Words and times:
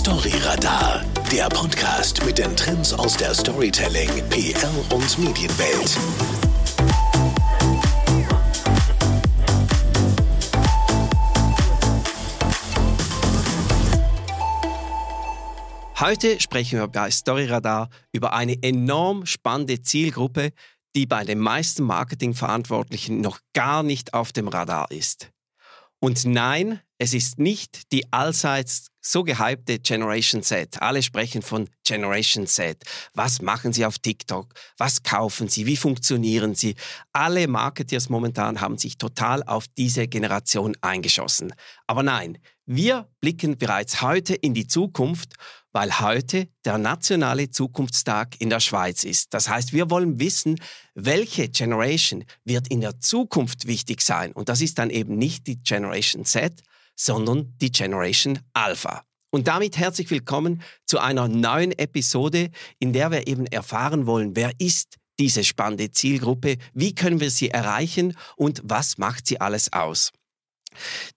Storyradar, 0.00 1.04
der 1.30 1.50
Podcast 1.50 2.24
mit 2.24 2.38
den 2.38 2.56
Trends 2.56 2.94
aus 2.94 3.18
der 3.18 3.34
Storytelling, 3.34 4.08
PR 4.30 4.70
und 4.94 5.18
Medienwelt. 5.18 5.98
Heute 16.00 16.40
sprechen 16.40 16.78
wir 16.78 16.88
bei 16.88 17.10
Storyradar 17.10 17.90
über 18.10 18.32
eine 18.32 18.56
enorm 18.62 19.26
spannende 19.26 19.82
Zielgruppe, 19.82 20.52
die 20.96 21.04
bei 21.04 21.24
den 21.24 21.40
meisten 21.40 21.82
Marketingverantwortlichen 21.82 23.20
noch 23.20 23.40
gar 23.52 23.82
nicht 23.82 24.14
auf 24.14 24.32
dem 24.32 24.48
Radar 24.48 24.90
ist. 24.90 25.30
Und 25.98 26.24
nein, 26.24 26.80
es 27.00 27.14
ist 27.14 27.38
nicht 27.38 27.92
die 27.92 28.12
allseits 28.12 28.88
so 29.00 29.24
gehypte 29.24 29.78
Generation 29.78 30.42
Z. 30.42 30.82
Alle 30.82 31.02
sprechen 31.02 31.40
von 31.40 31.66
Generation 31.82 32.46
Z. 32.46 32.76
Was 33.14 33.40
machen 33.40 33.72
sie 33.72 33.86
auf 33.86 33.98
TikTok? 33.98 34.52
Was 34.76 35.02
kaufen 35.02 35.48
sie? 35.48 35.64
Wie 35.64 35.78
funktionieren 35.78 36.54
sie? 36.54 36.74
Alle 37.14 37.48
Marketeers 37.48 38.10
momentan 38.10 38.60
haben 38.60 38.76
sich 38.76 38.98
total 38.98 39.42
auf 39.44 39.64
diese 39.78 40.08
Generation 40.08 40.76
eingeschossen. 40.82 41.54
Aber 41.86 42.02
nein, 42.02 42.36
wir 42.66 43.08
blicken 43.22 43.56
bereits 43.56 44.02
heute 44.02 44.34
in 44.34 44.52
die 44.52 44.66
Zukunft, 44.66 45.36
weil 45.72 46.00
heute 46.00 46.48
der 46.66 46.76
nationale 46.76 47.48
Zukunftstag 47.48 48.38
in 48.40 48.50
der 48.50 48.60
Schweiz 48.60 49.04
ist. 49.04 49.32
Das 49.32 49.48
heißt, 49.48 49.72
wir 49.72 49.88
wollen 49.88 50.20
wissen, 50.20 50.60
welche 50.94 51.48
Generation 51.48 52.24
wird 52.44 52.68
in 52.68 52.82
der 52.82 53.00
Zukunft 53.00 53.66
wichtig 53.66 54.02
sein. 54.02 54.32
Und 54.32 54.50
das 54.50 54.60
ist 54.60 54.78
dann 54.78 54.90
eben 54.90 55.16
nicht 55.16 55.46
die 55.46 55.62
Generation 55.62 56.26
Z, 56.26 56.62
sondern 56.96 57.54
die 57.60 57.72
Generation 57.72 58.38
Alpha. 58.52 59.04
Und 59.30 59.46
damit 59.46 59.78
herzlich 59.78 60.10
willkommen 60.10 60.62
zu 60.86 60.98
einer 60.98 61.28
neuen 61.28 61.72
Episode, 61.72 62.50
in 62.78 62.92
der 62.92 63.10
wir 63.10 63.28
eben 63.28 63.46
erfahren 63.46 64.06
wollen, 64.06 64.34
wer 64.34 64.52
ist 64.58 64.96
diese 65.20 65.44
spannende 65.44 65.90
Zielgruppe, 65.92 66.56
wie 66.72 66.94
können 66.94 67.20
wir 67.20 67.30
sie 67.30 67.50
erreichen 67.50 68.16
und 68.36 68.60
was 68.64 68.98
macht 68.98 69.26
sie 69.26 69.40
alles 69.40 69.72
aus. 69.72 70.10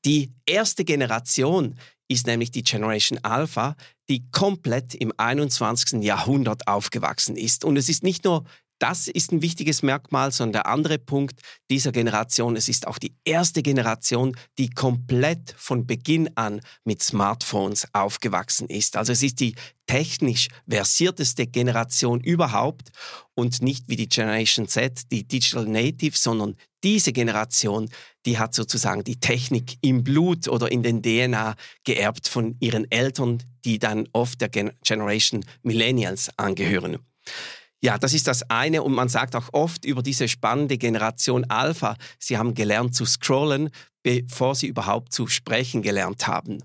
Die 0.06 0.32
erste 0.46 0.84
Generation 0.84 1.76
ist 2.08 2.28
nämlich 2.28 2.52
die 2.52 2.64
Generation 2.64 3.20
Alpha, 3.24 3.76
die 4.10 4.30
komplett 4.32 4.94
im 4.94 5.14
21. 5.18 6.04
Jahrhundert 6.04 6.68
aufgewachsen 6.68 7.36
ist. 7.36 7.64
Und 7.64 7.78
es 7.78 7.90
ist 7.90 8.04
nicht 8.04 8.26
nur 8.26 8.44
das 8.84 9.08
ist 9.08 9.32
ein 9.32 9.42
wichtiges 9.42 9.82
Merkmal, 9.82 10.34
sondern 10.34 10.64
der 10.64 10.68
andere 10.68 11.00
Punkt 11.00 11.40
dieser 11.72 11.94
Generation, 11.94 12.58
es 12.58 12.68
ist 12.68 12.86
auch 12.86 12.98
die 12.98 13.16
erste 13.24 13.64
Generation, 13.64 14.36
die 14.58 14.70
komplett 14.70 15.56
von 15.58 15.88
Beginn 15.88 16.30
an 16.36 16.60
mit 16.84 17.02
Smartphones 17.02 17.88
aufgewachsen 17.94 18.68
ist. 18.68 18.98
Also 18.98 19.14
es 19.14 19.24
ist 19.24 19.40
die 19.40 19.56
technisch 19.88 20.50
versierteste 20.70 21.48
Generation 21.48 22.20
überhaupt 22.20 22.90
und 23.36 23.62
nicht 23.62 23.88
wie 23.88 23.96
die 23.96 24.10
Generation 24.10 24.68
Z, 24.68 25.10
die 25.14 25.26
Digital 25.26 25.66
Native, 25.66 26.18
sondern 26.18 26.58
diese 26.84 27.14
Generation, 27.14 27.90
die 28.26 28.38
hat 28.38 28.54
sozusagen 28.54 29.06
die 29.06 29.22
Technik 29.22 29.78
im 29.80 30.04
Blut 30.04 30.50
oder 30.50 30.70
in 30.70 30.84
den 30.84 31.02
DNA 31.02 31.56
geerbt 31.86 32.28
von 32.28 32.58
ihren 32.60 32.92
Eltern, 32.92 33.42
die 33.64 33.80
dann 33.80 34.10
oft 34.12 34.42
der 34.42 34.50
Generation 34.50 35.46
Millennials 35.62 36.38
angehören. 36.38 37.00
Ja, 37.84 37.98
das 37.98 38.14
ist 38.14 38.28
das 38.28 38.50
eine 38.50 38.82
und 38.82 38.94
man 38.94 39.10
sagt 39.10 39.36
auch 39.36 39.50
oft 39.52 39.84
über 39.84 40.02
diese 40.02 40.30
spannende 40.30 40.78
Generation 40.78 41.44
Alpha, 41.50 41.98
sie 42.18 42.38
haben 42.38 42.54
gelernt 42.54 42.96
zu 42.96 43.04
scrollen, 43.04 43.72
bevor 44.04 44.56
sie 44.56 44.68
überhaupt 44.68 45.12
zu 45.12 45.28
sprechen 45.28 45.82
gelernt 45.82 46.26
haben. 46.26 46.64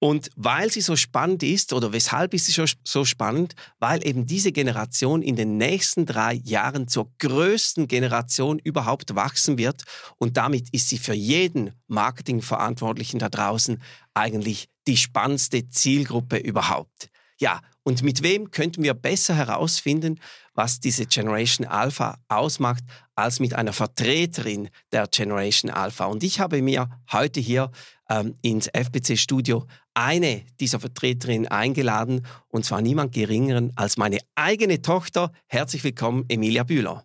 Und 0.00 0.30
weil 0.34 0.72
sie 0.72 0.80
so 0.80 0.96
spannend 0.96 1.42
ist, 1.42 1.74
oder 1.74 1.92
weshalb 1.92 2.32
ist 2.32 2.46
sie 2.46 2.64
so 2.82 3.04
spannend? 3.04 3.54
Weil 3.78 4.04
eben 4.06 4.24
diese 4.24 4.52
Generation 4.52 5.20
in 5.20 5.36
den 5.36 5.58
nächsten 5.58 6.06
drei 6.06 6.40
Jahren 6.44 6.88
zur 6.88 7.12
größten 7.18 7.86
Generation 7.86 8.58
überhaupt 8.58 9.14
wachsen 9.14 9.58
wird. 9.58 9.84
Und 10.16 10.38
damit 10.38 10.70
ist 10.72 10.88
sie 10.88 10.98
für 10.98 11.14
jeden 11.14 11.74
Marketingverantwortlichen 11.88 13.20
da 13.20 13.28
draußen 13.28 13.82
eigentlich 14.14 14.70
die 14.88 14.96
spannendste 14.96 15.68
Zielgruppe 15.68 16.38
überhaupt. 16.38 17.10
Ja, 17.38 17.60
und 17.84 18.02
mit 18.02 18.22
wem 18.22 18.50
könnten 18.50 18.82
wir 18.82 18.94
besser 18.94 19.34
herausfinden, 19.34 20.20
was 20.54 20.80
diese 20.80 21.06
Generation 21.06 21.66
Alpha 21.66 22.18
ausmacht, 22.28 22.84
als 23.14 23.40
mit 23.40 23.54
einer 23.54 23.72
Vertreterin 23.72 24.68
der 24.92 25.08
Generation 25.08 25.70
Alpha? 25.70 26.06
Und 26.06 26.22
ich 26.22 26.40
habe 26.40 26.62
mir 26.62 26.88
heute 27.10 27.40
hier 27.40 27.70
ähm, 28.08 28.34
ins 28.42 28.68
FBC-Studio 28.68 29.66
eine 29.94 30.44
dieser 30.60 30.80
Vertreterinnen 30.80 31.48
eingeladen, 31.48 32.26
und 32.48 32.64
zwar 32.64 32.82
niemand 32.82 33.12
geringeren 33.12 33.72
als 33.76 33.96
meine 33.96 34.18
eigene 34.34 34.82
Tochter. 34.82 35.32
Herzlich 35.46 35.82
willkommen, 35.84 36.24
Emilia 36.28 36.64
Bühler. 36.64 37.04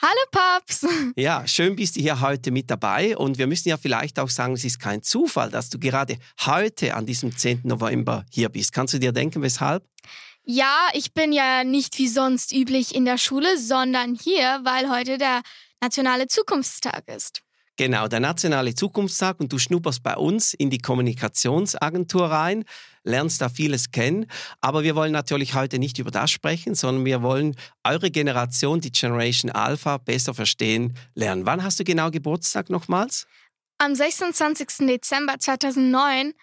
Hallo 0.00 0.20
Paps! 0.30 0.86
Ja, 1.16 1.46
schön 1.46 1.76
bist 1.76 1.96
du 1.96 2.00
hier 2.00 2.20
heute 2.20 2.50
mit 2.50 2.70
dabei 2.70 3.16
und 3.16 3.38
wir 3.38 3.46
müssen 3.46 3.68
ja 3.68 3.76
vielleicht 3.76 4.18
auch 4.18 4.28
sagen, 4.28 4.54
es 4.54 4.64
ist 4.64 4.78
kein 4.78 5.02
Zufall, 5.02 5.50
dass 5.50 5.70
du 5.70 5.78
gerade 5.78 6.18
heute 6.44 6.94
an 6.94 7.06
diesem 7.06 7.36
10. 7.36 7.60
November 7.64 8.24
hier 8.30 8.48
bist. 8.48 8.72
Kannst 8.72 8.94
du 8.94 8.98
dir 8.98 9.12
denken, 9.12 9.42
weshalb? 9.42 9.84
Ja, 10.44 10.88
ich 10.94 11.14
bin 11.14 11.32
ja 11.32 11.62
nicht 11.64 11.98
wie 11.98 12.08
sonst 12.08 12.52
üblich 12.52 12.94
in 12.94 13.04
der 13.04 13.18
Schule, 13.18 13.58
sondern 13.58 14.14
hier, 14.14 14.60
weil 14.64 14.90
heute 14.90 15.18
der 15.18 15.42
nationale 15.80 16.26
Zukunftstag 16.26 17.08
ist. 17.08 17.42
Genau, 17.78 18.06
der 18.06 18.20
nationale 18.20 18.74
Zukunftstag 18.74 19.40
und 19.40 19.50
du 19.50 19.58
schnupperst 19.58 20.02
bei 20.02 20.14
uns 20.14 20.52
in 20.52 20.68
die 20.68 20.78
Kommunikationsagentur 20.78 22.26
rein, 22.26 22.64
lernst 23.02 23.40
da 23.40 23.48
vieles 23.48 23.90
kennen. 23.90 24.26
Aber 24.60 24.82
wir 24.82 24.94
wollen 24.94 25.12
natürlich 25.12 25.54
heute 25.54 25.78
nicht 25.78 25.98
über 25.98 26.10
das 26.10 26.30
sprechen, 26.30 26.74
sondern 26.74 27.06
wir 27.06 27.22
wollen 27.22 27.56
eure 27.82 28.10
Generation, 28.10 28.82
die 28.82 28.92
Generation 28.92 29.50
Alpha, 29.50 29.96
besser 29.96 30.34
verstehen 30.34 30.94
lernen. 31.14 31.46
Wann 31.46 31.62
hast 31.64 31.80
du 31.80 31.84
genau 31.84 32.10
Geburtstag 32.10 32.68
nochmals? 32.68 33.26
Am 33.78 33.94
26. 33.94 34.86
Dezember 34.86 35.38
2009. 35.38 36.34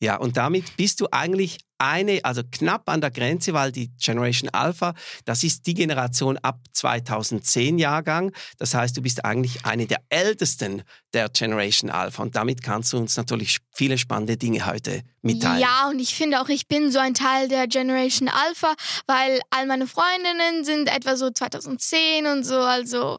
Ja, 0.00 0.16
und 0.16 0.36
damit 0.36 0.76
bist 0.76 1.00
du 1.00 1.08
eigentlich 1.10 1.58
eine, 1.78 2.24
also 2.24 2.42
knapp 2.50 2.88
an 2.88 3.00
der 3.00 3.10
Grenze, 3.10 3.52
weil 3.52 3.72
die 3.72 3.90
Generation 3.96 4.50
Alpha, 4.50 4.94
das 5.24 5.42
ist 5.42 5.66
die 5.66 5.74
Generation 5.74 6.38
ab 6.38 6.60
2010 6.72 7.78
Jahrgang. 7.78 8.32
Das 8.58 8.74
heißt, 8.74 8.96
du 8.96 9.02
bist 9.02 9.24
eigentlich 9.24 9.64
eine 9.64 9.86
der 9.86 10.00
ältesten 10.08 10.82
der 11.12 11.28
Generation 11.28 11.90
Alpha 11.90 12.22
und 12.22 12.36
damit 12.36 12.62
kannst 12.62 12.92
du 12.92 12.98
uns 12.98 13.16
natürlich 13.16 13.58
viele 13.74 13.98
spannende 13.98 14.36
Dinge 14.36 14.66
heute 14.66 15.02
mitteilen. 15.22 15.60
Ja, 15.60 15.88
und 15.88 15.98
ich 15.98 16.14
finde 16.14 16.40
auch, 16.40 16.48
ich 16.48 16.66
bin 16.66 16.90
so 16.90 16.98
ein 16.98 17.14
Teil 17.14 17.48
der 17.48 17.66
Generation 17.66 18.28
Alpha, 18.28 18.74
weil 19.06 19.40
all 19.50 19.66
meine 19.66 19.86
Freundinnen 19.86 20.64
sind 20.64 20.88
etwa 20.88 21.16
so 21.16 21.30
2010 21.30 22.26
und 22.26 22.44
so, 22.44 22.56
also 22.58 23.18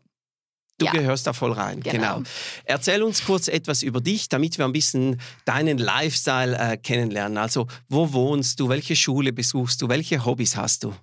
Du 0.77 0.85
ja. 0.85 0.91
gehörst 0.91 1.25
da 1.25 1.33
voll 1.33 1.53
rein, 1.53 1.79
genau. 1.79 2.17
genau. 2.17 2.29
Erzähl 2.63 3.01
uns 3.01 3.25
kurz 3.25 3.47
etwas 3.47 3.81
über 3.81 3.99
dich, 3.99 4.29
damit 4.29 4.59
wir 4.59 4.65
ein 4.65 4.73
bisschen 4.73 5.19
deinen 5.43 5.79
Lifestyle 5.79 6.55
äh, 6.55 6.77
kennenlernen. 6.77 7.39
Also, 7.39 7.67
wo 7.89 8.13
wohnst 8.13 8.59
du? 8.59 8.69
Welche 8.69 8.95
Schule 8.95 9.33
besuchst 9.33 9.81
du? 9.81 9.89
Welche 9.89 10.23
Hobbys 10.23 10.55
hast 10.55 10.83
du? 10.83 10.93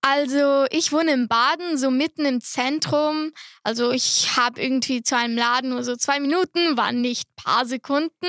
Also, 0.00 0.66
ich 0.70 0.90
wohne 0.90 1.12
in 1.12 1.28
Baden, 1.28 1.78
so 1.78 1.92
mitten 1.92 2.24
im 2.24 2.40
Zentrum. 2.40 3.30
Also, 3.62 3.92
ich 3.92 4.36
habe 4.36 4.60
irgendwie 4.60 5.04
zu 5.04 5.16
einem 5.16 5.36
Laden 5.36 5.70
nur 5.70 5.84
so 5.84 5.94
zwei 5.94 6.18
Minuten, 6.18 6.76
waren 6.76 7.00
nicht 7.00 7.28
paar 7.36 7.66
Sekunden. 7.66 8.26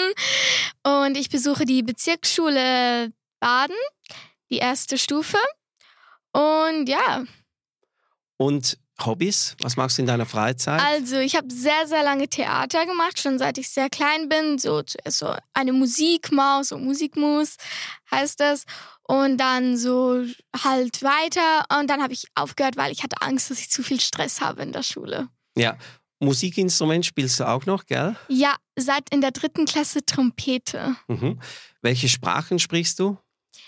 Und 0.84 1.18
ich 1.18 1.30
besuche 1.30 1.66
die 1.66 1.82
Bezirksschule 1.82 3.12
Baden, 3.40 3.76
die 4.52 4.58
erste 4.58 5.00
Stufe. 5.00 5.40
Und 6.32 6.88
ja. 6.88 7.24
Und 8.38 8.78
Hobbys? 9.02 9.56
Was 9.60 9.76
machst 9.76 9.98
du 9.98 10.04
in 10.04 10.08
deiner 10.08 10.26
Freizeit? 10.26 10.82
Also, 10.82 11.18
ich 11.18 11.36
habe 11.36 11.52
sehr, 11.52 11.88
sehr 11.88 12.04
lange 12.04 12.28
Theater 12.28 12.86
gemacht, 12.86 13.20
schon 13.20 13.40
seit 13.40 13.58
ich 13.58 13.70
sehr 13.70 13.90
klein 13.90 14.30
bin. 14.30 14.60
So, 14.60 14.82
so 15.08 15.36
eine 15.54 15.74
Musikmaus, 15.74 16.70
so 16.70 16.78
Musikmus 16.78 17.56
heißt 18.12 18.40
das. 18.40 18.66
Und 19.06 19.38
dann 19.38 19.78
so 19.78 20.24
halt 20.64 21.04
weiter. 21.04 21.66
Und 21.80 21.90
dann 21.90 22.02
habe 22.02 22.14
ich 22.14 22.28
aufgehört, 22.36 22.78
weil 22.78 22.92
ich 22.92 23.04
hatte 23.04 23.22
Angst, 23.22 23.50
dass 23.52 23.60
ich 23.60 23.70
zu 23.70 23.84
viel 23.84 24.00
Stress 24.00 24.42
habe 24.42 24.62
in 24.62 24.72
der 24.72 24.84
Schule. 24.84 25.28
Ja. 25.58 25.78
Musikinstrument 26.20 27.06
spielst 27.06 27.40
du 27.40 27.48
auch 27.48 27.66
noch, 27.66 27.86
gell? 27.86 28.16
Ja, 28.30 28.56
seit 28.78 29.10
in 29.10 29.20
der 29.20 29.32
dritten 29.32 29.66
Klasse 29.66 30.06
Trompete. 30.06 30.96
Mhm. 31.08 31.42
Welche 31.82 32.08
Sprachen 32.08 32.60
sprichst 32.60 32.98
du? 33.00 33.18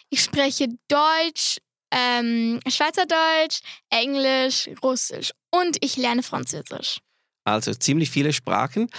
Ich 0.10 0.24
spreche 0.24 0.70
Deutsch, 0.88 1.58
ähm, 1.96 2.60
Schweizerdeutsch, 2.68 3.62
Englisch, 3.90 4.70
Russisch 4.84 5.32
und 5.52 5.78
ich 5.82 5.98
lerne 5.98 6.24
Französisch. 6.24 7.00
Also 7.46 7.76
ziemlich 7.76 8.10
viele 8.10 8.34
Sprachen. 8.34 8.90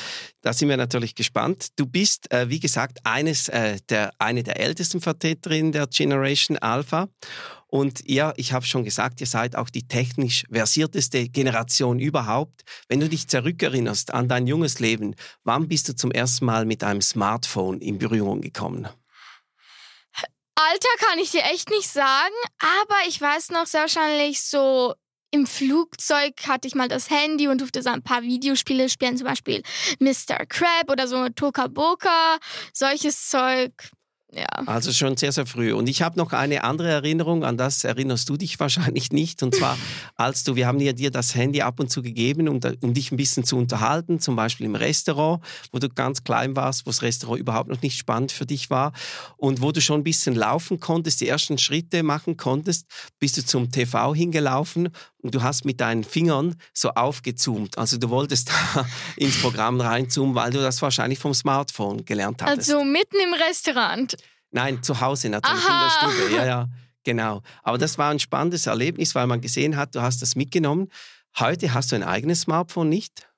Da 0.40 0.52
sind 0.52 0.68
wir 0.68 0.76
natürlich 0.76 1.16
gespannt. 1.16 1.68
Du 1.74 1.84
bist, 1.84 2.32
äh, 2.32 2.48
wie 2.48 2.60
gesagt, 2.60 2.98
eines, 3.02 3.48
äh, 3.48 3.78
der, 3.88 4.12
eine 4.18 4.44
der 4.44 4.60
ältesten 4.60 5.00
Vertreterinnen 5.00 5.72
der 5.72 5.88
Generation 5.88 6.56
Alpha. 6.58 7.08
Und 7.66 8.04
ihr, 8.04 8.32
ich 8.36 8.52
habe 8.52 8.64
schon 8.64 8.84
gesagt, 8.84 9.20
ihr 9.20 9.26
seid 9.26 9.56
auch 9.56 9.68
die 9.68 9.88
technisch 9.88 10.44
versierteste 10.48 11.28
Generation 11.28 11.98
überhaupt. 11.98 12.62
Wenn 12.88 13.00
du 13.00 13.08
dich 13.08 13.26
zurückerinnerst 13.26 14.14
an 14.14 14.28
dein 14.28 14.46
junges 14.46 14.78
Leben, 14.78 15.16
wann 15.42 15.66
bist 15.66 15.88
du 15.88 15.96
zum 15.96 16.12
ersten 16.12 16.44
Mal 16.44 16.66
mit 16.66 16.84
einem 16.84 17.02
Smartphone 17.02 17.80
in 17.80 17.98
Berührung 17.98 18.40
gekommen? 18.40 18.88
Alter 20.58 21.06
kann 21.06 21.18
ich 21.18 21.30
dir 21.32 21.42
echt 21.44 21.68
nicht 21.68 21.88
sagen, 21.88 22.34
aber 22.58 22.96
ich 23.06 23.20
weiß 23.20 23.50
noch 23.50 23.66
sehr 23.66 23.82
wahrscheinlich 23.82 24.42
so 24.42 24.94
im 25.30 25.46
Flugzeug 25.46 26.32
hatte 26.46 26.66
ich 26.66 26.74
mal 26.74 26.88
das 26.88 27.10
Handy 27.10 27.46
und 27.48 27.60
durfte 27.60 27.82
so 27.82 27.90
ein 27.90 28.02
paar 28.02 28.22
Videospiele 28.22 28.88
spielen, 28.88 29.18
zum 29.18 29.26
Beispiel 29.26 29.62
Mr. 29.98 30.46
Crab 30.48 30.90
oder 30.90 31.06
so 31.06 31.28
Toka 31.28 31.66
Boka, 31.66 32.38
solches 32.72 33.28
Zeug. 33.28 33.72
Ja. 34.32 34.46
Also 34.66 34.92
schon 34.92 35.16
sehr, 35.16 35.30
sehr 35.30 35.46
früh. 35.46 35.72
Und 35.72 35.88
ich 35.88 36.02
habe 36.02 36.18
noch 36.18 36.32
eine 36.32 36.64
andere 36.64 36.90
Erinnerung, 36.90 37.44
an 37.44 37.56
das 37.56 37.84
erinnerst 37.84 38.28
du 38.28 38.36
dich 38.36 38.58
wahrscheinlich 38.60 39.12
nicht. 39.12 39.42
Und 39.42 39.54
zwar, 39.54 39.78
als 40.16 40.44
du, 40.44 40.56
wir 40.56 40.66
haben 40.66 40.80
ja 40.80 40.92
dir 40.92 41.10
das 41.10 41.34
Handy 41.34 41.62
ab 41.62 41.78
und 41.78 41.90
zu 41.90 42.02
gegeben, 42.02 42.48
um, 42.48 42.60
um 42.80 42.92
dich 42.92 43.12
ein 43.12 43.16
bisschen 43.16 43.44
zu 43.44 43.56
unterhalten, 43.56 44.18
zum 44.18 44.34
Beispiel 44.36 44.66
im 44.66 44.74
Restaurant, 44.74 45.42
wo 45.72 45.78
du 45.78 45.88
ganz 45.88 46.24
klein 46.24 46.56
warst, 46.56 46.86
wo 46.86 46.90
das 46.90 47.02
Restaurant 47.02 47.40
überhaupt 47.40 47.68
noch 47.68 47.82
nicht 47.82 47.96
spannend 47.96 48.32
für 48.32 48.46
dich 48.46 48.68
war 48.68 48.92
und 49.36 49.62
wo 49.62 49.70
du 49.70 49.80
schon 49.80 50.00
ein 50.00 50.04
bisschen 50.04 50.34
laufen 50.34 50.80
konntest, 50.80 51.20
die 51.20 51.28
ersten 51.28 51.56
Schritte 51.58 52.02
machen 52.02 52.36
konntest, 52.36 52.86
bist 53.18 53.36
du 53.36 53.44
zum 53.44 53.70
TV 53.70 54.14
hingelaufen 54.14 54.90
und 55.26 55.34
du 55.34 55.42
hast 55.42 55.64
mit 55.64 55.80
deinen 55.80 56.04
Fingern 56.04 56.56
so 56.72 56.90
aufgezoomt. 56.90 57.76
Also 57.78 57.98
du 57.98 58.08
wolltest 58.10 58.48
da 58.74 58.86
ins 59.16 59.40
Programm 59.40 59.80
reinzoomen, 59.80 60.34
weil 60.34 60.50
du 60.50 60.60
das 60.60 60.80
wahrscheinlich 60.82 61.18
vom 61.18 61.34
Smartphone 61.34 62.04
gelernt 62.04 62.42
hattest. 62.42 62.70
Also 62.70 62.84
mitten 62.84 63.16
im 63.22 63.34
Restaurant. 63.34 64.16
Nein, 64.50 64.82
zu 64.82 65.00
Hause 65.00 65.28
natürlich 65.28 65.64
Aha. 65.64 65.84
in 66.04 66.10
der 66.10 66.16
Stube. 66.24 66.36
Ja, 66.36 66.46
ja, 66.46 66.68
genau. 67.04 67.42
Aber 67.62 67.78
das 67.78 67.98
war 67.98 68.10
ein 68.10 68.18
spannendes 68.18 68.66
Erlebnis, 68.66 69.14
weil 69.14 69.26
man 69.26 69.40
gesehen 69.40 69.76
hat, 69.76 69.94
du 69.94 70.00
hast 70.02 70.22
das 70.22 70.36
mitgenommen. 70.36 70.88
Heute 71.38 71.74
hast 71.74 71.92
du 71.92 71.96
ein 71.96 72.02
eigenes 72.02 72.42
Smartphone 72.42 72.88
nicht 72.88 73.28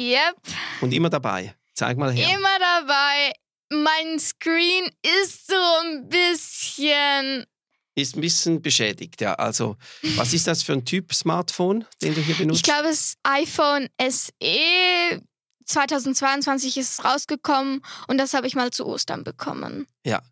Yep, 0.00 0.36
und 0.80 0.92
immer 0.94 1.10
dabei. 1.10 1.54
Zeig 1.74 1.98
mal 1.98 2.10
her. 2.12 2.26
immer 2.34 2.58
dabei. 2.58 3.32
Mein 3.70 4.18
Screen 4.18 4.88
ist 5.24 5.46
so 5.48 5.54
ein 5.82 6.08
bisschen. 6.08 7.44
Ist 7.94 8.16
ein 8.16 8.22
bisschen 8.22 8.62
beschädigt, 8.62 9.20
ja. 9.20 9.34
Also, 9.34 9.76
was 10.16 10.32
ist 10.32 10.46
das 10.46 10.62
für 10.62 10.72
ein 10.72 10.84
Typ 10.84 11.12
Smartphone, 11.12 11.84
den 12.00 12.14
du 12.14 12.22
hier 12.22 12.34
benutzt? 12.36 12.60
Ich 12.60 12.62
glaube, 12.62 12.88
das 12.88 13.14
iPhone 13.22 13.88
SE 14.00 15.20
2022 15.66 16.76
ist 16.78 16.98
es 16.98 17.04
rausgekommen 17.04 17.82
und 18.08 18.18
das 18.18 18.34
habe 18.34 18.46
ich 18.46 18.54
mal 18.54 18.70
zu 18.70 18.86
Ostern 18.86 19.24
bekommen. 19.24 19.86
Ja. 20.04 20.22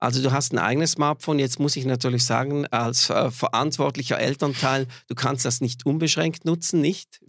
Also 0.00 0.22
du 0.22 0.30
hast 0.30 0.52
ein 0.52 0.58
eigenes 0.58 0.92
Smartphone. 0.92 1.40
Jetzt 1.40 1.58
muss 1.58 1.74
ich 1.74 1.84
natürlich 1.84 2.24
sagen, 2.24 2.66
als 2.68 3.10
äh, 3.10 3.30
verantwortlicher 3.32 4.18
Elternteil, 4.18 4.86
du 5.08 5.14
kannst 5.16 5.44
das 5.44 5.60
nicht 5.60 5.86
unbeschränkt 5.86 6.44
nutzen, 6.44 6.80
nicht? 6.80 7.20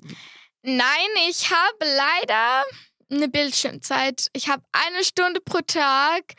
Nein, 0.62 1.10
ich 1.30 1.50
habe 1.50 1.78
leider 1.80 2.64
eine 3.10 3.28
Bildschirmzeit. 3.28 4.28
Ich 4.34 4.50
habe 4.50 4.62
eine 4.72 5.04
Stunde 5.04 5.42
pro 5.42 5.60
Tag 5.66 6.36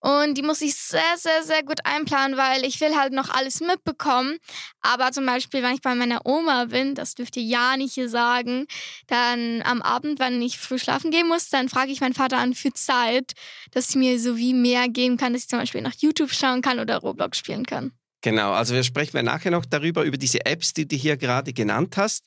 und 0.00 0.36
die 0.36 0.42
muss 0.42 0.62
ich 0.62 0.74
sehr, 0.74 1.16
sehr, 1.16 1.42
sehr 1.42 1.62
gut 1.62 1.78
einplanen, 1.84 2.36
weil 2.36 2.64
ich 2.64 2.80
will 2.80 2.96
halt 2.96 3.12
noch 3.12 3.28
alles 3.28 3.60
mitbekommen. 3.60 4.38
Aber 4.80 5.12
zum 5.12 5.26
Beispiel, 5.26 5.62
wenn 5.62 5.74
ich 5.74 5.82
bei 5.82 5.94
meiner 5.94 6.24
Oma 6.24 6.66
bin, 6.66 6.94
das 6.94 7.14
dürft 7.14 7.36
ihr 7.36 7.42
ja 7.42 7.76
nicht 7.76 7.94
hier 7.94 8.08
sagen, 8.08 8.66
dann 9.08 9.62
am 9.62 9.82
Abend, 9.82 10.18
wenn 10.18 10.40
ich 10.40 10.58
früh 10.58 10.78
schlafen 10.78 11.10
gehen 11.10 11.28
muss, 11.28 11.50
dann 11.50 11.68
frage 11.68 11.92
ich 11.92 12.00
meinen 12.00 12.14
Vater 12.14 12.38
an 12.38 12.54
für 12.54 12.72
Zeit, 12.72 13.32
dass 13.72 13.88
sie 13.88 13.98
mir 13.98 14.18
so 14.18 14.36
wie 14.36 14.54
mehr 14.54 14.88
geben 14.88 15.18
kann, 15.18 15.34
dass 15.34 15.42
ich 15.42 15.48
zum 15.48 15.58
Beispiel 15.58 15.82
nach 15.82 15.94
YouTube 15.98 16.32
schauen 16.32 16.62
kann 16.62 16.80
oder 16.80 16.98
Roblox 16.98 17.38
spielen 17.38 17.66
kann. 17.66 17.92
Genau, 18.22 18.52
also 18.52 18.74
wir 18.74 18.82
sprechen 18.82 19.14
wir 19.14 19.22
nachher 19.22 19.50
noch 19.50 19.64
darüber, 19.64 20.04
über 20.04 20.18
diese 20.18 20.44
Apps, 20.44 20.74
die 20.74 20.86
du 20.86 20.94
hier 20.94 21.16
gerade 21.16 21.52
genannt 21.52 21.96
hast. 21.96 22.24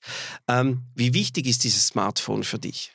Ähm, 0.48 0.84
wie 0.96 1.14
wichtig 1.14 1.46
ist 1.46 1.64
dieses 1.64 1.88
Smartphone 1.88 2.44
für 2.44 2.58
dich? 2.58 2.92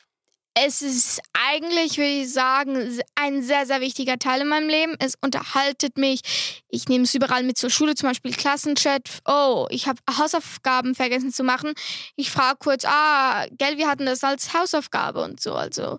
Es 0.64 0.82
ist 0.82 1.20
eigentlich, 1.32 1.98
würde 1.98 2.22
ich 2.22 2.32
sagen, 2.32 3.00
ein 3.14 3.42
sehr, 3.42 3.66
sehr 3.66 3.80
wichtiger 3.80 4.18
Teil 4.18 4.40
in 4.42 4.48
meinem 4.48 4.68
Leben. 4.68 4.94
Es 4.98 5.14
unterhaltet 5.20 5.98
mich. 5.98 6.20
Ich 6.68 6.88
nehme 6.88 7.04
es 7.04 7.14
überall 7.14 7.42
mit 7.42 7.58
zur 7.58 7.70
Schule, 7.70 7.94
zum 7.94 8.08
Beispiel 8.08 8.32
Klassenchat. 8.32 9.20
Oh, 9.26 9.66
ich 9.70 9.86
habe 9.86 10.00
Hausaufgaben 10.10 10.94
vergessen 10.94 11.32
zu 11.32 11.44
machen. 11.44 11.72
Ich 12.16 12.30
frage 12.30 12.58
kurz, 12.60 12.84
ah, 12.84 13.46
gell, 13.52 13.78
wir 13.78 13.88
hatten 13.88 14.06
das 14.06 14.24
als 14.24 14.54
Hausaufgabe 14.54 15.22
und 15.22 15.40
so. 15.40 15.54
Also 15.54 15.98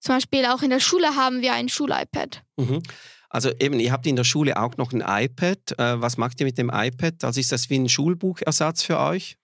zum 0.00 0.14
Beispiel 0.14 0.46
auch 0.46 0.62
in 0.62 0.70
der 0.70 0.80
Schule 0.80 1.16
haben 1.16 1.42
wir 1.42 1.52
ein 1.52 1.68
Schul-iPad. 1.68 2.42
Mhm. 2.56 2.82
Also 3.30 3.50
eben, 3.58 3.78
ihr 3.78 3.92
habt 3.92 4.06
in 4.06 4.16
der 4.16 4.24
Schule 4.24 4.58
auch 4.60 4.76
noch 4.76 4.92
ein 4.92 5.02
iPad. 5.06 5.78
Äh, 5.78 6.00
was 6.00 6.16
macht 6.16 6.40
ihr 6.40 6.46
mit 6.46 6.56
dem 6.56 6.70
iPad? 6.72 7.24
Also 7.24 7.40
ist 7.40 7.52
das 7.52 7.68
wie 7.68 7.78
ein 7.78 7.88
Schulbuchersatz 7.88 8.82
für 8.82 8.98
euch? 8.98 9.36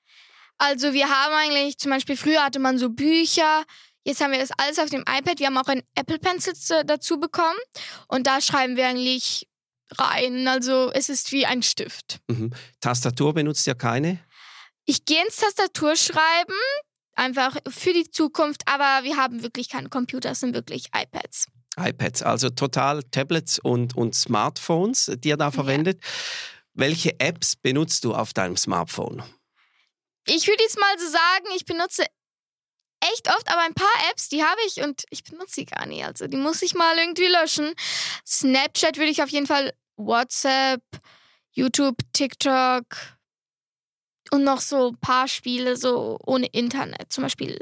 Also 0.56 0.92
wir 0.92 1.08
haben 1.08 1.34
eigentlich, 1.34 1.78
zum 1.78 1.90
Beispiel 1.90 2.16
früher 2.16 2.42
hatte 2.42 2.60
man 2.60 2.78
so 2.78 2.88
Bücher, 2.88 3.64
jetzt 4.04 4.20
haben 4.20 4.32
wir 4.32 4.38
das 4.38 4.50
alles 4.56 4.78
auf 4.78 4.90
dem 4.90 5.00
iPad. 5.02 5.38
Wir 5.38 5.46
haben 5.46 5.58
auch 5.58 5.66
ein 5.68 5.82
Apple 5.94 6.18
Pencil 6.18 6.54
zu- 6.54 6.84
dazu 6.84 7.18
bekommen 7.18 7.58
und 8.08 8.26
da 8.26 8.40
schreiben 8.40 8.76
wir 8.76 8.86
eigentlich 8.88 9.48
rein. 9.92 10.46
Also 10.48 10.90
es 10.92 11.08
ist 11.08 11.32
wie 11.32 11.46
ein 11.46 11.62
Stift. 11.62 12.18
Mhm. 12.28 12.52
Tastatur 12.80 13.34
benutzt 13.34 13.66
ihr 13.66 13.74
keine? 13.74 14.18
Ich 14.86 15.04
gehe 15.04 15.22
ins 15.24 15.36
Tastaturschreiben, 15.36 16.54
einfach 17.14 17.56
für 17.68 17.92
die 17.92 18.10
Zukunft, 18.10 18.62
aber 18.66 19.04
wir 19.04 19.16
haben 19.16 19.42
wirklich 19.42 19.68
keine 19.68 19.88
Computer, 19.88 20.30
es 20.32 20.40
sind 20.40 20.54
wirklich 20.54 20.88
iPads. 20.94 21.46
iPads, 21.78 22.22
also 22.22 22.50
total 22.50 23.02
Tablets 23.04 23.58
und, 23.58 23.96
und 23.96 24.14
Smartphones, 24.14 25.10
die 25.18 25.28
ihr 25.28 25.36
da 25.36 25.50
verwendet. 25.50 26.02
Welche 26.74 27.18
Apps 27.20 27.56
benutzt 27.56 28.04
du 28.04 28.14
auf 28.14 28.32
deinem 28.34 28.56
Smartphone? 28.56 29.22
Ich 30.26 30.46
würde 30.48 30.62
jetzt 30.62 30.78
mal 30.78 30.98
so 30.98 31.06
sagen, 31.06 31.46
ich 31.56 31.64
benutze 31.64 32.04
echt 33.12 33.28
oft, 33.28 33.50
aber 33.50 33.62
ein 33.62 33.74
paar 33.74 33.86
Apps, 34.10 34.28
die 34.28 34.42
habe 34.42 34.60
ich 34.66 34.82
und 34.82 35.04
ich 35.10 35.24
benutze 35.24 35.54
sie 35.54 35.64
gar 35.66 35.86
nicht. 35.86 36.04
Also 36.04 36.26
die 36.26 36.36
muss 36.36 36.62
ich 36.62 36.74
mal 36.74 36.96
irgendwie 36.98 37.26
löschen. 37.26 37.72
Snapchat 38.26 38.96
würde 38.96 39.10
ich 39.10 39.22
auf 39.22 39.30
jeden 39.30 39.46
Fall, 39.46 39.72
WhatsApp, 39.96 40.82
YouTube, 41.52 41.96
TikTok 42.12 42.84
und 44.30 44.44
noch 44.44 44.60
so 44.60 44.88
ein 44.88 44.98
paar 44.98 45.28
Spiele 45.28 45.76
so 45.76 46.18
ohne 46.24 46.46
Internet. 46.46 47.12
Zum 47.12 47.22
Beispiel 47.22 47.58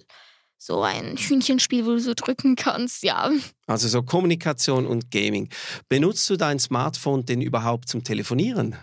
so 0.59 0.83
ein 0.83 1.17
Hühnchenspiel, 1.17 1.85
wo 1.85 1.91
du 1.91 2.01
so 2.01 2.15
drücken 2.15 2.55
kannst, 2.55 3.03
ja. 3.03 3.31
Also 3.67 3.89
so 3.89 4.03
Kommunikation 4.03 4.87
und 4.87 5.11
Gaming. 5.11 5.49
Benutzt 5.89 6.31
du 6.31 6.37
dein 6.37 6.59
Smartphone 6.59 7.27
denn 7.27 7.43
überhaupt 7.43 7.89
zum 7.89 8.05
Telefonieren? 8.05 8.77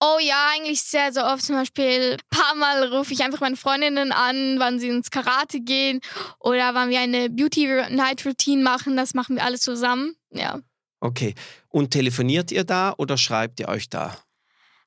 Oh 0.00 0.18
ja, 0.20 0.48
eigentlich 0.54 0.82
sehr, 0.82 1.12
sehr 1.12 1.26
oft. 1.26 1.42
Zum 1.42 1.56
Beispiel 1.56 2.12
ein 2.18 2.38
paar 2.38 2.54
Mal 2.54 2.92
rufe 2.92 3.14
ich 3.14 3.22
einfach 3.22 3.40
meine 3.40 3.56
Freundinnen 3.56 4.12
an, 4.12 4.58
wann 4.58 4.78
sie 4.78 4.88
ins 4.88 5.10
Karate 5.10 5.60
gehen 5.60 6.00
oder 6.38 6.74
wann 6.74 6.90
wir 6.90 7.00
eine 7.00 7.30
Beauty 7.30 7.66
Night 7.90 8.24
Routine 8.26 8.62
machen. 8.62 8.96
Das 8.96 9.14
machen 9.14 9.36
wir 9.36 9.44
alles 9.44 9.62
zusammen. 9.62 10.14
Ja. 10.30 10.60
Okay. 11.00 11.34
Und 11.68 11.92
telefoniert 11.92 12.52
ihr 12.52 12.64
da 12.64 12.94
oder 12.98 13.16
schreibt 13.16 13.60
ihr 13.60 13.68
euch 13.68 13.88
da? 13.88 14.16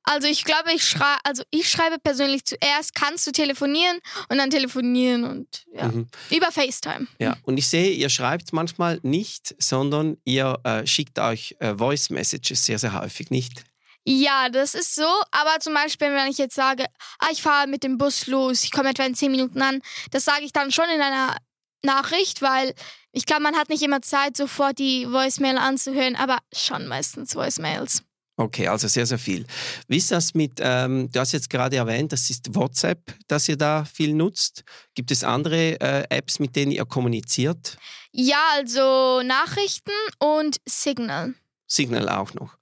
Also 0.03 0.27
ich 0.27 0.43
glaube, 0.43 0.71
ich 0.73 0.83
schreibe, 0.83 1.19
also 1.23 1.43
ich 1.51 1.69
schreibe 1.69 1.97
persönlich 1.99 2.43
zuerst, 2.45 2.95
kannst 2.95 3.27
du 3.27 3.31
telefonieren 3.31 3.99
und 4.29 4.37
dann 4.37 4.49
telefonieren 4.49 5.23
und 5.23 5.47
ja. 5.73 5.87
Mhm. 5.87 6.07
Über 6.31 6.51
FaceTime. 6.51 7.07
Ja, 7.19 7.37
und 7.43 7.57
ich 7.57 7.67
sehe, 7.67 7.91
ihr 7.91 8.09
schreibt 8.09 8.53
manchmal 8.53 8.99
nicht, 9.03 9.55
sondern 9.59 10.17
ihr 10.23 10.59
äh, 10.63 10.87
schickt 10.87 11.19
euch 11.19 11.55
äh, 11.59 11.75
Voice 11.75 12.09
Messages 12.09 12.65
sehr, 12.65 12.79
sehr 12.79 12.99
häufig, 12.99 13.29
nicht? 13.29 13.63
Ja, 14.11 14.49
das 14.49 14.73
ist 14.73 14.95
so. 14.95 15.05
Aber 15.29 15.59
zum 15.59 15.75
Beispiel, 15.75 16.07
wenn 16.07 16.31
ich 16.31 16.39
jetzt 16.39 16.55
sage, 16.55 16.85
ah, 17.19 17.27
ich 17.31 17.43
fahre 17.43 17.67
mit 17.67 17.83
dem 17.83 17.99
Bus 17.99 18.25
los, 18.25 18.63
ich 18.63 18.71
komme 18.71 18.89
etwa 18.89 19.03
in 19.03 19.13
10 19.13 19.29
Minuten 19.29 19.61
an, 19.61 19.81
das 20.09 20.25
sage 20.25 20.45
ich 20.45 20.51
dann 20.51 20.71
schon 20.71 20.89
in 20.89 20.99
einer 20.99 21.37
Nachricht, 21.83 22.41
weil 22.41 22.73
ich 23.11 23.27
glaube, 23.27 23.43
man 23.43 23.55
hat 23.55 23.69
nicht 23.69 23.83
immer 23.83 24.01
Zeit, 24.01 24.35
sofort 24.35 24.79
die 24.79 25.05
Voicemail 25.11 25.59
anzuhören, 25.59 26.15
aber 26.15 26.39
schon 26.51 26.87
meistens 26.87 27.35
Voicemails. 27.35 28.01
Okay, 28.35 28.67
also 28.67 28.87
sehr, 28.87 29.05
sehr 29.05 29.19
viel. 29.19 29.45
Wie 29.87 29.97
ist 29.97 30.09
das 30.09 30.33
mit, 30.33 30.53
ähm, 30.59 31.11
du 31.11 31.19
hast 31.19 31.33
jetzt 31.33 31.49
gerade 31.51 31.75
erwähnt, 31.75 32.11
das 32.11 32.31
ist 32.31 32.55
WhatsApp, 32.55 33.13
das 33.27 33.47
ihr 33.47 33.57
da 33.57 33.85
viel 33.85 34.15
nutzt. 34.15 34.63
Gibt 34.95 35.11
es 35.11 35.23
andere 35.23 35.79
äh, 35.79 36.07
Apps, 36.09 36.39
mit 36.39 36.55
denen 36.55 36.71
ihr 36.71 36.85
kommuniziert? 36.85 37.77
Ja, 38.11 38.41
also 38.53 39.21
Nachrichten 39.23 39.91
und 40.17 40.57
Signal. 40.65 41.35
Signal 41.67 42.09
auch 42.09 42.33
noch. 42.33 42.58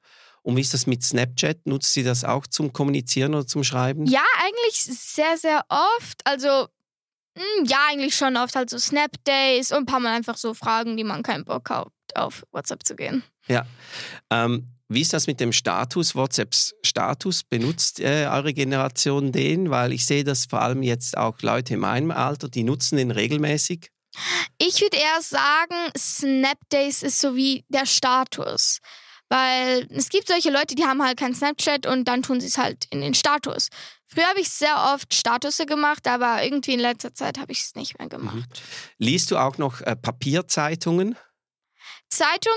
Und 0.48 0.56
wie 0.56 0.62
ist 0.62 0.74
das 0.74 0.88
mit 0.88 1.04
Snapchat? 1.04 1.68
Nutzt 1.68 1.92
sie 1.92 2.04
das 2.04 2.24
auch 2.24 2.48
zum 2.48 2.72
Kommunizieren 2.72 3.36
oder 3.36 3.46
zum 3.46 3.66
Schreiben? 3.66 4.06
Ja, 4.06 4.24
eigentlich 4.40 4.78
sehr, 4.78 5.38
sehr 5.38 5.66
oft. 5.68 6.22
Also, 6.24 6.70
mm, 7.36 7.66
ja, 7.66 7.80
eigentlich 7.90 8.16
schon 8.16 8.38
oft. 8.38 8.56
Also 8.56 8.78
Snap-Days 8.78 9.74
und 9.74 9.80
ein 9.80 9.86
paar 9.86 10.00
Mal 10.00 10.16
einfach 10.16 10.38
so 10.38 10.54
Fragen, 10.54 10.96
die 10.96 11.04
man 11.04 11.22
keinen 11.22 11.44
Bock 11.44 11.70
hat, 11.70 11.90
auf 12.16 12.46
WhatsApp 12.54 12.86
zu 12.86 12.96
gehen. 12.96 13.24
Ja. 13.50 13.66
Ähm, 14.30 14.70
wie 14.88 15.02
ist 15.02 15.12
das 15.12 15.28
mit 15.28 15.42
dem 15.42 15.52
Status, 15.52 16.16
WhatsApps 16.16 16.76
Status? 16.82 17.44
Benutzt 17.44 18.00
äh, 18.00 18.30
eure 18.32 18.54
Generation 18.54 19.34
den? 19.34 19.70
Weil 19.70 19.92
ich 19.92 20.06
sehe, 20.06 20.24
dass 20.24 20.46
vor 20.46 20.62
allem 20.62 20.82
jetzt 20.82 21.18
auch 21.18 21.42
Leute 21.42 21.74
in 21.74 21.82
meinem 21.82 22.12
Alter, 22.12 22.48
die 22.48 22.64
nutzen 22.64 22.96
den 22.96 23.12
regelmäßig. 23.12 23.92
Ich 24.60 24.80
würde 24.80 24.96
eher 24.96 25.22
sagen, 25.22 25.92
Snap-Days 25.98 27.04
ist 27.04 27.20
so 27.20 27.36
wie 27.36 27.66
der 27.68 27.86
Status. 27.86 28.80
Weil 29.30 29.88
es 29.92 30.10
gibt 30.10 30.28
solche 30.28 30.52
Leute, 30.52 30.76
die 30.76 30.86
haben 30.86 31.04
halt 31.04 31.18
kein 31.18 31.36
Snapchat 31.36 31.86
und 31.86 32.06
dann 32.06 32.24
tun 32.24 32.40
sie 32.40 32.48
es 32.48 32.58
halt 32.58 32.86
in 32.92 33.02
den 33.02 33.14
Status. 33.14 33.70
Früher 34.06 34.28
habe 34.28 34.40
ich 34.40 34.50
sehr 34.50 34.94
oft 34.94 35.14
Statusse 35.14 35.66
gemacht, 35.66 36.08
aber 36.08 36.44
irgendwie 36.44 36.74
in 36.74 36.80
letzter 36.80 37.14
Zeit 37.14 37.38
habe 37.38 37.52
ich 37.52 37.60
es 37.60 37.76
nicht 37.76 38.00
mehr 38.00 38.08
gemacht. 38.08 38.62
Liest 38.98 39.32
du 39.32 39.38
auch 39.38 39.58
noch 39.58 39.82
äh, 39.82 39.98
Papierzeitungen? 39.98 41.18
Zeitungen? 42.10 42.56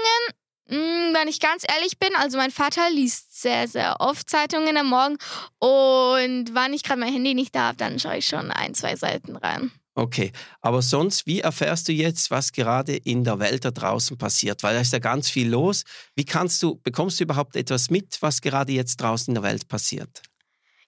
Mm, 0.68 1.12
wenn 1.12 1.26
ich 1.26 1.40
ganz 1.40 1.64
ehrlich 1.68 1.98
bin, 1.98 2.14
also 2.14 2.38
mein 2.38 2.52
Vater 2.52 2.88
liest 2.90 3.42
sehr, 3.42 3.66
sehr 3.66 3.96
oft 3.98 4.30
Zeitungen 4.30 4.76
am 4.76 4.86
Morgen 4.86 5.18
und 5.58 6.54
wann 6.54 6.72
ich 6.72 6.84
gerade 6.84 7.00
mein 7.00 7.12
Handy 7.12 7.34
nicht 7.34 7.56
da 7.56 7.68
habe, 7.68 7.76
dann 7.76 7.98
schaue 7.98 8.18
ich 8.18 8.26
schon 8.26 8.52
ein, 8.52 8.74
zwei 8.74 8.94
Seiten 8.94 9.34
rein. 9.34 9.72
Okay, 9.94 10.30
aber 10.61 10.82
sonst, 10.82 11.26
wie 11.26 11.40
erfährst 11.40 11.88
du 11.88 11.92
jetzt, 11.92 12.30
was 12.30 12.52
gerade 12.52 12.97
in 12.97 13.25
der 13.25 13.40
Welt 13.40 13.64
da 13.64 13.70
draußen 13.70 14.16
passiert? 14.16 14.62
Weil 14.62 14.75
da 14.75 14.80
ist 14.80 14.92
ja 14.92 15.00
ganz 15.00 15.28
viel 15.28 15.49
los. 15.49 15.82
Wie 16.14 16.25
kannst 16.25 16.62
du, 16.62 16.76
bekommst 16.76 17.18
du 17.18 17.25
überhaupt 17.25 17.56
etwas 17.56 17.90
mit, 17.90 18.16
was 18.20 18.40
gerade 18.40 18.73
jetzt 18.73 18.99
draußen 18.99 19.32
in 19.32 19.35
der 19.35 19.42
Welt 19.42 19.66
passiert? 19.66 20.23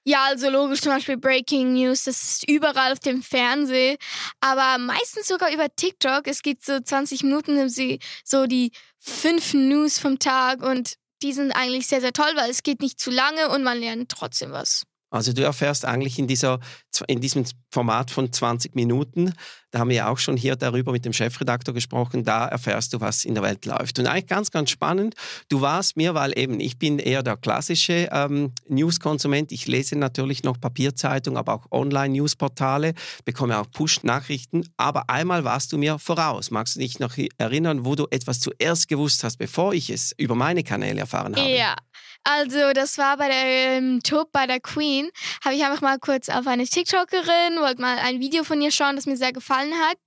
Ja, 0.04 0.25
also 0.26 0.50
logisch 0.50 0.80
zum 0.80 0.92
Beispiel 0.92 1.16
Breaking 1.16 1.75
News, 1.75 2.04
das 2.04 2.23
ist 2.23 2.49
überall 2.49 2.92
auf 2.92 2.99
dem 2.99 3.23
Fernsehen, 3.23 3.97
aber 4.40 4.78
meistens 4.78 5.28
sogar 5.28 5.52
über 5.52 5.68
TikTok. 5.75 6.26
Es 6.26 6.42
gibt 6.42 6.64
so 6.64 6.80
20 6.80 7.23
Minuten, 7.23 7.68
sie 7.68 8.00
so 8.25 8.47
die 8.47 8.73
fünf 8.99 9.54
News 9.54 10.00
vom 10.00 10.18
Tag 10.18 10.61
und 10.62 10.94
die 11.23 11.32
sind 11.32 11.52
eigentlich 11.52 11.87
sehr, 11.87 12.00
sehr 12.00 12.12
toll, 12.12 12.32
weil 12.35 12.50
es 12.50 12.64
geht 12.64 12.80
nicht 12.80 12.99
zu 12.99 13.11
lange 13.11 13.49
und 13.50 13.62
man 13.62 13.78
lernt 13.78 14.11
trotzdem 14.11 14.50
was. 14.50 14.82
Also 15.11 15.32
du 15.32 15.42
erfährst 15.42 15.85
eigentlich 15.85 16.18
in, 16.18 16.26
dieser, 16.26 16.59
in 17.08 17.20
diesem 17.20 17.44
Format 17.70 18.11
von 18.11 18.32
20 18.32 18.75
Minuten, 18.75 19.34
da 19.70 19.78
haben 19.78 19.88
wir 19.88 19.96
ja 19.96 20.08
auch 20.08 20.18
schon 20.18 20.37
hier 20.37 20.56
darüber 20.56 20.92
mit 20.92 21.04
dem 21.04 21.14
Chefredakteur 21.14 21.72
gesprochen, 21.72 22.25
da 22.25 22.46
erfährst 22.46 22.92
du, 22.92 23.00
was 23.00 23.25
in 23.25 23.34
der 23.34 23.42
Welt 23.42 23.64
läuft. 23.64 23.99
Und 23.99 24.06
eigentlich 24.06 24.26
ganz, 24.26 24.50
ganz 24.50 24.70
spannend, 24.70 25.14
du 25.49 25.62
warst 25.62 25.96
mir, 25.96 26.14
weil 26.14 26.38
eben 26.38 26.61
ich 26.61 26.78
bin 26.78 26.99
eher 26.99 27.22
der 27.22 27.38
klassische 27.38 28.08
ähm, 28.12 28.52
News-Konsument, 28.68 29.50
ich 29.50 29.66
lese 29.66 29.96
natürlich 29.96 30.42
noch 30.42 30.61
Papierzeitung, 30.61 31.38
aber 31.38 31.54
auch 31.54 31.72
Online-Newsportale, 31.72 32.92
bekomme 33.25 33.58
auch 33.58 33.70
Push-Nachrichten, 33.70 34.68
aber 34.76 35.08
einmal 35.08 35.44
warst 35.44 35.72
du 35.72 35.78
mir 35.78 35.99
voraus. 35.99 36.50
Magst 36.50 36.76
du 36.76 36.80
dich 36.80 36.99
noch 36.99 37.16
erinnern, 37.38 37.87
wo 37.87 37.94
du 37.94 38.06
etwas 38.11 38.40
zuerst 38.40 38.88
gewusst 38.88 39.25
hast, 39.25 39.38
bevor 39.38 39.72
ich 39.72 39.88
es 39.88 40.12
über 40.18 40.34
meine 40.34 40.62
Kanäle 40.62 41.00
erfahren 41.00 41.34
habe? 41.34 41.49
Ja, 41.49 41.76
also 42.25 42.72
das 42.72 42.99
war 42.99 43.16
bei 43.16 43.28
der 43.28 43.76
ähm, 43.78 44.00
Top 44.02 44.30
bei 44.32 44.46
der 44.46 44.61
Queen. 44.61 45.11
Habe 45.44 45.56
ich 45.56 45.64
einfach 45.64 45.80
mal 45.80 45.99
kurz 45.99 46.28
auf 46.28 46.46
eine 46.46 46.66
TikTokerin, 46.82 47.60
wollte 47.60 47.80
mal 47.80 47.96
ein 47.98 48.18
Video 48.18 48.42
von 48.42 48.60
ihr 48.60 48.72
schauen, 48.72 48.96
das 48.96 49.06
mir 49.06 49.16
sehr 49.16 49.32
gefallen 49.32 49.72
hat. 49.74 49.98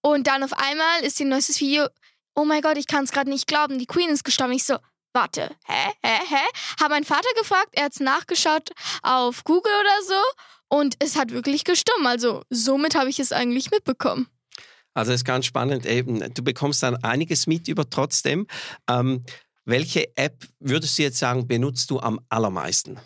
Und 0.00 0.26
dann 0.26 0.42
auf 0.42 0.52
einmal 0.52 1.02
ist 1.02 1.20
ihr 1.20 1.26
neuestes 1.26 1.60
Video, 1.60 1.86
oh 2.34 2.44
mein 2.44 2.60
Gott, 2.60 2.76
ich 2.76 2.86
kann 2.86 3.04
es 3.04 3.12
gerade 3.12 3.30
nicht 3.30 3.46
glauben, 3.46 3.78
die 3.78 3.86
Queen 3.86 4.10
ist 4.10 4.24
gestorben. 4.24 4.52
Ich 4.52 4.64
so, 4.64 4.76
warte, 5.12 5.54
hä, 5.66 5.92
hä, 6.02 6.18
hä? 6.28 6.46
Habe 6.80 6.94
meinen 6.94 7.04
Vater 7.04 7.28
gefragt, 7.38 7.68
er 7.72 7.84
hat 7.84 7.92
es 7.92 8.00
nachgeschaut 8.00 8.70
auf 9.02 9.44
Google 9.44 9.72
oder 9.80 10.02
so 10.06 10.76
und 10.76 10.96
es 10.98 11.16
hat 11.16 11.30
wirklich 11.30 11.62
gestimmt. 11.62 12.04
Also 12.04 12.42
somit 12.50 12.96
habe 12.96 13.10
ich 13.10 13.20
es 13.20 13.30
eigentlich 13.30 13.70
mitbekommen. 13.70 14.26
Also 14.94 15.12
es 15.12 15.20
ist 15.20 15.24
ganz 15.24 15.46
spannend 15.46 15.86
eben. 15.86 16.34
Du 16.34 16.42
bekommst 16.42 16.82
dann 16.82 16.96
einiges 17.04 17.46
mit 17.46 17.68
über 17.68 17.88
trotzdem. 17.88 18.48
Ähm, 18.88 19.24
welche 19.64 20.16
App 20.16 20.44
würdest 20.58 20.98
du 20.98 21.02
jetzt 21.02 21.18
sagen, 21.18 21.46
benutzt 21.46 21.90
du 21.90 22.00
am 22.00 22.18
allermeisten? 22.28 22.98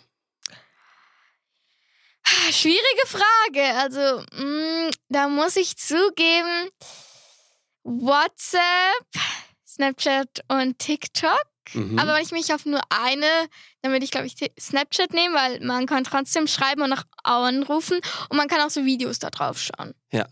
Schwierige 2.51 3.07
Frage. 3.07 3.77
Also, 3.77 4.23
mh, 4.33 4.87
mm, 4.87 4.91
da 5.09 5.27
muss 5.27 5.55
ich 5.55 5.77
zugeben, 5.77 6.69
WhatsApp, 7.83 8.61
Snapchat 9.67 10.43
und 10.47 10.79
TikTok. 10.79 11.45
Mhm. 11.73 11.97
Aber 11.97 12.15
wenn 12.15 12.23
ich 12.23 12.31
mich 12.31 12.53
auf 12.53 12.65
nur 12.65 12.81
eine, 12.89 13.27
dann 13.81 13.91
würde 13.91 14.05
ich, 14.05 14.11
glaube 14.11 14.27
ich, 14.27 14.35
Snapchat 14.59 15.13
nehmen, 15.13 15.33
weil 15.33 15.59
man 15.61 15.85
kann 15.85 16.03
trotzdem 16.03 16.47
schreiben 16.47 16.81
und 16.81 16.93
auch 16.93 17.03
anrufen 17.23 17.99
und 18.29 18.37
man 18.37 18.47
kann 18.47 18.61
auch 18.61 18.69
so 18.69 18.85
Videos 18.85 19.19
da 19.19 19.29
drauf 19.29 19.59
schauen. 19.59 19.93
Ja. 20.11 20.27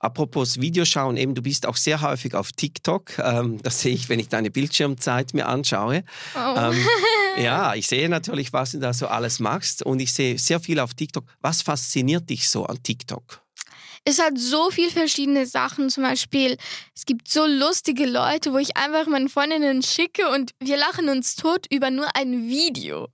Apropos 0.00 0.60
Videoschauen, 0.60 1.16
eben 1.16 1.34
du 1.34 1.40
bist 1.40 1.64
auch 1.64 1.76
sehr 1.76 2.02
häufig 2.02 2.34
auf 2.34 2.52
TikTok. 2.52 3.18
Ähm, 3.18 3.62
das 3.62 3.80
sehe 3.80 3.94
ich, 3.94 4.10
wenn 4.10 4.18
ich 4.18 4.28
deine 4.28 4.50
Bildschirmzeit 4.50 5.32
mir 5.32 5.48
anschaue. 5.48 6.04
Oh. 6.34 6.54
Ähm, 6.58 6.74
ja, 7.36 7.74
ich 7.74 7.86
sehe 7.86 8.08
natürlich, 8.08 8.52
was 8.52 8.72
du 8.72 8.78
da 8.78 8.92
so 8.92 9.06
alles 9.06 9.40
machst 9.40 9.82
und 9.82 10.00
ich 10.00 10.12
sehe 10.12 10.38
sehr 10.38 10.60
viel 10.60 10.78
auf 10.80 10.94
TikTok. 10.94 11.24
Was 11.40 11.62
fasziniert 11.62 12.28
dich 12.30 12.48
so 12.48 12.66
an 12.66 12.82
TikTok? 12.82 13.42
Es 14.04 14.18
hat 14.18 14.36
so 14.36 14.70
viele 14.70 14.90
verschiedene 14.90 15.46
Sachen. 15.46 15.88
Zum 15.88 16.02
Beispiel, 16.02 16.58
es 16.94 17.06
gibt 17.06 17.28
so 17.28 17.46
lustige 17.46 18.04
Leute, 18.06 18.52
wo 18.52 18.58
ich 18.58 18.76
einfach 18.76 19.06
meinen 19.06 19.30
Freundinnen 19.30 19.82
schicke 19.82 20.28
und 20.30 20.52
wir 20.60 20.76
lachen 20.76 21.08
uns 21.08 21.36
tot 21.36 21.66
über 21.70 21.90
nur 21.90 22.14
ein 22.14 22.46
Video. 22.48 23.08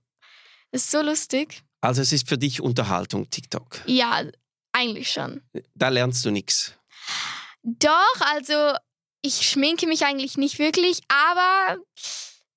Das 0.71 0.83
ist 0.83 0.91
so 0.91 1.01
lustig. 1.01 1.63
Also 1.79 2.01
es 2.01 2.11
ist 2.11 2.27
für 2.27 2.37
dich 2.37 2.61
Unterhaltung, 2.61 3.29
TikTok? 3.29 3.81
Ja, 3.85 4.23
eigentlich 4.73 5.11
schon. 5.11 5.41
Da 5.75 5.89
lernst 5.89 6.25
du 6.25 6.31
nichts. 6.31 6.73
Doch, 7.63 8.21
also 8.33 8.73
ich 9.21 9.49
schminke 9.49 9.87
mich 9.87 10.05
eigentlich 10.05 10.37
nicht 10.37 10.59
wirklich, 10.59 11.01
aber 11.07 11.77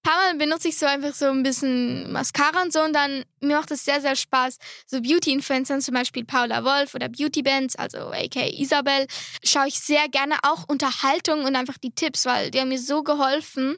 paar 0.04 0.16
Mal 0.16 0.36
benutze 0.36 0.68
ich 0.68 0.78
so 0.78 0.86
einfach 0.86 1.14
so 1.14 1.26
ein 1.26 1.42
bisschen 1.42 2.12
Mascara 2.12 2.62
und 2.62 2.72
so 2.72 2.80
und 2.82 2.92
dann 2.92 3.24
mir 3.40 3.56
macht 3.56 3.72
es 3.72 3.84
sehr, 3.84 4.00
sehr 4.00 4.14
Spaß. 4.14 4.58
So 4.86 5.00
Beauty-Influencern, 5.00 5.80
zum 5.80 5.94
Beispiel 5.94 6.24
Paula 6.24 6.62
Wolf 6.64 6.94
oder 6.94 7.08
Beauty 7.08 7.42
Bands, 7.42 7.74
also 7.74 7.98
aka 8.12 8.46
Isabel, 8.46 9.06
schaue 9.42 9.66
ich 9.66 9.80
sehr 9.80 10.08
gerne 10.08 10.36
auch 10.42 10.68
Unterhaltung 10.68 11.44
und 11.44 11.56
einfach 11.56 11.78
die 11.78 11.92
Tipps, 11.92 12.24
weil 12.26 12.52
die 12.52 12.60
haben 12.60 12.68
mir 12.68 12.78
so 12.78 13.02
geholfen. 13.02 13.76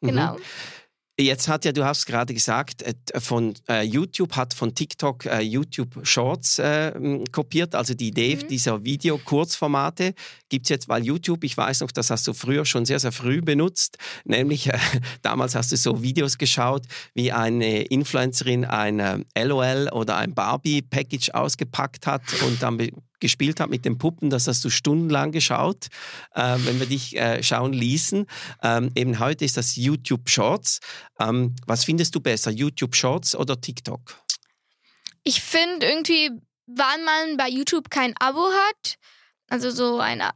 Mhm. 0.00 0.08
Genau. 0.08 0.34
Mhm. 0.34 0.42
Jetzt 1.20 1.48
hat 1.48 1.64
ja, 1.64 1.72
du 1.72 1.84
hast 1.84 2.06
gerade 2.06 2.32
gesagt, 2.32 2.82
äh, 2.82 2.94
von 3.20 3.54
äh, 3.68 3.82
YouTube 3.82 4.36
hat 4.36 4.54
von 4.54 4.74
TikTok 4.74 5.26
äh, 5.26 5.40
YouTube 5.40 6.06
Shorts 6.06 6.58
äh, 6.58 6.92
kopiert, 7.30 7.74
also 7.74 7.94
die 7.94 8.08
Idee 8.08 8.36
mhm. 8.36 8.48
dieser 8.48 8.84
Video-Kurzformate 8.84 10.14
gibt 10.48 10.66
es 10.66 10.70
jetzt, 10.70 10.88
weil 10.88 11.04
YouTube, 11.04 11.44
ich 11.44 11.56
weiß 11.56 11.80
noch, 11.80 11.92
das 11.92 12.10
hast 12.10 12.26
du 12.26 12.32
früher 12.32 12.64
schon 12.64 12.86
sehr, 12.86 12.98
sehr 12.98 13.12
früh 13.12 13.42
benutzt, 13.42 13.98
nämlich 14.24 14.68
äh, 14.68 14.78
damals 15.22 15.54
hast 15.54 15.72
du 15.72 15.76
so 15.76 16.02
Videos 16.02 16.38
geschaut, 16.38 16.86
wie 17.14 17.32
eine 17.32 17.82
Influencerin 17.82 18.64
ein 18.64 19.24
LOL 19.36 19.90
oder 19.92 20.16
ein 20.16 20.34
Barbie-Package 20.34 21.30
ausgepackt 21.30 22.06
hat 22.06 22.22
und 22.46 22.62
dann 22.62 22.78
gespielt 23.20 23.60
hat 23.60 23.70
mit 23.70 23.84
den 23.84 23.98
Puppen, 23.98 24.30
das 24.30 24.46
hast 24.46 24.64
du 24.64 24.70
stundenlang 24.70 25.32
geschaut, 25.32 25.86
äh, 26.34 26.56
wenn 26.58 26.80
wir 26.80 26.86
dich 26.86 27.16
äh, 27.16 27.42
schauen 27.42 27.72
ließen. 27.72 28.26
Ähm, 28.62 28.90
eben 28.94 29.18
heute 29.18 29.44
ist 29.44 29.56
das 29.56 29.76
YouTube 29.76 30.28
Shorts. 30.28 30.80
Ähm, 31.18 31.54
was 31.66 31.84
findest 31.84 32.14
du 32.14 32.20
besser, 32.20 32.50
YouTube 32.50 32.96
Shorts 32.96 33.36
oder 33.36 33.60
TikTok? 33.60 34.16
Ich 35.22 35.40
finde 35.40 35.86
irgendwie, 35.86 36.30
wann 36.66 37.04
man 37.04 37.36
bei 37.36 37.48
YouTube 37.48 37.90
kein 37.90 38.14
Abo 38.18 38.48
hat, 38.68 38.96
also 39.48 39.70
so 39.70 39.98
eine 39.98 40.30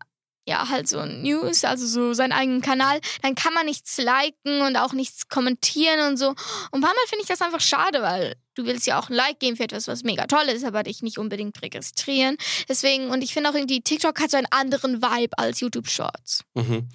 ja, 0.47 0.69
halt 0.69 0.89
so 0.89 1.05
News, 1.05 1.65
also 1.65 1.87
so 1.87 2.13
seinen 2.13 2.33
eigenen 2.33 2.61
Kanal, 2.61 3.01
dann 3.23 3.35
kann 3.35 3.55
man 3.55 3.67
nichts 3.67 3.97
liken 3.97 4.61
und 4.63 4.77
auch 4.77 4.93
nichts 4.93 5.29
kommentieren 5.29 6.11
und 6.11 6.17
so. 6.19 6.29
Und 6.29 6.39
ein 6.73 6.81
paar 6.81 6.91
Mal 6.91 7.07
finde 7.09 7.23
ich 7.23 7.29
das 7.29 7.41
einfach 7.41 7.61
schade, 7.61 8.03
weil 8.03 8.35
du 8.55 8.67
willst 8.67 8.87
ja 8.87 8.99
auch 8.99 9.09
ein 9.09 9.15
Like 9.15 9.41
geben 9.41 9.57
für 9.57 9.65
etwas, 9.65 9.89
was 9.89 10.03
mega 10.03 10.27
toll 10.27 10.45
ist, 10.49 10.65
aber 10.65 10.83
dich 10.83 11.03
nicht 11.03 11.19
unbedingt 11.19 11.61
registrieren. 11.63 12.37
Deswegen, 12.69 13.09
und 13.09 13.23
ich 13.23 13.33
finde 13.33 13.51
auch 13.51 13.55
irgendwie, 13.55 13.81
TikTok 13.81 14.21
hat 14.21 14.31
so 14.31 14.37
einen 14.37 14.47
anderen 14.51 15.03
Vibe 15.03 15.39
als 15.39 15.61
YouTube 15.61 15.89
Shorts. 15.89 16.45
Mhm. 16.55 16.89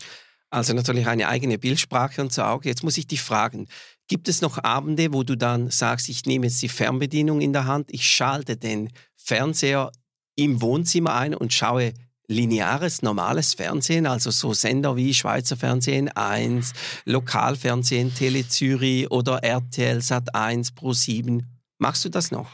Also 0.52 0.74
natürlich 0.74 1.08
eine 1.08 1.28
eigene 1.28 1.60
Bildsprache 1.60 2.22
und 2.22 2.34
so 2.34 2.44
auch. 2.44 2.64
Jetzt 2.64 2.84
muss 2.84 2.98
ich 2.98 3.08
dich 3.08 3.22
fragen, 3.22 3.68
gibt 4.08 4.28
es 4.28 4.42
noch 4.42 4.58
Abende, 4.64 5.14
wo 5.14 5.24
du 5.24 5.36
dann 5.36 5.70
sagst, 5.70 6.10
ich 6.10 6.26
nehme 6.26 6.48
jetzt 6.48 6.62
die 6.62 6.70
Fernbedienung 6.70 7.42
in 7.42 7.54
der 7.54 7.66
Hand, 7.66 7.90
ich 7.92 8.10
schalte 8.10 8.58
den 8.58 8.92
Fernseher 9.16 9.92
im 10.36 10.62
Wohnzimmer 10.62 11.14
ein 11.14 11.36
und 11.36 11.54
schaue 11.54 11.94
lineares, 12.30 13.02
normales 13.02 13.56
Fernsehen, 13.56 14.06
also 14.06 14.32
so 14.32 14.54
Sender 14.54 14.96
wie 14.96 15.14
Schweizer 15.14 15.58
Fernsehen 15.58 16.10
1, 16.10 16.74
Lokalfernsehen, 17.06 18.14
Tele 18.14 18.48
Zürich 18.48 19.12
oder 19.12 19.44
RTL 19.44 20.02
Sat 20.02 20.34
1 20.34 20.72
Pro 20.72 20.94
7. 20.94 21.46
Machst 21.80 22.06
du 22.06 22.10
das 22.10 22.32
noch? 22.32 22.48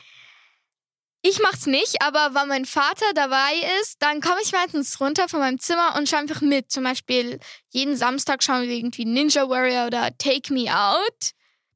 Ich 1.27 1.39
mach's 1.41 1.65
nicht, 1.65 2.03
aber 2.03 2.39
wenn 2.39 2.48
mein 2.48 2.65
Vater 2.65 3.05
dabei 3.15 3.51
ist, 3.82 3.96
dann 4.00 4.22
komme 4.22 4.38
ich 4.44 4.51
meistens 4.51 5.00
runter 5.01 5.27
von 5.27 5.39
meinem 5.39 5.60
Zimmer 5.60 5.96
und 5.98 6.08
schaue 6.08 6.20
einfach 6.20 6.41
mit. 6.41 6.72
Zum 6.72 6.84
Beispiel 6.84 7.39
jeden 7.72 7.98
Samstag 7.98 8.44
schauen 8.44 8.62
wir 8.62 8.70
irgendwie 8.70 9.05
Ninja 9.05 9.50
Warrior 9.50 9.88
oder 9.88 10.15
Take 10.20 10.53
Me 10.53 10.67
Out. 10.70 11.32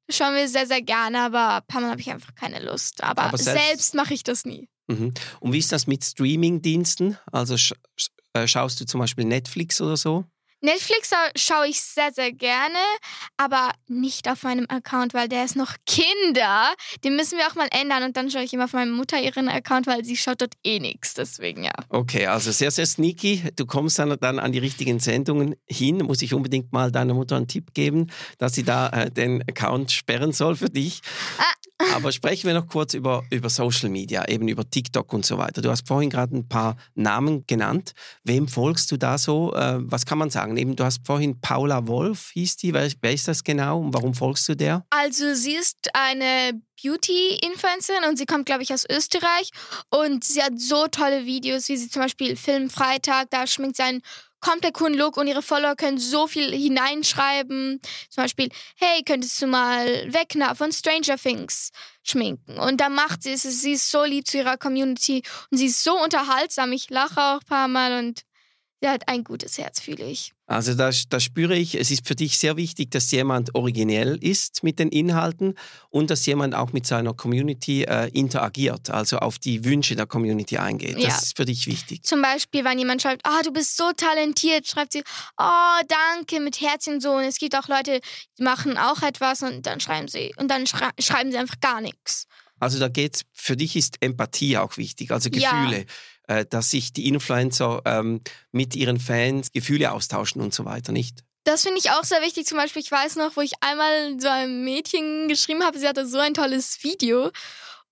Das 0.05 0.17
schauen 0.17 0.35
wir 0.35 0.47
sehr, 0.47 0.67
sehr 0.67 0.83
gerne, 0.83 1.21
aber 1.21 1.57
ein 1.57 1.65
paar 1.67 1.81
Mal 1.81 1.89
habe 1.89 2.01
ich 2.01 2.11
einfach 2.11 2.35
keine 2.35 2.59
Lust. 2.59 3.03
Aber, 3.03 3.23
aber 3.23 3.37
selbst, 3.39 3.67
selbst 3.67 3.95
mache 3.95 4.13
ich 4.13 4.21
das 4.21 4.45
nie. 4.45 4.69
Mhm. 4.89 5.13
Und 5.39 5.53
wie 5.53 5.59
ist 5.59 5.71
das 5.71 5.87
mit 5.87 6.03
Streaming-Diensten? 6.03 7.17
Also 7.31 7.57
sch 7.57 7.73
äh, 8.33 8.47
schaust 8.47 8.79
du 8.79 8.85
zum 8.85 8.99
Beispiel 8.99 9.25
Netflix 9.25 9.81
oder 9.81 9.97
so? 9.97 10.25
Netflix 10.61 11.11
schaue 11.35 11.67
ich 11.67 11.81
sehr, 11.81 12.11
sehr 12.11 12.31
gerne, 12.31 12.77
aber 13.37 13.71
nicht 13.87 14.29
auf 14.29 14.43
meinem 14.43 14.65
Account, 14.69 15.13
weil 15.13 15.29
der 15.29 15.45
ist 15.45 15.55
noch 15.55 15.75
Kinder. 15.85 16.73
Den 17.03 17.15
müssen 17.15 17.37
wir 17.37 17.47
auch 17.47 17.55
mal 17.55 17.69
ändern 17.71 18.03
und 18.03 18.17
dann 18.17 18.29
schaue 18.29 18.43
ich 18.43 18.53
immer 18.53 18.65
auf 18.65 18.73
meine 18.73 18.91
Mutter 18.91 19.19
ihren 19.19 19.47
Account, 19.47 19.87
weil 19.87 20.03
sie 20.03 20.17
schaut 20.17 20.41
dort 20.41 20.53
eh 20.63 20.79
nichts. 20.79 21.13
Deswegen 21.13 21.63
ja. 21.63 21.73
Okay, 21.89 22.27
also 22.27 22.51
sehr, 22.51 22.71
sehr 22.71 22.85
sneaky. 22.85 23.43
Du 23.55 23.65
kommst 23.65 23.99
dann, 23.99 24.17
dann 24.19 24.39
an 24.39 24.51
die 24.51 24.59
richtigen 24.59 24.99
Sendungen 24.99 25.55
hin. 25.65 25.97
Muss 25.99 26.21
ich 26.21 26.33
unbedingt 26.33 26.73
mal 26.73 26.91
deiner 26.91 27.13
Mutter 27.13 27.37
einen 27.37 27.47
Tipp 27.47 27.73
geben, 27.73 28.07
dass 28.37 28.53
sie 28.53 28.63
da 28.63 28.89
äh, 28.89 29.11
den 29.11 29.41
Account 29.43 29.91
sperren 29.91 30.33
soll 30.33 30.55
für 30.55 30.69
dich. 30.69 31.01
Ah, 31.37 31.95
Aber 31.95 32.11
sprechen 32.11 32.47
wir 32.47 32.53
noch 32.53 32.67
kurz 32.67 32.93
über, 32.93 33.23
über 33.31 33.49
Social 33.49 33.89
Media, 33.89 34.27
eben 34.27 34.47
über 34.49 34.69
TikTok 34.69 35.13
und 35.13 35.25
so 35.25 35.37
weiter. 35.37 35.61
Du 35.61 35.69
hast 35.69 35.87
vorhin 35.87 36.09
gerade 36.09 36.35
ein 36.35 36.47
paar 36.47 36.75
Namen 36.95 37.45
genannt. 37.47 37.93
Wem 38.23 38.49
folgst 38.49 38.91
du 38.91 38.97
da 38.97 39.17
so? 39.17 39.53
Äh, 39.53 39.77
was 39.79 40.05
kann 40.05 40.17
man 40.17 40.29
sagen? 40.29 40.48
Eben, 40.57 40.75
du 40.75 40.83
hast 40.83 41.05
vorhin 41.05 41.39
Paula 41.41 41.87
Wolf, 41.87 42.31
hieß 42.33 42.57
die. 42.57 42.73
Wer, 42.73 42.91
wer 43.01 43.13
ist 43.13 43.27
das 43.27 43.43
genau 43.43 43.79
und 43.79 43.93
warum 43.93 44.13
folgst 44.13 44.47
du 44.49 44.55
der? 44.55 44.85
Also 44.89 45.33
sie 45.33 45.53
ist 45.53 45.89
eine 45.93 46.61
Beauty-Influencerin 46.81 48.03
und 48.07 48.17
sie 48.17 48.25
kommt, 48.25 48.45
glaube 48.45 48.63
ich, 48.63 48.73
aus 48.73 48.85
Österreich. 48.89 49.51
Und 49.89 50.23
sie 50.23 50.41
hat 50.41 50.59
so 50.59 50.87
tolle 50.87 51.25
Videos, 51.25 51.69
wie 51.69 51.77
sie 51.77 51.89
zum 51.89 52.01
Beispiel 52.01 52.35
Film 52.35 52.69
Freitag, 52.69 53.29
da 53.31 53.47
schminkt 53.47 53.77
sie 53.77 53.83
einen 53.83 54.01
komplett 54.41 54.73
coolen 54.73 54.93
Look 54.93 55.17
und 55.17 55.27
ihre 55.27 55.41
Follower 55.41 55.75
können 55.75 55.97
so 55.97 56.27
viel 56.27 56.51
hineinschreiben. 56.51 57.79
Zum 58.09 58.23
Beispiel, 58.23 58.49
hey, 58.77 59.03
könntest 59.03 59.41
du 59.41 59.47
mal 59.47 59.85
Wegner 60.13 60.55
von 60.55 60.71
Stranger 60.71 61.17
Things 61.17 61.71
schminken? 62.03 62.57
Und 62.57 62.79
dann 62.79 62.95
macht 62.95 63.23
sie 63.23 63.33
es. 63.33 63.43
Sie 63.43 63.73
ist 63.73 63.91
so 63.91 64.03
lieb 64.03 64.27
zu 64.27 64.37
ihrer 64.37 64.57
Community 64.57 65.23
und 65.51 65.57
sie 65.57 65.67
ist 65.67 65.83
so 65.83 66.01
unterhaltsam. 66.01 66.71
Ich 66.71 66.89
lache 66.89 67.19
auch 67.19 67.39
ein 67.41 67.47
paar 67.47 67.67
Mal 67.67 67.99
und 67.99 68.23
hat 68.87 69.07
ein 69.09 69.25
gutes 69.25 69.57
Herz, 69.57 69.81
fühle 69.81 70.05
ich. 70.05 70.31
Also 70.47 70.73
da, 70.73 70.89
da 71.09 71.19
spüre 71.19 71.55
ich, 71.55 71.75
es 71.75 71.91
ist 71.91 72.07
für 72.07 72.15
dich 72.15 72.39
sehr 72.39 72.55
wichtig, 72.55 72.89
dass 72.91 73.11
jemand 73.11 73.53
originell 73.53 74.17
ist 74.23 74.63
mit 74.63 74.79
den 74.79 74.89
Inhalten 74.89 75.55
und 75.89 76.09
dass 76.09 76.25
jemand 76.25 76.55
auch 76.55 76.71
mit 76.71 76.87
seiner 76.87 77.13
Community 77.13 77.83
äh, 77.83 78.07
interagiert, 78.13 78.89
also 78.89 79.17
auf 79.17 79.37
die 79.37 79.65
Wünsche 79.65 79.95
der 79.97 80.05
Community 80.05 80.57
eingeht. 80.57 80.95
Das 80.95 81.03
Ja. 81.03 81.15
ist 81.17 81.35
für 81.35 81.45
dich 81.45 81.67
wichtig. 81.67 82.03
Zum 82.03 82.21
Beispiel, 82.21 82.63
wenn 82.63 82.79
jemand 82.79 83.01
schreibt, 83.01 83.21
ah, 83.25 83.41
du 83.43 83.51
bist 83.51 83.75
so 83.75 83.91
talentiert, 83.91 84.65
schreibt 84.65 84.93
sie, 84.93 85.03
oh, 85.37 85.81
danke, 86.15 86.39
mit 86.39 86.61
Herzchen 86.61 87.01
so. 87.01 87.11
Und 87.11 87.25
es 87.25 87.37
gibt 87.37 87.55
auch 87.55 87.67
Leute, 87.67 87.99
die 88.39 88.43
machen 88.43 88.77
auch 88.77 89.01
etwas 89.01 89.43
und 89.43 89.65
dann 89.65 89.81
schreiben 89.81 90.07
sie, 90.07 90.33
und 90.37 90.47
dann 90.49 90.65
schrei 90.65 90.89
schreiben 90.99 91.31
sie 91.31 91.37
einfach 91.37 91.59
gar 91.59 91.81
nichts. 91.81 92.25
Also 92.61 92.79
da 92.79 92.87
geht's, 92.87 93.21
für 93.33 93.55
dich 93.55 93.75
ist 93.75 93.97
Empathie 94.01 94.57
auch 94.57 94.77
wichtig, 94.77 95.11
also 95.11 95.29
Ja. 95.31 95.51
Äh, 96.29 96.45
dass 96.45 96.69
sich 96.69 96.93
die 96.93 97.07
Influencer 97.07 97.81
ähm, 97.85 98.21
mit 98.51 98.75
ihren 98.75 98.99
Fans 98.99 99.51
Gefühle 99.51 99.91
austauschen 99.91 100.43
und 100.43 100.53
so 100.53 100.63
weiter, 100.63 100.91
nicht? 100.91 101.23
Das 101.43 101.63
finde 101.63 101.79
ich 101.79 101.89
auch 101.89 102.03
sehr 102.03 102.21
wichtig. 102.21 102.45
Zum 102.45 102.59
Beispiel, 102.59 102.83
ich 102.83 102.91
weiß 102.91 103.15
noch, 103.15 103.35
wo 103.35 103.41
ich 103.41 103.53
einmal 103.61 104.19
so 104.19 104.27
einem 104.27 104.63
Mädchen 104.63 105.27
geschrieben 105.27 105.63
habe, 105.63 105.79
sie 105.79 105.87
hatte 105.87 106.05
so 106.05 106.19
ein 106.19 106.35
tolles 106.35 106.83
Video. 106.83 107.31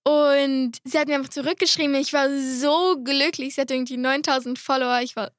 Und 0.04 0.78
sie 0.84 0.98
hat 1.00 1.08
mir 1.08 1.16
einfach 1.16 1.30
zurückgeschrieben. 1.30 1.96
Ich 1.96 2.12
war 2.12 2.28
so 2.30 3.02
glücklich. 3.02 3.56
Sie 3.56 3.60
hatte 3.60 3.74
irgendwie 3.74 3.96
9000 3.96 4.56
Follower. 4.56 5.00
Ich 5.02 5.16
war 5.16 5.32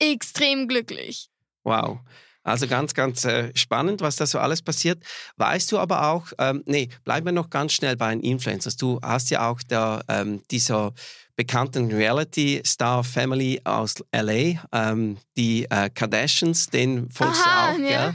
extrem 0.00 0.66
glücklich. 0.66 1.30
Wow. 1.62 2.00
Also 2.44 2.66
ganz, 2.66 2.94
ganz 2.94 3.24
äh, 3.24 3.52
spannend, 3.54 4.00
was 4.00 4.16
da 4.16 4.26
so 4.26 4.38
alles 4.38 4.62
passiert. 4.62 5.02
Weißt 5.36 5.70
du 5.70 5.78
aber 5.78 6.08
auch, 6.08 6.26
ähm, 6.38 6.62
nee, 6.66 6.88
bleiben 7.04 7.26
wir 7.26 7.32
noch 7.32 7.50
ganz 7.50 7.72
schnell 7.72 7.96
bei 7.96 8.10
den 8.10 8.20
Influencers. 8.20 8.76
Du 8.76 8.98
hast 9.00 9.30
ja 9.30 9.48
auch 9.48 9.62
der, 9.62 10.02
ähm, 10.08 10.42
dieser 10.50 10.92
bekannten 11.36 11.92
Reality-Star-Family 11.92 13.62
aus 13.64 13.94
LA, 14.12 14.60
ähm, 14.72 15.18
die 15.36 15.66
äh, 15.70 15.88
Kardashians, 15.90 16.68
den 16.68 17.10
folgst 17.10 17.42
Aha, 17.46 17.74
du 17.74 17.84
auch, 17.84 17.90
ja. 17.90 18.10
gell? 18.10 18.14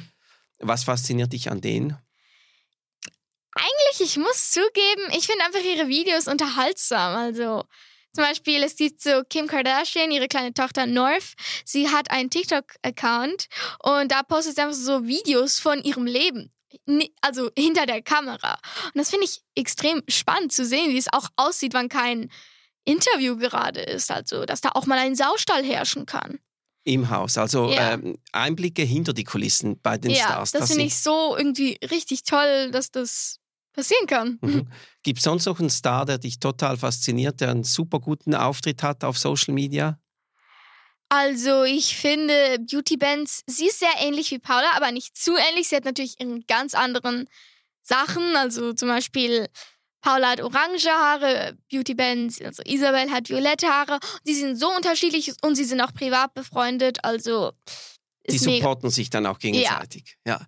Was 0.59 0.83
fasziniert 0.83 1.33
dich 1.33 1.49
an 1.49 1.61
denen? 1.61 1.97
Eigentlich, 3.53 4.01
ich 4.01 4.17
muss 4.17 4.51
zugeben, 4.51 5.11
ich 5.17 5.25
finde 5.25 5.45
einfach 5.45 5.63
ihre 5.63 5.87
Videos 5.87 6.27
unterhaltsam. 6.27 7.15
Also 7.15 7.63
zum 8.13 8.23
Beispiel, 8.23 8.63
es 8.63 8.75
gibt 8.75 9.01
so 9.01 9.21
Kim 9.29 9.47
Kardashian, 9.47 10.11
ihre 10.11 10.27
kleine 10.27 10.53
Tochter 10.53 10.85
North. 10.85 11.33
Sie 11.65 11.89
hat 11.89 12.09
einen 12.11 12.29
TikTok-Account 12.29 13.47
und 13.83 14.11
da 14.11 14.23
postet 14.23 14.55
sie 14.55 14.61
einfach 14.61 14.75
so 14.75 15.05
Videos 15.05 15.59
von 15.59 15.81
ihrem 15.83 16.05
Leben. 16.05 16.51
Also 17.21 17.49
hinter 17.57 17.85
der 17.85 18.01
Kamera. 18.01 18.59
Und 18.85 18.95
das 18.95 19.09
finde 19.09 19.25
ich 19.25 19.41
extrem 19.55 20.03
spannend 20.09 20.51
zu 20.51 20.65
sehen, 20.65 20.89
wie 20.91 20.97
es 20.97 21.11
auch 21.11 21.29
aussieht, 21.35 21.73
wenn 21.73 21.89
kein 21.89 22.29
Interview 22.85 23.37
gerade 23.37 23.81
ist. 23.81 24.11
Also, 24.11 24.45
dass 24.45 24.61
da 24.61 24.69
auch 24.73 24.85
mal 24.85 24.97
ein 24.99 25.15
Saustall 25.15 25.63
herrschen 25.63 26.05
kann. 26.05 26.39
Im 26.83 27.09
Haus, 27.09 27.37
also 27.37 27.69
Ja. 27.71 27.93
ähm, 27.93 28.17
Einblicke 28.31 28.81
hinter 28.83 29.13
die 29.13 29.23
Kulissen 29.25 29.79
bei 29.81 29.97
den 29.97 30.11
ja, 30.11 30.23
Stars. 30.23 30.51
das 30.51 30.61
finde 30.69 30.73
sind- 30.75 30.87
ich 30.87 30.97
so 30.97 31.35
irgendwie 31.37 31.77
richtig 31.89 32.23
toll, 32.23 32.71
dass 32.71 32.91
das 32.91 33.36
passieren 33.77 34.07
kann. 34.07 34.39
Mhm. 34.41 34.67
Gibt 35.03 35.19
es 35.19 35.23
sonst 35.23 35.45
noch 35.45 35.59
einen 35.59 35.69
Star, 35.69 36.05
der 36.05 36.17
dich 36.17 36.39
total 36.39 36.77
fasziniert, 36.77 37.39
der 37.39 37.51
einen 37.51 37.63
super 37.63 37.99
guten 37.99 38.35
Auftritt 38.35 38.83
hat 38.83 39.03
auf 39.03 39.17
Social 39.17 39.53
Media? 39.53 39.99
Also, 41.09 41.63
ich 41.63 41.95
finde 41.95 42.57
Beauty 42.59 42.97
Bands, 42.97 43.43
sie 43.47 43.67
ist 43.67 43.79
sehr 43.79 43.93
ähnlich 43.99 44.31
wie 44.31 44.39
Paula, 44.39 44.71
aber 44.75 44.91
nicht 44.91 45.17
zu 45.17 45.37
ähnlich. 45.37 45.69
Sie 45.69 45.75
hat 45.77 45.85
natürlich 45.85 46.19
in 46.19 46.45
ganz 46.47 46.73
anderen 46.73 47.29
Sachen. 47.81 48.35
Also 48.35 48.73
zum 48.73 48.89
Beispiel, 48.89 49.47
Paula 50.01 50.31
hat 50.31 50.41
orange 50.41 50.87
Haare, 50.89 51.57
Beauty 51.71 51.93
Bands, 51.93 52.41
also 52.41 52.61
Isabel 52.65 53.09
hat 53.09 53.29
violette 53.29 53.67
Haare. 53.67 53.99
Die 54.27 54.33
sind 54.33 54.57
so 54.57 54.69
unterschiedlich 54.75 55.31
und 55.43 55.55
sie 55.55 55.63
sind 55.63 55.79
auch 55.79 55.93
privat 55.93 56.33
befreundet. 56.33 56.97
Also, 57.05 57.53
Die 58.29 58.37
mega. 58.39 58.57
supporten 58.57 58.89
sich 58.89 59.09
dann 59.09 59.25
auch 59.27 59.39
gegenseitig. 59.39 60.17
Ja. 60.25 60.41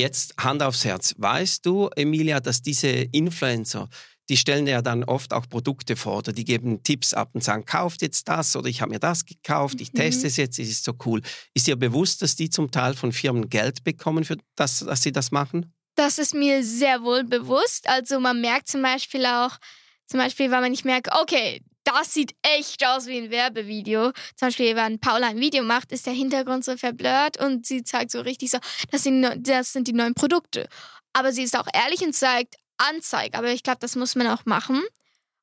Jetzt 0.00 0.32
Hand 0.40 0.62
aufs 0.62 0.86
Herz. 0.86 1.14
Weißt 1.18 1.66
du, 1.66 1.90
Emilia, 1.94 2.40
dass 2.40 2.62
diese 2.62 2.88
Influencer, 2.88 3.86
die 4.30 4.38
stellen 4.38 4.66
ja 4.66 4.80
dann 4.80 5.04
oft 5.04 5.34
auch 5.34 5.46
Produkte 5.46 5.94
vor 5.94 6.18
oder 6.18 6.32
die 6.32 6.44
geben 6.46 6.82
Tipps 6.82 7.12
ab 7.12 7.30
und 7.34 7.44
sagen, 7.44 7.66
kauft 7.66 8.00
jetzt 8.00 8.26
das 8.26 8.56
oder 8.56 8.68
ich 8.68 8.80
habe 8.80 8.92
mir 8.92 8.98
das 8.98 9.26
gekauft, 9.26 9.78
ich 9.82 9.92
Mhm. 9.92 9.96
teste 9.98 10.26
es 10.28 10.38
jetzt, 10.38 10.58
es 10.58 10.70
ist 10.70 10.84
so 10.84 10.94
cool. 11.04 11.20
Ist 11.52 11.66
dir 11.66 11.76
bewusst, 11.76 12.22
dass 12.22 12.34
die 12.34 12.48
zum 12.48 12.70
Teil 12.70 12.94
von 12.94 13.12
Firmen 13.12 13.50
Geld 13.50 13.84
bekommen, 13.84 14.24
für 14.24 14.38
das, 14.56 14.78
dass 14.78 15.02
sie 15.02 15.12
das 15.12 15.32
machen? 15.32 15.74
Das 15.96 16.18
ist 16.18 16.32
mir 16.32 16.64
sehr 16.64 17.02
wohl 17.02 17.24
bewusst. 17.24 17.86
Also, 17.86 18.20
man 18.20 18.40
merkt 18.40 18.68
zum 18.68 18.80
Beispiel 18.80 19.26
auch, 19.26 19.58
zum 20.06 20.18
Beispiel, 20.18 20.50
weil 20.50 20.62
man 20.62 20.70
nicht 20.70 20.86
merkt, 20.86 21.08
okay, 21.12 21.60
das 21.84 22.12
sieht 22.14 22.34
echt 22.42 22.84
aus 22.86 23.06
wie 23.06 23.18
ein 23.18 23.30
Werbevideo. 23.30 24.12
Zum 24.36 24.48
Beispiel, 24.48 24.76
wenn 24.76 24.98
Paula 25.00 25.28
ein 25.28 25.40
Video 25.40 25.62
macht, 25.62 25.92
ist 25.92 26.06
der 26.06 26.12
Hintergrund 26.12 26.64
so 26.64 26.76
verblurrt 26.76 27.38
und 27.40 27.66
sie 27.66 27.82
zeigt 27.82 28.10
so 28.10 28.20
richtig 28.20 28.50
so, 28.50 28.58
das 28.90 29.02
sind, 29.02 29.26
das 29.46 29.72
sind 29.72 29.88
die 29.88 29.92
neuen 29.92 30.14
Produkte. 30.14 30.68
Aber 31.12 31.32
sie 31.32 31.42
ist 31.42 31.56
auch 31.58 31.66
ehrlich 31.74 32.02
und 32.02 32.12
zeigt 32.14 32.56
Anzeige. 32.78 33.36
Aber 33.36 33.48
ich 33.48 33.62
glaube, 33.62 33.78
das 33.80 33.96
muss 33.96 34.14
man 34.14 34.26
auch 34.28 34.44
machen. 34.44 34.82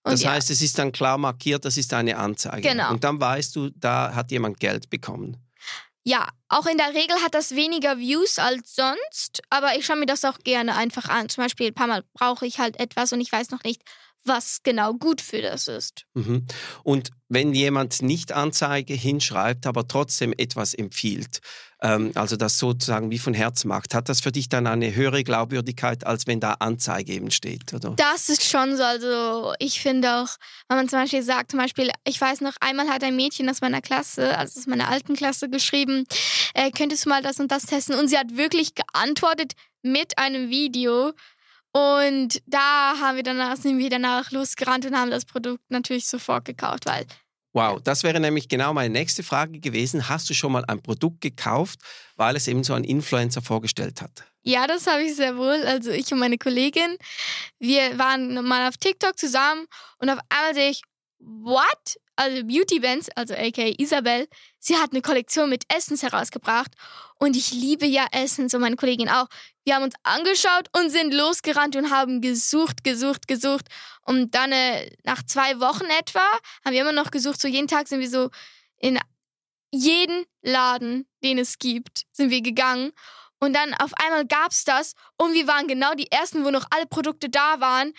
Und 0.04 0.14
Das 0.14 0.22
ja, 0.24 0.32
heißt, 0.32 0.50
es 0.50 0.62
ist 0.62 0.78
dann 0.80 0.92
klar 0.92 1.18
markiert, 1.18 1.66
das 1.66 1.76
ist 1.76 1.94
eine 1.94 2.18
Anzeige. 2.18 2.62
Genau. 2.70 2.92
Und 2.92 3.04
dann 3.04 3.20
weißt 3.20 3.56
du, 3.56 3.70
da 3.76 4.14
hat 4.16 4.32
jemand 4.32 4.60
Geld 4.60 4.90
bekommen. 4.90 5.38
ja, 6.04 6.30
auch 6.48 6.66
in 6.68 6.78
der 6.78 6.94
Regel 6.94 7.18
hat 7.22 7.34
das 7.34 7.52
weniger 7.56 7.98
Views 7.98 8.40
als 8.40 8.74
sonst, 8.76 9.42
aber 9.50 9.76
ich 9.76 9.86
schaue 9.86 9.98
mir 9.98 10.06
das 10.06 10.24
auch 10.24 10.40
gerne 10.40 10.76
einfach 10.76 11.10
an. 11.10 11.28
Zum 11.28 11.44
Beispiel, 11.44 11.68
ein 11.68 11.74
paar 11.74 11.88
Mal 11.88 12.04
brauche 12.14 12.46
ich 12.46 12.60
halt 12.60 12.80
etwas 12.80 13.12
und 13.12 13.20
ich 13.20 13.30
weiß 13.30 13.50
noch 13.50 13.64
nicht, 13.64 13.82
was 14.28 14.60
genau 14.64 14.94
gut 14.94 15.22
für 15.22 15.42
das 15.42 15.68
ist. 15.68 16.06
Mhm. 16.14 16.46
Und 16.84 17.12
wenn 17.30 17.54
jemand 17.54 18.02
nicht 18.02 18.32
Anzeige 18.32 18.94
hinschreibt, 18.94 19.66
aber 19.66 19.88
trotzdem 19.88 20.34
etwas 20.38 20.74
empfiehlt, 20.74 21.40
ähm, 21.82 22.12
also 22.16 22.36
das 22.36 22.58
sozusagen 22.58 23.12
wie 23.12 23.20
von 23.20 23.34
Herz 23.34 23.66
macht, 23.66 23.94
hat 23.94 24.10
das 24.10 24.22
für 24.22 24.32
dich 24.32 24.50
dann 24.50 24.66
eine 24.66 24.96
höhere 24.96 25.24
Glaubwürdigkeit, 25.24 26.06
als 26.06 26.26
wenn 26.26 26.40
da 26.40 26.54
Anzeige 26.54 27.14
eben 27.14 27.32
steht, 27.32 27.74
oder? 27.74 27.92
Das 27.98 28.30
ist 28.30 28.44
schon 28.44 28.76
so. 28.78 28.84
Also 28.84 29.54
ich 29.60 29.82
finde 29.82 30.22
auch, 30.22 30.30
wenn 30.70 30.78
man 30.78 30.90
zum 30.90 31.00
Beispiel 31.00 31.22
sagt, 31.22 31.52
zum 31.52 31.60
Beispiel, 31.60 31.92
ich 32.08 32.20
weiß 32.20 32.42
noch, 32.42 32.54
einmal 32.62 32.88
hat 32.88 33.04
ein 33.04 33.16
Mädchen 33.16 33.50
aus 33.50 33.62
meiner 33.62 33.82
Klasse, 33.82 34.38
also 34.38 34.60
aus 34.60 34.68
meiner 34.68 34.90
alten 34.90 35.16
Klasse, 35.16 35.50
geschrieben, 35.50 36.06
äh, 36.54 36.72
könntest 36.72 37.06
du 37.06 37.10
mal 37.10 37.22
das 37.22 37.40
und 37.40 37.52
das 37.52 37.64
testen? 37.64 37.96
Und 37.96 38.08
sie 38.08 38.18
hat 38.18 38.38
wirklich 38.38 38.74
geantwortet 38.74 39.54
mit 39.84 40.18
einem 40.18 40.50
Video. 40.50 41.14
Und 41.74 42.42
da 42.48 42.96
haben 43.00 43.18
wir 43.18 43.24
danach, 43.24 43.58
sind 43.58 43.78
wir 43.78 43.90
danach 43.90 44.32
losgerannt 44.32 44.86
und 44.86 44.96
haben 44.98 45.12
das 45.12 45.26
Produkt 45.26 45.64
natürlich 45.70 46.08
sofort 46.08 46.46
gekauft, 46.46 46.86
weil 46.86 47.06
Wow, 47.58 47.82
das 47.82 48.04
wäre 48.04 48.20
nämlich 48.20 48.50
genau 48.50 48.72
meine 48.72 48.92
nächste 48.92 49.24
Frage 49.24 49.60
gewesen. 49.60 50.10
Hast 50.10 50.30
du 50.30 50.36
schon 50.36 50.52
mal 50.52 50.64
ein 50.66 50.80
Produkt 50.80 51.22
gekauft, 51.22 51.80
weil 52.16 52.36
es 52.36 52.48
eben 52.48 52.64
so 52.64 52.74
ein 52.74 52.84
Influencer 52.84 53.42
vorgestellt 53.42 54.00
hat? 54.00 54.12
Ja, 54.44 54.68
das 54.68 54.86
habe 54.86 55.02
ich 55.02 55.16
sehr 55.16 55.38
wohl. 55.38 55.66
Also 55.66 55.90
ich 55.90 56.12
und 56.14 56.20
meine 56.20 56.38
Kollegin, 56.38 56.98
wir 57.58 57.98
waren 57.98 58.46
mal 58.46 58.68
auf 58.68 58.78
TikTok 58.78 59.18
zusammen 59.18 59.66
und 59.98 60.10
auf 60.10 60.20
einmal 60.30 60.54
sehe 60.54 60.70
ich, 60.70 60.84
what? 61.18 61.98
Also 62.16 62.44
Beauty 62.44 62.80
Bands, 62.80 63.10
also 63.16 63.34
aka 63.34 63.74
Isabel, 63.78 64.28
sie 64.60 64.76
hat 64.76 64.92
eine 64.92 65.02
Kollektion 65.02 65.50
mit 65.50 65.64
Essens 65.68 66.04
herausgebracht 66.04 66.72
und 67.20 67.36
ich 67.36 67.52
liebe 67.52 67.88
ja 67.88 68.06
Essens 68.12 68.54
und 68.54 68.62
meine 68.62 68.76
Kollegin 68.76 69.10
auch. 69.10 69.28
Wir 69.68 69.76
haben 69.76 69.84
uns 69.84 69.96
angeschaut 70.04 70.70
und 70.78 70.92
sind 70.92 71.14
losgerannt 71.14 71.76
und 71.76 71.92
haben 71.92 72.22
gesucht, 72.22 72.86
gesucht, 72.86 73.28
gesucht 73.28 73.66
und 74.06 74.34
dann 74.34 74.54
äh, 74.54 74.90
nach 75.04 75.22
zwei 75.24 75.60
Wochen 75.60 75.84
etwa 76.00 76.26
haben 76.64 76.72
wir 76.72 76.80
immer 76.80 76.94
noch 76.94 77.12
gesucht. 77.12 77.42
So 77.42 77.50
jeden 77.50 77.68
Tag 77.68 77.90
sind 77.90 78.00
wir 78.00 78.10
so 78.10 78.30
in 78.78 78.98
jeden 79.74 80.24
Laden, 80.42 81.06
den 81.22 81.38
es 81.38 81.60
gibt, 81.60 82.04
sind 82.14 82.30
wir 82.30 82.42
gegangen 82.42 82.94
und 83.42 83.54
dann 83.54 83.74
auf 83.74 83.92
einmal 83.96 84.26
gab's 84.26 84.64
das 84.64 84.94
und 85.18 85.34
wir 85.34 85.48
waren 85.48 85.68
genau 85.68 85.94
die 85.96 86.10
ersten, 86.10 86.46
wo 86.46 86.50
noch 86.50 86.68
alle 86.70 86.86
Produkte 86.86 87.28
da 87.28 87.60
waren. 87.60 87.92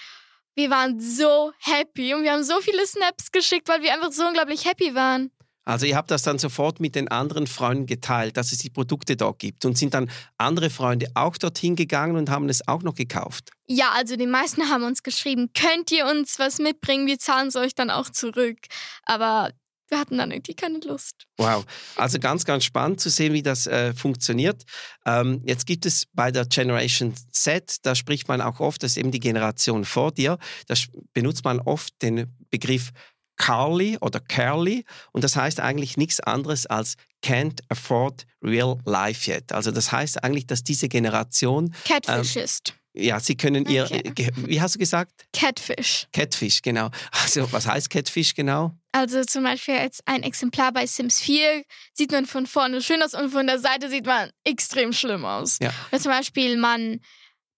Wir 0.54 0.70
waren 0.70 0.98
so 0.98 1.52
happy 1.58 2.14
und 2.14 2.22
wir 2.22 2.32
haben 2.32 2.44
so 2.44 2.62
viele 2.62 2.86
Snaps 2.86 3.30
geschickt, 3.30 3.68
weil 3.68 3.82
wir 3.82 3.92
einfach 3.92 4.12
so 4.12 4.26
unglaublich 4.26 4.64
happy 4.64 4.94
waren. 4.94 5.30
Also 5.68 5.84
ihr 5.84 5.96
habt 5.96 6.10
das 6.10 6.22
dann 6.22 6.38
sofort 6.38 6.80
mit 6.80 6.94
den 6.94 7.08
anderen 7.08 7.46
Freunden 7.46 7.84
geteilt, 7.84 8.38
dass 8.38 8.52
es 8.52 8.58
die 8.58 8.70
Produkte 8.70 9.18
dort 9.18 9.38
gibt 9.38 9.66
und 9.66 9.76
sind 9.76 9.92
dann 9.92 10.10
andere 10.38 10.70
Freunde 10.70 11.08
auch 11.12 11.36
dorthin 11.36 11.76
gegangen 11.76 12.16
und 12.16 12.30
haben 12.30 12.48
es 12.48 12.66
auch 12.66 12.82
noch 12.82 12.94
gekauft. 12.94 13.50
Ja, 13.66 13.90
also 13.94 14.16
die 14.16 14.26
meisten 14.26 14.70
haben 14.70 14.82
uns 14.84 15.02
geschrieben, 15.02 15.50
könnt 15.52 15.92
ihr 15.92 16.06
uns 16.06 16.38
was 16.38 16.58
mitbringen, 16.58 17.06
wir 17.06 17.18
zahlen 17.18 17.48
es 17.48 17.56
euch 17.56 17.74
dann 17.74 17.90
auch 17.90 18.08
zurück. 18.08 18.56
Aber 19.04 19.50
wir 19.88 19.98
hatten 19.98 20.16
dann 20.16 20.30
irgendwie 20.30 20.54
keine 20.54 20.78
Lust. 20.78 21.26
Wow, 21.36 21.66
also 21.96 22.18
ganz, 22.18 22.46
ganz 22.46 22.64
spannend 22.64 23.00
zu 23.00 23.10
sehen, 23.10 23.34
wie 23.34 23.42
das 23.42 23.66
äh, 23.66 23.92
funktioniert. 23.92 24.62
Ähm, 25.04 25.42
jetzt 25.44 25.66
gibt 25.66 25.84
es 25.84 26.06
bei 26.14 26.30
der 26.30 26.46
Generation 26.46 27.12
Z, 27.30 27.76
da 27.82 27.94
spricht 27.94 28.26
man 28.26 28.40
auch 28.40 28.60
oft, 28.60 28.82
das 28.82 28.92
ist 28.92 28.96
eben 28.96 29.10
die 29.10 29.20
Generation 29.20 29.84
vor 29.84 30.12
dir, 30.12 30.38
da 30.66 30.74
benutzt 31.12 31.44
man 31.44 31.60
oft 31.60 31.92
den 32.00 32.34
Begriff 32.50 32.90
Carly 33.38 33.96
oder 34.00 34.20
Carly 34.20 34.84
und 35.12 35.24
das 35.24 35.36
heißt 35.36 35.60
eigentlich 35.60 35.96
nichts 35.96 36.20
anderes 36.20 36.66
als 36.66 36.96
can't 37.24 37.60
afford 37.68 38.26
real 38.42 38.78
life 38.84 39.30
yet. 39.30 39.52
Also 39.52 39.70
das 39.70 39.90
heißt 39.90 40.22
eigentlich, 40.22 40.46
dass 40.46 40.62
diese 40.62 40.88
Generation 40.88 41.74
Catfish 41.84 42.36
ähm, 42.36 42.44
ist. 42.44 42.74
Ja, 42.94 43.20
sie 43.20 43.36
können 43.36 43.64
ihr, 43.66 43.84
okay. 43.84 44.30
wie 44.34 44.60
hast 44.60 44.74
du 44.74 44.78
gesagt? 44.80 45.12
Catfish. 45.32 46.08
Catfish, 46.12 46.62
genau. 46.62 46.90
Also 47.22 47.50
was 47.52 47.66
heißt 47.66 47.90
Catfish 47.90 48.34
genau? 48.34 48.74
Also 48.90 49.22
zum 49.22 49.44
Beispiel 49.44 49.74
jetzt 49.74 50.02
ein 50.06 50.24
Exemplar 50.24 50.72
bei 50.72 50.84
Sims 50.86 51.20
4 51.20 51.62
sieht 51.92 52.10
man 52.10 52.26
von 52.26 52.46
vorne 52.46 52.82
schön 52.82 53.00
aus 53.02 53.14
und 53.14 53.30
von 53.30 53.46
der 53.46 53.60
Seite 53.60 53.88
sieht 53.88 54.06
man 54.06 54.30
extrem 54.44 54.92
schlimm 54.92 55.24
aus. 55.24 55.58
Ja. 55.60 55.70
Oder 55.92 56.00
zum 56.00 56.10
Beispiel 56.10 56.56
man 56.56 57.00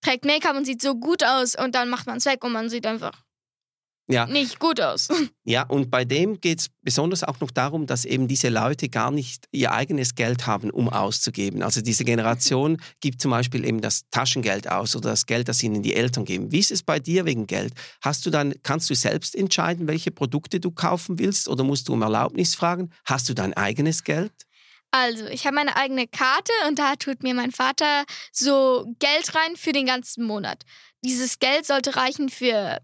trägt 0.02 0.26
Make-up 0.26 0.56
und 0.56 0.66
sieht 0.66 0.82
so 0.82 0.94
gut 0.94 1.24
aus 1.24 1.54
und 1.54 1.74
dann 1.74 1.88
macht 1.88 2.06
man 2.06 2.18
es 2.18 2.26
weg 2.26 2.44
und 2.44 2.52
man 2.52 2.68
sieht 2.68 2.86
einfach 2.86 3.12
ja. 4.08 4.26
nicht 4.26 4.58
gut 4.58 4.80
aus. 4.80 5.08
Ja, 5.44 5.64
und 5.64 5.90
bei 5.90 6.04
dem 6.04 6.40
geht 6.40 6.60
es 6.60 6.68
besonders 6.82 7.24
auch 7.24 7.40
noch 7.40 7.50
darum, 7.50 7.86
dass 7.86 8.04
eben 8.04 8.28
diese 8.28 8.50
Leute 8.50 8.88
gar 8.88 9.10
nicht 9.10 9.46
ihr 9.50 9.72
eigenes 9.72 10.14
Geld 10.14 10.46
haben, 10.46 10.70
um 10.70 10.88
auszugeben. 10.88 11.64
Also 11.64 11.80
diese 11.80 12.04
Generation 12.04 12.80
gibt 13.00 13.20
zum 13.20 13.32
Beispiel 13.32 13.64
eben 13.64 13.80
das 13.80 14.02
Taschengeld 14.12 14.70
aus 14.70 14.94
oder 14.94 15.10
das 15.10 15.26
Geld, 15.26 15.48
das 15.48 15.60
ihnen 15.60 15.82
die 15.82 15.94
Eltern 15.94 16.24
geben. 16.24 16.52
Wie 16.52 16.60
ist 16.60 16.70
es 16.70 16.84
bei 16.84 17.00
dir 17.00 17.24
wegen 17.24 17.48
Geld? 17.48 17.72
Hast 18.00 18.24
du 18.26 18.30
dann, 18.30 18.54
kannst 18.62 18.88
du 18.90 18.94
selbst 18.94 19.34
entscheiden, 19.34 19.88
welche 19.88 20.12
Produkte 20.12 20.60
du 20.60 20.70
kaufen 20.70 21.18
willst 21.18 21.48
oder 21.48 21.64
musst 21.64 21.88
du 21.88 21.94
um 21.94 22.02
Erlaubnis 22.02 22.54
fragen? 22.54 22.92
Hast 23.04 23.28
du 23.28 23.34
dein 23.34 23.54
eigenes 23.54 24.04
Geld? 24.04 24.30
Also, 24.92 25.26
ich 25.26 25.46
habe 25.46 25.54
meine 25.56 25.76
eigene 25.76 26.06
Karte 26.06 26.52
und 26.68 26.78
da 26.78 26.96
tut 26.96 27.22
mir 27.22 27.34
mein 27.34 27.52
Vater 27.52 28.04
so 28.32 28.92
Geld 28.98 29.34
rein 29.34 29.56
für 29.56 29.72
den 29.72 29.86
ganzen 29.86 30.24
Monat. 30.24 30.64
Dieses 31.04 31.38
Geld 31.38 31.66
sollte 31.66 31.96
reichen 31.96 32.28
für 32.28 32.78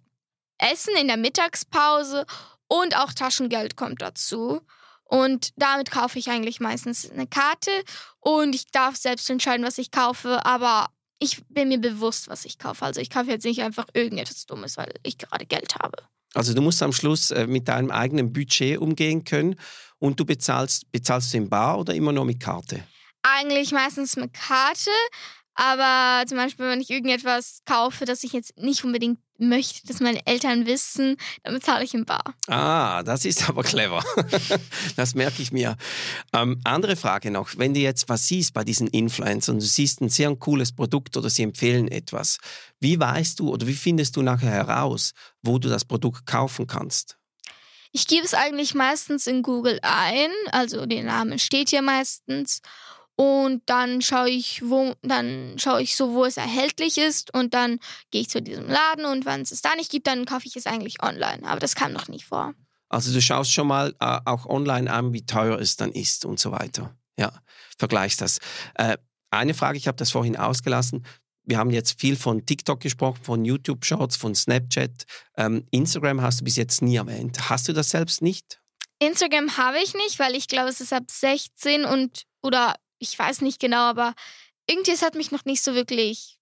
Essen 0.59 0.95
in 1.01 1.09
der 1.09 1.17
Mittagspause 1.17 2.27
und 2.69 2.97
auch 2.97 3.13
Taschengeld 3.13 3.77
kommt 3.77 4.03
dazu. 4.03 4.61
Und 5.05 5.51
damit 5.57 5.91
kaufe 5.91 6.19
ich 6.19 6.29
eigentlich 6.31 6.59
meistens 6.59 7.09
eine 7.09 7.29
Karte 7.29 7.71
und 8.19 8.55
ich 8.55 8.67
darf 8.73 8.97
selbst 8.97 9.31
entscheiden, 9.31 9.65
was 9.65 9.79
ich 9.79 9.93
kaufe, 9.93 10.45
aber 10.45 10.89
ich 11.21 11.43
bin 11.49 11.69
mir 11.69 11.79
bewusst, 11.79 12.29
was 12.29 12.45
ich 12.45 12.59
kaufe. 12.59 12.85
Also 12.85 13.01
ich 13.01 13.09
kaufe 13.09 13.31
jetzt 13.31 13.45
nicht 13.45 13.63
einfach 13.63 13.87
irgendetwas 13.95 14.47
Dummes, 14.47 14.77
weil 14.77 14.93
ich 15.05 15.17
gerade 15.17 15.47
Geld 15.47 15.77
habe. 15.77 15.97
Also 16.35 16.53
du 16.55 16.61
musst 16.61 16.83
am 16.83 16.93
Schluss 16.93 17.31
äh, 17.31 17.47
mit 17.47 17.69
deinem 17.69 17.91
eigenen 17.91 18.33
Budget 18.33 18.79
umgehen 18.79 19.25
können 19.25 19.57
und 19.99 20.21
du 20.21 20.25
bezahlst, 20.25 20.91
bezahlst 20.93 21.33
du 21.33 21.39
in 21.39 21.49
Bar 21.49 21.79
oder 21.79 21.95
immer 21.95 22.13
nur 22.13 22.25
mit 22.25 22.41
Karte? 22.41 22.83
Eigentlich 23.23 23.73
meistens 23.73 24.17
mit 24.17 24.35
Karte, 24.35 24.91
aber 25.55 26.27
zum 26.27 26.37
Beispiel, 26.37 26.67
wenn 26.67 26.81
ich 26.81 26.91
irgendetwas 26.91 27.61
kaufe, 27.65 28.05
das 28.05 28.23
ich 28.23 28.33
jetzt 28.33 28.59
nicht 28.59 28.85
unbedingt 28.85 29.19
möchte, 29.39 29.87
dass 29.87 30.01
meine 30.01 30.27
Eltern 30.27 30.67
wissen, 30.67 31.17
dann 31.43 31.55
bezahle 31.55 31.85
ich 31.85 31.95
im 31.95 32.05
Bar. 32.05 32.35
Ah, 32.49 33.03
das 33.03 33.25
ist 33.25 33.49
aber 33.49 33.63
clever. 33.63 34.03
das 34.97 35.15
merke 35.15 35.43
ich 35.43 35.53
mir. 35.53 35.77
Ähm, 36.33 36.61
andere 36.65 36.97
Frage 36.97 37.31
noch. 37.31 37.51
Wenn 37.57 37.75
du 37.75 37.81
jetzt 37.81 38.09
was 38.09 38.27
siehst 38.27 38.55
bei 38.55 38.65
diesen 38.65 38.89
Influencern, 38.89 39.59
du 39.59 39.65
siehst 39.65 40.01
ein 40.01 40.09
sehr 40.09 40.35
cooles 40.37 40.73
Produkt 40.73 41.17
oder 41.17 41.31
sie 41.31 41.43
empfehlen 41.43 41.89
etwas, 41.89 42.39
wie 42.81 42.99
weißt 42.99 43.41
du 43.41 43.51
oder 43.51 43.67
wie 43.67 43.75
findest 43.75 44.17
du 44.17 44.23
nachher 44.23 44.51
heraus, 44.51 45.13
wo 45.43 45.59
du 45.59 45.69
das 45.69 45.85
Produkt 45.85 46.27
kaufen 46.27 46.67
kannst? 46.67 47.17
Ich 47.93 48.07
gebe 48.07 48.27
es 48.27 48.35
eigentlich 48.35 48.75
meistens 48.75 49.27
in 49.27 49.43
Google 49.43 49.79
ein, 49.83 50.31
also 50.53 50.85
der 50.85 51.03
Name 51.03 51.39
steht 51.39 51.71
ja 51.71 51.81
meistens 51.81 52.61
und 53.17 53.63
dann 53.67 54.03
schaue 54.03 54.29
ich, 54.29 54.63
wo, 54.65 54.95
dann 55.03 55.55
schaue 55.59 55.83
ich 55.83 55.97
so, 55.97 56.13
wo 56.13 56.25
es 56.27 56.37
erhältlich 56.37 56.99
ist 56.99 57.33
und 57.35 57.55
dann 57.55 57.79
gehe 58.11 58.21
ich 58.21 58.29
zu 58.29 58.43
diesem 58.43 58.69
Laden 58.69 59.07
und 59.07 59.25
wenn 59.25 59.41
es 59.41 59.51
es 59.51 59.63
da 59.63 59.75
nicht 59.75 59.91
gibt, 59.91 60.07
dann 60.07 60.27
kaufe 60.27 60.47
ich 60.47 60.55
es 60.55 60.67
eigentlich 60.67 61.03
online. 61.03 61.43
Aber 61.45 61.59
das 61.59 61.75
kam 61.75 61.93
noch 61.93 62.09
nicht 62.09 62.27
vor. 62.27 62.55
Also 62.89 63.13
du 63.13 63.21
schaust 63.21 63.53
schon 63.53 63.67
mal 63.67 63.95
äh, 64.01 64.21
auch 64.27 64.47
online 64.47 64.93
an, 64.93 65.13
wie 65.13 65.25
teuer 65.25 65.59
es 65.59 65.77
dann 65.77 65.93
ist 65.93 66.25
und 66.25 66.39
so 66.39 66.53
weiter. 66.53 66.95
Ja, 67.19 67.33
vergleichst 67.79 68.21
das. 68.21 68.39
Äh, 68.75 68.99
eine 69.31 69.55
Frage, 69.55 69.79
ich 69.79 69.89
habe 69.89 69.97
das 69.97 70.11
vorhin 70.11 70.37
ausgelassen. 70.37 71.05
Wir 71.43 71.59
haben 71.59 71.71
jetzt 71.71 71.99
viel 72.01 72.17
von 72.17 72.45
TikTok 72.45 72.81
gesprochen, 72.81 73.23
von 73.23 73.45
YouTube-Shorts, 73.45 74.17
von 74.17 74.35
Snapchat. 74.35 75.05
Ähm, 75.37 75.67
Instagram 75.71 76.21
hast 76.21 76.41
du 76.41 76.45
bis 76.45 76.57
jetzt 76.57 76.83
nie 76.83 76.97
erwähnt. 76.97 77.49
Hast 77.49 77.69
du 77.69 77.73
das 77.73 77.91
selbst 77.91 78.21
nicht? 78.21 78.61
Instagram 78.99 79.57
habe 79.57 79.79
ich 79.79 79.95
nicht, 79.95 80.19
weil 80.19 80.35
ich 80.35 80.49
glaube, 80.49 80.69
es 80.69 80.81
ist 80.81 80.93
ab 80.93 81.05
16 81.11 81.85
und 81.85 82.25
oder 82.43 82.75
ich 82.99 83.19
weiß 83.19 83.41
nicht 83.43 83.61
genau, 83.61 83.83
aber 83.83 84.15
irgendwie 84.69 84.93
es 84.93 85.03
hat 85.03 85.15
mich 85.15 85.31
noch 85.31 85.45
nicht 85.45 85.63
so 85.63 85.75
wirklich. 85.75 86.39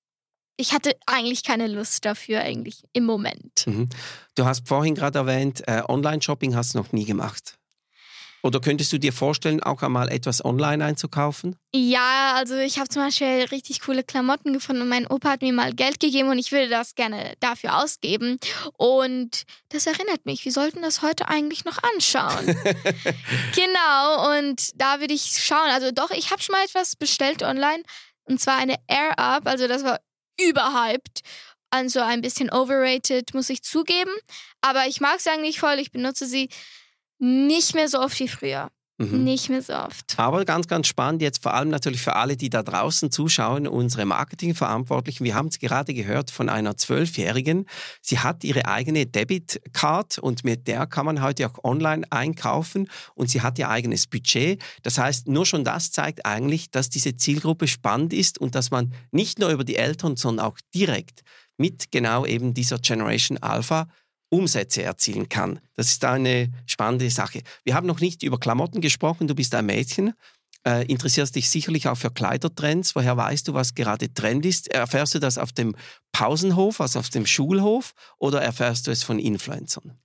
Ich 0.57 0.73
hatte 0.73 0.97
eigentlich 1.07 1.43
keine 1.43 1.67
Lust 1.67 2.05
dafür, 2.05 2.41
eigentlich 2.41 2.85
im 2.93 3.05
Moment. 3.05 3.67
Mhm. 3.67 3.89
Du 4.37 4.45
hast 4.45 4.69
vorhin 4.69 4.95
gerade 4.95 5.19
erwähnt, 5.19 5.67
äh, 5.67 5.83
Online-Shopping 5.89 6.55
hast 6.55 6.75
du 6.75 6.79
noch 6.79 6.93
nie 6.93 7.05
gemacht. 7.05 7.59
Oder 8.45 8.61
könntest 8.61 8.93
du 8.93 8.99
dir 8.99 9.15
vorstellen, 9.15 9.63
auch 9.63 9.83
einmal 9.83 10.11
etwas 10.11 10.45
online 10.45 10.85
einzukaufen? 10.85 11.57
Ja, 11.75 12.35
also 12.35 12.57
ich 12.57 12.79
habe 12.79 12.91
zum 12.91 13.01
Beispiel 13.01 13.47
richtig 13.51 13.81
coole 13.81 14.05
Klamotten 14.05 14.53
gefunden 14.53 14.83
und 14.83 14.89
mein 14.91 15.07
Opa 15.07 15.31
hat 15.31 15.41
mir 15.41 15.55
mal 15.55 15.73
Geld 15.73 15.99
gegeben 15.99 16.29
und 16.29 16.39
ich 16.39 16.53
würde 16.53 16.69
das 16.69 16.95
gerne 16.95 17.33
dafür 17.41 17.83
ausgeben. 17.83 18.39
Und 18.77 19.45
das 19.71 19.87
erinnert 19.87 20.27
mich, 20.27 20.45
wir 20.45 20.53
sollten 20.53 20.83
das 20.83 21.01
heute 21.01 21.27
eigentlich 21.29 21.65
noch 21.65 21.79
anschauen. 21.95 22.45
genau, 23.55 24.39
und 24.39 24.79
da 24.79 25.01
würde 25.01 25.15
ich 25.15 25.23
schauen. 25.23 25.71
Also 25.71 25.91
doch, 25.91 26.11
ich 26.11 26.31
habe 26.31 26.43
schon 26.43 26.53
mal 26.53 26.65
etwas 26.67 26.97
bestellt 26.97 27.43
online 27.43 27.83
und 28.25 28.43
zwar 28.43 28.59
eine 28.59 28.77
Air 28.89 29.19
Up, 29.19 29.47
also 29.47 29.67
das 29.69 29.85
war 29.85 30.01
überhyped. 30.39 31.21
Also 31.71 32.01
ein 32.01 32.21
bisschen 32.21 32.51
overrated, 32.51 33.33
muss 33.33 33.49
ich 33.49 33.63
zugeben. 33.63 34.13
Aber 34.61 34.87
ich 34.87 35.01
mag 35.01 35.21
sie 35.21 35.31
eigentlich 35.31 35.59
voll, 35.59 35.79
ich 35.79 35.91
benutze 35.91 36.27
sie 36.27 36.51
nicht 37.19 37.75
mehr 37.75 37.89
so 37.89 38.01
oft 38.01 38.19
wie 38.21 38.29
früher. 38.29 38.71
Mhm. 38.97 39.25
Nicht 39.25 39.51
mehr 39.51 39.61
so 39.61 39.73
oft. 39.73 40.15
Aber 40.19 40.45
ganz, 40.45 40.69
ganz 40.69 40.87
spannend, 40.87 41.21
jetzt 41.21 41.43
vor 41.43 41.53
allem 41.53 41.69
natürlich 41.69 42.01
für 42.01 42.15
alle, 42.15 42.37
die 42.37 42.49
da 42.49 42.63
draußen 42.63 43.11
zuschauen, 43.11 43.67
unsere 43.67 44.05
Marketingverantwortlichen. 44.05 45.25
Wir 45.25 45.35
haben 45.35 45.49
es 45.49 45.59
gerade 45.59 45.95
gehört 45.95 46.31
von 46.31 46.49
einer 46.49 46.77
Zwölfjährigen. 46.77 47.67
Sie 48.01 48.21
hat 48.21 48.45
ihre 48.45 48.67
eigene 48.67 49.07
Debitcard 49.07 50.19
und 50.19 50.45
mit 50.45 50.69
der 50.69 50.87
kann 50.87 51.07
man 51.07 51.23
heute 51.23 51.49
auch 51.49 51.65
online 51.65 52.07
einkaufen 52.11 52.89
und 53.17 53.29
sie 53.31 53.43
hat 53.43 53.59
ihr 53.59 53.69
eigenes 53.69 54.07
Budget. 54.07 54.63
Das 54.85 54.97
heißt, 54.97 55.27
nur 55.27 55.45
schon 55.45 55.65
das 55.65 55.91
zeigt 55.91 56.25
eigentlich, 56.25 56.71
dass 56.71 56.89
diese 56.89 57.17
Zielgruppe 57.17 57.67
spannend 57.67 58.13
ist 58.13 58.39
und 58.39 58.55
dass 58.55 58.71
man 58.71 58.95
nicht 59.11 59.41
nur 59.41 59.51
über 59.51 59.65
die 59.65 59.77
Eltern, 59.77 60.17
sondern 60.17 60.47
auch 60.47 60.59
direkt 60.73 61.23
mit 61.57 61.91
genau 61.91 62.27
eben 62.27 62.55
dieser 62.55 62.79
Generation 62.79 63.39
Alpha 63.39 63.89
Umsätze 64.35 64.83
erzielen 64.83 65.29
kann. 65.29 65.61
Das 65.75 65.89
ist 65.89 66.05
eine 66.05 66.51
spannende 66.67 67.11
Sache. 67.11 67.43
Wir 67.65 67.75
haben 67.75 67.87
noch 67.87 68.01
nicht 68.01 68.23
über 68.23 68.39
Klamotten 68.39 68.81
gesprochen. 68.81 69.29
Du 69.29 69.35
bist 69.35 69.55
ein 69.55 69.67
Mädchen, 69.67 70.15
äh, 70.67 70.85
interessierst 70.87 71.37
dich 71.37 71.49
sicherlich 71.49 71.89
auch 71.89 71.97
für 71.97 72.11
Kleidertrends. 72.11 72.95
Woher 72.95 73.17
weißt 73.17 73.49
du, 73.49 73.55
was 73.55 73.75
gerade 73.75 74.13
Trend 74.13 74.45
ist? 74.47 74.69
Erfährst 74.69 75.15
du 75.15 75.19
das 75.19 75.39
auf 75.39 75.53
dem 75.53 75.77
Pausenhof, 76.13 76.81
also 76.81 76.99
auf 76.99 77.11
dem 77.11 77.27
Schulhof, 77.27 77.93
oder 78.19 78.43
erfährst 78.43 78.87
du 78.87 78.91
es 78.91 79.03
von 79.03 79.19
Influencern? 79.19 79.99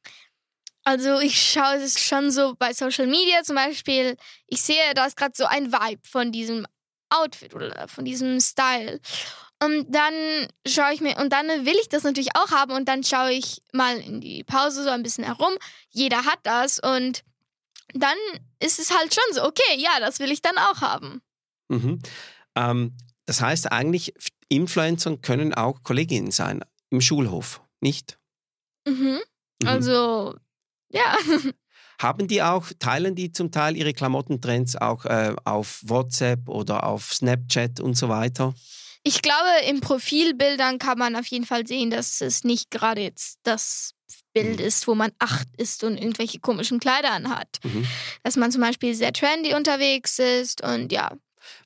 Also 0.83 1.19
ich 1.19 1.39
schaue 1.41 1.75
es 1.75 1.99
schon 1.99 2.31
so 2.31 2.55
bei 2.57 2.73
Social 2.73 3.07
Media 3.07 3.43
zum 3.43 3.55
Beispiel. 3.55 4.17
Ich 4.47 4.61
sehe, 4.61 4.93
da 4.95 5.05
ist 5.05 5.17
gerade 5.17 5.33
so 5.35 5.45
ein 5.45 5.71
Vibe 5.71 6.01
von 6.03 6.31
diesem 6.31 6.65
Outfit 7.09 7.53
oder 7.53 7.87
von 7.87 8.05
diesem 8.05 8.39
Style. 8.39 8.99
Und 9.61 9.93
dann 9.93 10.13
schaue 10.65 10.93
ich 10.93 11.01
mir, 11.01 11.17
und 11.17 11.33
dann 11.33 11.47
will 11.47 11.75
ich 11.81 11.89
das 11.89 12.03
natürlich 12.03 12.35
auch 12.35 12.51
haben 12.51 12.71
und 12.71 12.87
dann 12.87 13.03
schaue 13.03 13.33
ich 13.33 13.61
mal 13.73 13.97
in 13.97 14.21
die 14.21 14.43
Pause 14.43 14.83
so 14.83 14.89
ein 14.89 15.03
bisschen 15.03 15.25
herum. 15.25 15.53
Jeder 15.89 16.23
hat 16.23 16.39
das 16.43 16.79
und 16.79 17.23
dann 17.93 18.15
ist 18.59 18.79
es 18.79 18.97
halt 18.97 19.13
schon 19.13 19.33
so, 19.33 19.43
okay, 19.43 19.77
ja, 19.77 19.99
das 19.99 20.19
will 20.19 20.31
ich 20.31 20.41
dann 20.41 20.57
auch 20.57 20.81
haben. 20.81 21.21
Mhm. 21.67 21.99
Ähm, 22.55 22.95
das 23.25 23.41
heißt 23.41 23.71
eigentlich, 23.71 24.13
Influencer 24.47 25.17
können 25.17 25.53
auch 25.53 25.83
Kolleginnen 25.83 26.31
sein 26.31 26.63
im 26.89 27.01
Schulhof, 27.01 27.61
nicht? 27.81 28.17
Mhm. 28.87 29.19
mhm. 29.61 29.67
Also, 29.67 30.35
ja. 30.89 31.15
Haben 32.01 32.29
die 32.29 32.41
auch, 32.41 32.67
teilen 32.79 33.13
die 33.13 33.33
zum 33.33 33.51
Teil 33.51 33.75
ihre 33.75 33.93
Klamottentrends 33.93 34.77
auch 34.77 35.03
äh, 35.03 35.35
auf 35.43 35.81
WhatsApp 35.85 36.47
oder 36.47 36.85
auf 36.85 37.13
Snapchat 37.13 37.81
und 37.81 37.95
so 37.95 38.07
weiter? 38.07 38.53
Ich 39.09 39.23
glaube, 39.23 39.49
in 39.67 39.81
Profilbildern 39.81 40.77
kann 40.77 40.99
man 40.99 41.15
auf 41.15 41.25
jeden 41.25 41.47
Fall 41.47 41.65
sehen, 41.65 41.89
dass 41.89 42.21
es 42.21 42.43
nicht 42.43 42.69
gerade 42.69 43.01
jetzt 43.01 43.39
das 43.41 43.95
Bild 44.33 44.59
ist, 44.59 44.87
wo 44.87 44.93
man 44.93 45.11
acht 45.17 45.47
ist 45.57 45.83
und 45.83 45.97
irgendwelche 45.97 46.39
komischen 46.39 46.79
Kleider 46.79 47.13
anhat. 47.13 47.57
Mhm. 47.63 47.87
Dass 48.21 48.35
man 48.35 48.51
zum 48.51 48.61
Beispiel 48.61 48.93
sehr 48.93 49.11
trendy 49.11 49.55
unterwegs 49.55 50.19
ist 50.19 50.61
und 50.61 50.91
ja. 50.91 51.11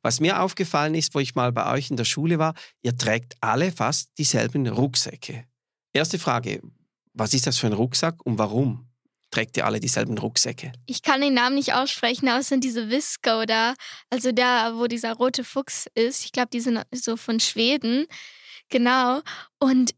Was 0.02 0.22
mir 0.22 0.40
aufgefallen 0.40 0.96
ist, 0.96 1.16
wo 1.16 1.20
ich 1.20 1.36
mal 1.36 1.52
bei 1.52 1.70
euch 1.74 1.92
in 1.92 1.98
der 1.98 2.06
Schule 2.06 2.40
war, 2.40 2.54
ihr 2.82 2.98
trägt 2.98 3.36
alle 3.42 3.74
fast 3.74 4.18
dieselben 4.18 4.66
Rucksäcke. 4.66 5.44
Erste 5.92 6.20
Frage, 6.20 6.62
was 7.14 7.34
ist 7.34 7.46
das 7.46 7.58
für 7.58 7.68
ein 7.68 7.74
Rucksack 7.74 8.26
und 8.26 8.38
warum 8.38 8.88
trägt 9.34 9.58
ihr 9.58 9.66
alle 9.66 9.80
dieselben 9.80 10.18
Rucksäcke? 10.18 10.72
Ich 10.86 11.02
kann 11.02 11.22
den 11.22 11.34
Namen 11.34 11.56
nicht 11.56 11.74
aussprechen, 11.74 12.28
aber 12.28 12.40
es 12.40 12.50
sind 12.50 12.64
diese 12.64 12.90
Visco 12.92 13.46
da, 13.46 13.74
also 14.12 14.32
da, 14.32 14.78
wo 14.78 14.86
dieser 14.86 15.14
rote 15.14 15.44
Fuchs 15.44 15.88
ist. 15.96 16.24
Ich 16.24 16.32
glaube, 16.32 16.50
die 16.54 16.60
sind 16.60 16.82
so 16.92 17.18
von 17.18 17.40
Schweden. 17.40 18.06
Genau. 18.70 19.22
Und 19.60 19.96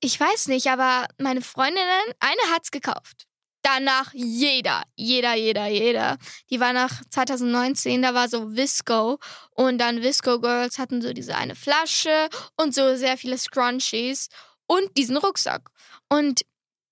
ich 0.00 0.18
weiß 0.18 0.48
nicht, 0.48 0.66
aber 0.66 1.06
meine 1.18 1.42
Freundinnen, 1.42 1.86
eine 2.18 2.40
hat's 2.52 2.72
gekauft. 2.72 3.26
Danach 3.62 4.12
jeder, 4.14 4.82
jeder, 4.96 5.34
jeder, 5.34 5.68
jeder. 5.68 6.18
Die 6.50 6.58
war 6.58 6.72
nach 6.72 7.02
2019, 7.10 8.02
da 8.02 8.12
war 8.12 8.28
so 8.28 8.56
Visco 8.56 9.18
und 9.52 9.78
dann 9.78 10.02
Visco 10.02 10.40
Girls 10.40 10.78
hatten 10.78 11.00
so 11.00 11.12
diese 11.12 11.36
eine 11.36 11.54
Flasche 11.54 12.28
und 12.56 12.74
so 12.74 12.96
sehr 12.96 13.16
viele 13.16 13.38
Scrunchies 13.38 14.26
und 14.66 14.96
diesen 14.96 15.16
Rucksack. 15.16 15.70
Und 16.08 16.42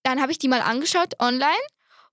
dann 0.04 0.20
habe 0.22 0.30
ich 0.30 0.38
die 0.38 0.46
mal 0.46 0.60
angeschaut 0.60 1.14
online 1.18 1.66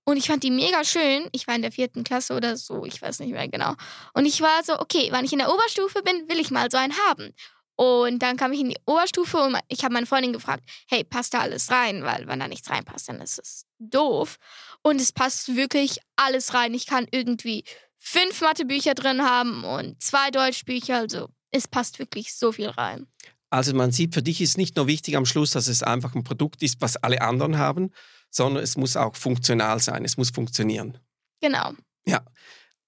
und 0.08 0.16
ich 0.16 0.28
fand 0.28 0.42
die 0.42 0.50
mega 0.50 0.84
schön. 0.84 1.28
Ich 1.32 1.46
war 1.46 1.54
in 1.54 1.60
der 1.60 1.70
vierten 1.70 2.02
Klasse 2.02 2.34
oder 2.34 2.56
so, 2.56 2.86
ich 2.86 3.02
weiß 3.02 3.18
nicht 3.18 3.32
mehr 3.32 3.46
genau. 3.46 3.74
Und 4.14 4.24
ich 4.24 4.40
war 4.40 4.64
so, 4.64 4.80
okay, 4.80 5.08
wenn 5.12 5.26
ich 5.26 5.34
in 5.34 5.38
der 5.38 5.52
Oberstufe 5.52 6.02
bin, 6.02 6.26
will 6.30 6.40
ich 6.40 6.50
mal 6.50 6.70
so 6.70 6.78
einen 6.78 6.94
haben. 7.08 7.34
Und 7.76 8.22
dann 8.22 8.38
kam 8.38 8.50
ich 8.52 8.60
in 8.60 8.70
die 8.70 8.78
Oberstufe 8.86 9.36
und 9.36 9.58
ich 9.68 9.84
habe 9.84 9.92
meine 9.92 10.06
Freundin 10.06 10.32
gefragt, 10.32 10.64
hey, 10.88 11.04
passt 11.04 11.34
da 11.34 11.40
alles 11.40 11.70
rein? 11.70 12.04
Weil 12.04 12.26
wenn 12.26 12.40
da 12.40 12.48
nichts 12.48 12.70
reinpasst, 12.70 13.10
dann 13.10 13.20
ist 13.20 13.38
es 13.38 13.66
doof. 13.78 14.38
Und 14.80 14.98
es 14.98 15.12
passt 15.12 15.54
wirklich 15.54 15.98
alles 16.16 16.54
rein. 16.54 16.72
Ich 16.72 16.86
kann 16.86 17.06
irgendwie 17.10 17.64
fünf 17.98 18.40
Mathebücher 18.40 18.94
drin 18.94 19.20
haben 19.20 19.62
und 19.62 20.02
zwei 20.02 20.30
Deutschbücher. 20.30 20.96
Also 20.96 21.28
es 21.50 21.68
passt 21.68 21.98
wirklich 21.98 22.34
so 22.34 22.50
viel 22.52 22.70
rein. 22.70 23.08
Also 23.50 23.74
man 23.74 23.92
sieht, 23.92 24.14
für 24.14 24.22
dich 24.22 24.40
ist 24.40 24.56
nicht 24.56 24.76
nur 24.76 24.86
wichtig 24.86 25.18
am 25.18 25.26
Schluss, 25.26 25.50
dass 25.50 25.68
es 25.68 25.82
einfach 25.82 26.14
ein 26.14 26.24
Produkt 26.24 26.62
ist, 26.62 26.80
was 26.80 26.96
alle 26.96 27.20
anderen 27.20 27.58
haben, 27.58 27.90
sondern 28.30 28.62
es 28.62 28.76
muss 28.76 28.96
auch 28.96 29.16
funktional 29.16 29.80
sein, 29.80 30.04
es 30.04 30.16
muss 30.16 30.30
funktionieren. 30.30 30.98
Genau. 31.40 31.72
Ja. 32.06 32.24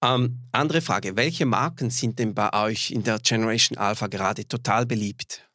Ähm, 0.03 0.39
andere 0.51 0.81
Frage, 0.81 1.15
welche 1.15 1.45
Marken 1.45 1.89
sind 1.89 2.17
denn 2.17 2.33
bei 2.33 2.51
euch 2.53 2.91
in 2.91 3.03
der 3.03 3.19
Generation 3.19 3.77
Alpha 3.77 4.07
gerade 4.07 4.47
total 4.47 4.85
beliebt? 4.85 5.47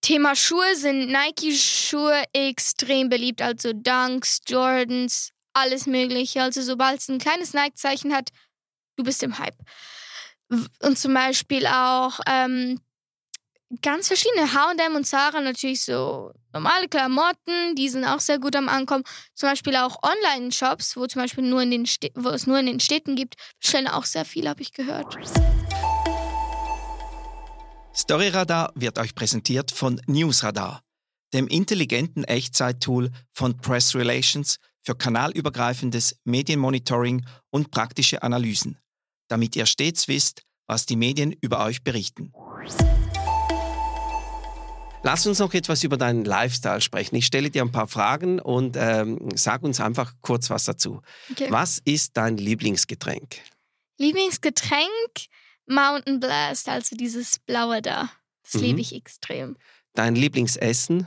Thema 0.00 0.36
Schuhe 0.36 0.76
sind 0.76 1.10
Nike-Schuhe 1.10 2.24
extrem 2.32 3.08
beliebt, 3.08 3.42
also 3.42 3.72
Dunks, 3.72 4.40
Jordans, 4.46 5.32
alles 5.52 5.86
mögliche. 5.86 6.42
Also 6.42 6.62
sobald 6.62 7.00
es 7.00 7.08
ein 7.08 7.18
kleines 7.18 7.54
Nike-Zeichen 7.54 8.14
hat, 8.14 8.30
du 8.96 9.04
bist 9.04 9.22
im 9.22 9.38
Hype. 9.38 9.56
Und 10.80 10.98
zum 10.98 11.12
Beispiel 11.12 11.66
auch 11.66 12.20
ähm, 12.26 12.80
ganz 13.82 14.08
verschiedene 14.08 14.52
H&M 14.52 14.94
und 14.94 15.06
Zara 15.06 15.40
natürlich 15.40 15.84
so 15.84 16.32
normale 16.52 16.88
Klamotten, 16.88 17.74
die 17.76 17.88
sind 17.88 18.04
auch 18.04 18.20
sehr 18.20 18.38
gut 18.38 18.56
am 18.56 18.68
Ankommen. 18.68 19.04
Zum 19.34 19.48
Beispiel 19.48 19.76
auch 19.76 19.98
Online-Shops, 20.02 20.96
wo 20.96 21.06
zum 21.06 21.22
Beispiel 21.22 21.44
nur 21.44 21.62
in 21.62 21.70
den 21.70 21.86
wo 22.14 22.28
es 22.30 22.46
nur 22.46 22.58
in 22.58 22.66
den 22.66 22.80
Städten 22.80 23.16
gibt, 23.16 23.34
bestellen 23.60 23.88
auch 23.88 24.04
sehr 24.04 24.24
viel, 24.24 24.48
habe 24.48 24.62
ich 24.62 24.72
gehört. 24.72 25.16
Storyradar 27.94 28.72
wird 28.74 28.98
euch 28.98 29.14
präsentiert 29.14 29.70
von 29.70 30.00
Newsradar, 30.06 30.82
dem 31.32 31.48
intelligenten 31.48 32.24
Echtzeit-Tool 32.24 33.10
von 33.32 33.56
Press 33.56 33.94
Relations 33.94 34.58
für 34.82 34.94
kanalübergreifendes 34.94 36.16
Medienmonitoring 36.24 37.26
und 37.50 37.70
praktische 37.70 38.22
Analysen, 38.22 38.78
damit 39.28 39.56
ihr 39.56 39.66
stets 39.66 40.08
wisst, 40.08 40.42
was 40.68 40.86
die 40.86 40.96
Medien 40.96 41.32
über 41.40 41.64
euch 41.64 41.82
berichten. 41.82 42.32
Lass 45.06 45.24
uns 45.24 45.38
noch 45.38 45.54
etwas 45.54 45.84
über 45.84 45.96
deinen 45.96 46.24
Lifestyle 46.24 46.80
sprechen. 46.80 47.14
Ich 47.14 47.26
stelle 47.26 47.48
dir 47.48 47.62
ein 47.62 47.70
paar 47.70 47.86
Fragen 47.86 48.40
und 48.40 48.76
ähm, 48.76 49.28
sag 49.36 49.62
uns 49.62 49.78
einfach 49.78 50.14
kurz 50.20 50.50
was 50.50 50.64
dazu. 50.64 51.00
Okay. 51.30 51.46
Was 51.48 51.78
ist 51.84 52.16
dein 52.16 52.38
Lieblingsgetränk? 52.38 53.36
Lieblingsgetränk 53.98 54.88
Mountain 55.66 56.18
Blast, 56.18 56.68
also 56.68 56.96
dieses 56.96 57.38
blaue 57.38 57.82
da. 57.82 58.10
Das 58.42 58.54
Mhm. 58.54 58.60
liebe 58.66 58.80
ich 58.80 58.96
extrem. 58.96 59.56
Dein 59.94 60.16
Lieblingsessen? 60.16 61.06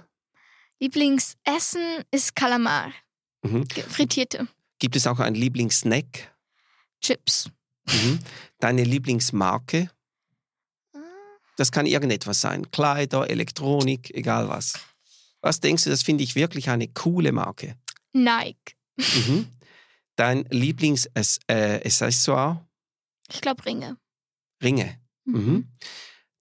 Lieblingsessen 0.79 1.81
ist 2.09 2.37
Kalamar, 2.37 2.93
Mhm. 3.41 3.67
frittierte 3.69 4.47
Gibt 4.79 4.95
es 4.95 5.07
auch 5.07 5.19
einen 5.19 5.35
Lieblingssnack? 5.35 6.33
Chips. 7.01 7.49
Mhm. 7.85 8.19
Deine 8.59 8.85
Lieblingsmarke? 8.85 9.91
Das 11.59 11.71
kann 11.73 11.85
irgendetwas 11.85 12.39
sein. 12.39 12.71
Kleider, 12.71 13.29
Elektronik, 13.29 14.15
egal 14.15 14.47
was. 14.47 14.79
Was 15.41 15.59
denkst 15.59 15.83
du, 15.83 15.89
das 15.89 16.03
finde 16.03 16.23
ich 16.23 16.35
wirklich 16.35 16.69
eine 16.69 16.87
coole 16.87 17.33
Marke? 17.33 17.75
Nike. 18.13 18.77
Mhm. 18.95 19.49
Dein 20.15 20.45
Lieblingsaccessoire? 20.45 22.65
Ich 23.29 23.41
glaube 23.41 23.65
Ringe. 23.65 23.97
Ringe. 24.63 25.01
Mhm. 25.25 25.67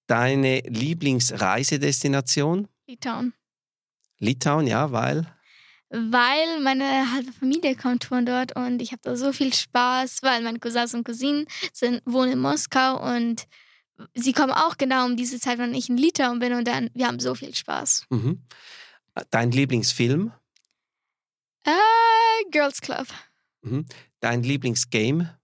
Deine 0.06 0.60
Lieblingsreisedestination? 0.60 2.68
Litauen. 2.86 3.32
Litauen, 4.20 4.68
ja, 4.68 4.92
weil. 4.92 5.26
Weil 5.90 6.60
meine 6.62 7.12
halbe 7.12 7.32
Familie 7.32 7.74
kommt 7.74 8.04
von 8.04 8.24
dort 8.24 8.54
und 8.54 8.80
ich 8.80 8.92
habe 8.92 9.02
da 9.02 9.16
so 9.16 9.32
viel 9.32 9.52
Spaß, 9.52 10.22
weil 10.22 10.42
meine 10.42 10.60
Cousins 10.60 10.94
und 10.94 11.02
Cousinen 11.02 11.48
sind, 11.72 12.02
wohnen 12.04 12.34
in 12.34 12.38
Moskau 12.38 13.16
und 13.16 13.48
sie 14.14 14.32
kommen 14.32 14.52
auch 14.52 14.76
genau 14.76 15.06
um 15.06 15.16
diese 15.16 15.40
Zeit, 15.40 15.58
wenn 15.58 15.74
ich 15.74 15.88
in 15.88 15.96
Litauen 15.96 16.38
bin 16.38 16.52
und 16.52 16.66
dann, 16.66 16.90
wir 16.94 17.06
haben 17.06 17.20
so 17.20 17.34
viel 17.34 17.54
Spaß. 17.54 18.06
Mhm. 18.10 18.42
Dein 19.30 19.50
Lieblingsfilm? 19.50 20.32
Äh, 21.64 22.50
Girls 22.50 22.80
Club. 22.80 23.06
Mhm. 23.62 23.86
Dein 24.20 24.42
Lieblingsgame? 24.42 25.38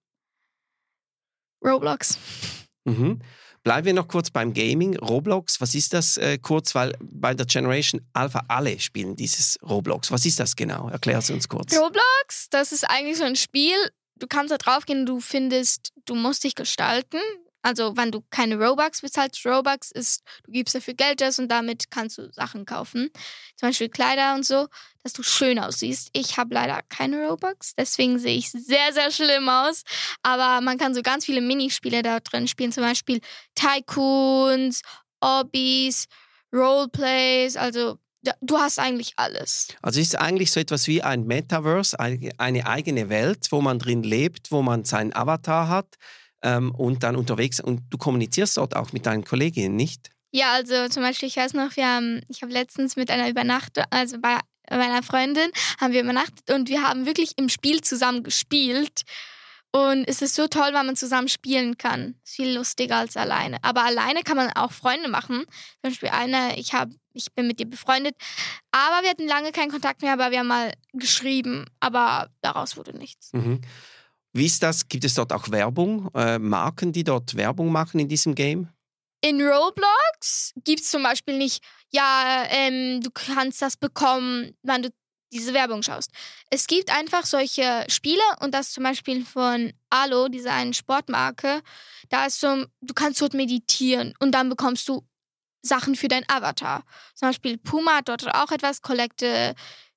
Roblox. 1.65 2.19
Mhm. 2.85 3.21
Bleiben 3.63 3.87
wir 3.87 3.95
noch 3.95 4.09
kurz 4.09 4.31
beim 4.31 4.53
Gaming. 4.53 4.97
Roblox, 4.99 5.59
was 5.61 5.75
ist 5.75 5.95
das 5.95 6.19
äh, 6.19 6.37
kurz? 6.37 6.75
Weil 6.75 6.95
bei 7.01 7.33
der 7.33 7.47
Generation 7.47 8.03
Alpha 8.13 8.45
alle 8.49 8.79
spielen 8.79 9.17
dieses 9.17 9.59
Roblox. 9.63 10.11
Was 10.11 10.27
ist 10.27 10.39
das 10.39 10.55
genau? 10.55 10.91
Erklär 10.91 11.19
es 11.19 11.31
uns 11.31 11.49
kurz. 11.49 11.75
Roblox, 11.75 12.51
das 12.51 12.73
ist 12.73 12.85
eigentlich 12.85 13.17
so 13.17 13.25
ein 13.25 13.37
Spiel. 13.37 13.75
Du 14.17 14.27
kannst 14.27 14.53
da 14.53 14.59
draufgehen, 14.59 15.07
du 15.07 15.21
findest, 15.21 15.93
du 16.05 16.15
musst 16.15 16.45
dich 16.45 16.55
gestalten. 16.55 17.19
Also, 17.65 17.97
wenn 17.97 18.11
du 18.11 18.23
keine 18.29 18.59
Robux 18.59 19.01
bezahlst, 19.01 19.45
Robux 19.47 19.91
ist, 19.91 20.23
du 20.45 20.53
gibst 20.53 20.75
dafür 20.75 20.93
Geld 20.93 21.23
aus 21.23 21.39
und 21.39 21.49
damit 21.49 21.91
kannst 21.91 22.19
du 22.19 22.31
Sachen 22.31 22.67
kaufen. 22.67 23.09
Zum 23.57 23.71
Beispiel 23.71 23.89
Kleider 23.89 24.35
und 24.35 24.45
so, 24.45 24.69
dass 25.03 25.15
du 25.15 25.23
schön 25.23 25.59
aussiehst. 25.59 26.11
Ich 26.13 26.37
habe 26.37 26.53
leider 26.53 26.83
keine 26.91 27.27
Robux, 27.27 27.75
deswegen 27.75 28.19
sehe 28.19 28.37
ich 28.37 28.51
sehr, 28.51 28.93
sehr 28.93 29.11
schlimm 29.11 29.49
aus. 29.49 29.83
Aber 30.23 30.61
man 30.61 30.77
kann 30.77 30.95
so 30.95 31.01
ganz 31.01 31.25
viele 31.25 31.41
Minispiele 31.41 32.03
da 32.03 32.21
drin 32.21 32.49
spielen, 32.49 32.71
zum 32.71 32.83
Beispiel 32.83 33.21
Tycoons, 33.55 34.83
Obbies, 35.23 36.05
Roleplays. 36.53 37.57
Also, 37.57 37.99
du 38.43 38.59
hast 38.59 38.79
eigentlich 38.79 39.15
alles. 39.17 39.69
Also 39.81 40.01
es 40.01 40.09
ist 40.09 40.17
eigentlich 40.17 40.51
so 40.51 40.61
etwas 40.61 40.87
wie 40.87 41.03
ein 41.03 41.25
Metaverse, 41.25 41.99
eine 41.99 42.67
eigene 42.67 43.09
Welt, 43.09 43.47
wo 43.49 43.63
man 43.63 43.79
drin 43.79 44.03
lebt, 44.03 44.53
wo 44.53 44.61
man 44.61 44.85
seinen 44.85 45.17
Avatar 45.17 45.69
hat 45.69 45.97
ähm, 46.45 46.73
und 46.73 47.03
dann 47.03 47.17
unterwegs 47.17 47.59
und 47.59 47.83
du 47.91 47.99
kommunizierst 47.99 48.59
dort 48.59 48.77
auch 48.77 48.93
mit 48.93 49.07
deinen 49.07 49.25
Kolleginnen, 49.25 49.75
nicht? 49.75 50.11
Ja, 50.31 50.53
also 50.53 50.89
zum 50.89 51.03
Beispiel, 51.03 51.29
ich 51.29 51.37
weiß 51.37 51.55
noch, 51.55 51.77
wir 51.77 51.87
haben, 51.87 52.21
ich 52.29 52.43
habe 52.43 52.53
letztens 52.53 52.97
mit 52.97 53.11
einer 53.11 53.29
Übernachtung, 53.29 53.85
also 53.91 54.19
bei 54.21 54.39
meiner 54.71 55.03
Freundin 55.03 55.51
haben 55.81 55.93
wir 55.93 56.03
übernachtet 56.03 56.51
und 56.51 56.69
wir 56.69 56.83
haben 56.83 57.07
wirklich 57.07 57.33
im 57.37 57.49
Spiel 57.49 57.81
zusammen 57.81 58.23
gespielt. 58.23 59.03
Und 59.73 60.05
es 60.07 60.23
ist 60.23 60.37
so 60.37 60.47
toll, 60.47 60.71
weil 60.73 60.85
man 60.85 60.95
zusammen 60.95 61.27
spielen 61.27 61.77
kann. 61.77 62.15
Ist 62.25 62.37
viel 62.37 62.57
lustiger 62.57 62.99
als 62.99 63.17
alleine. 63.17 63.59
Aber 63.63 63.85
alleine 63.85 64.23
kann 64.23 64.37
man 64.37 64.53
auch 64.53 64.71
Freunde 64.71 65.09
machen. 65.09 65.45
Zum 65.83 65.91
Beispiel 65.91 66.11
eine, 66.11 66.57
ich 66.59 66.75
habe, 66.75 66.95
ich 67.13 67.33
bin 67.35 67.49
mit 67.49 67.59
ihr 67.59 67.69
befreundet, 67.69 68.15
aber 68.71 69.03
wir 69.03 69.11
hatten 69.11 69.27
lange 69.27 69.51
keinen 69.51 69.73
Kontakt 69.73 70.03
mehr, 70.03 70.13
aber 70.13 70.31
wir 70.31 70.41
haben 70.41 70.47
mal 70.47 70.73
geschrieben, 70.93 71.65
aber 71.81 72.29
daraus 72.41 72.77
wurde 72.77 72.97
nichts. 72.97 73.33
Mhm. 73.33 73.63
Wie 74.35 74.47
ist 74.47 74.63
das? 74.65 74.89
Gibt 74.89 75.05
es 75.05 75.15
dort 75.15 75.33
auch 75.33 75.49
Werbung? 75.51 76.11
Äh, 76.13 76.41
Marken, 76.41 76.93
die 76.93 77.05
dort 77.05 77.37
Werbung 77.37 77.71
machen 77.71 78.01
in 78.01 78.09
diesem 78.09 78.35
Game? 78.35 78.69
In 79.21 79.41
Roblox 79.41 80.53
gibt 80.65 80.81
es 80.81 80.91
zum 80.91 81.05
Beispiel 81.05 81.39
nicht, 81.39 81.65
ja, 81.93 82.45
ähm, 82.51 83.01
du 83.01 83.11
kannst 83.11 83.63
das 83.63 83.77
bekommen, 83.77 84.57
wenn 84.63 84.83
du 84.83 84.91
diese 85.33 85.55
Werbung 85.55 85.83
schaust. 85.83 86.11
Es 86.51 86.67
gibt 86.67 86.91
einfach 86.91 87.25
solche 87.25 87.85
Spiele 87.89 88.23
und 88.41 88.53
das 88.53 88.73
zum 88.73 88.83
Beispiel 88.83 89.25
von 89.25 89.73
Alo, 89.89 90.29
dieser 90.29 90.53
einen 90.53 90.75
Sportmarke, 90.75 91.63
da 92.09 92.27
ist 92.27 92.41
so, 92.41 92.67
du 92.81 92.95
kannst 92.95 93.23
dort 93.23 93.35
meditieren 93.35 94.15
und 94.19 94.33
dann 94.33 94.49
bekommst 94.49 94.89
du 94.89 95.07
Sachen 95.63 95.95
für 95.95 96.09
dein 96.09 96.29
Avatar. 96.29 96.85
Zum 97.15 97.29
Beispiel 97.29 97.57
Puma 97.57 97.99
hat 97.99 98.09
dort 98.09 98.35
auch 98.35 98.51
etwas, 98.51 98.83
Kollekte 98.83 99.55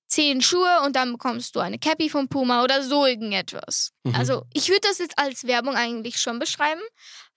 zehn 0.08 0.42
Schuhe 0.42 0.82
und 0.86 0.96
dann 0.96 1.12
bekommst 1.12 1.56
du 1.56 1.60
eine 1.60 1.80
Cappy 1.80 2.10
von 2.10 2.28
Puma 2.30 2.64
oder 2.64 2.82
so 2.82 3.06
irgendetwas. 3.06 3.92
Mhm. 4.04 4.16
Also 4.16 4.44
ich 4.54 4.70
würde 4.70 4.88
das 4.88 5.00
jetzt 5.00 5.18
als 5.18 5.46
Werbung 5.46 5.76
eigentlich 5.76 6.20
schon 6.20 6.40
beschreiben, 6.40 6.82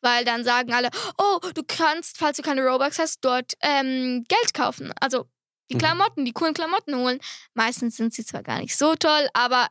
weil 0.01 0.25
dann 0.25 0.45
sagen 0.45 0.73
alle, 0.73 0.89
oh, 1.19 1.41
du 1.55 1.63
kannst, 1.67 2.17
falls 2.19 2.37
du 2.37 2.43
keine 2.43 2.63
Robux 2.63 2.99
hast, 2.99 3.25
dort 3.25 3.53
ähm, 3.61 4.25
Geld 4.29 4.55
kaufen. 4.55 4.93
Also 5.01 5.27
die 5.71 5.77
Mhm. 5.77 5.79
Klamotten, 5.79 6.25
die 6.25 6.33
coolen 6.33 6.55
Klamotten 6.55 6.97
holen. 6.97 7.21
Meistens 7.55 7.97
sind 7.97 8.13
sie 8.13 8.25
zwar 8.25 8.43
gar 8.43 8.59
nicht 8.59 8.77
so 8.77 8.95
toll, 8.97 9.29
aber 9.35 9.69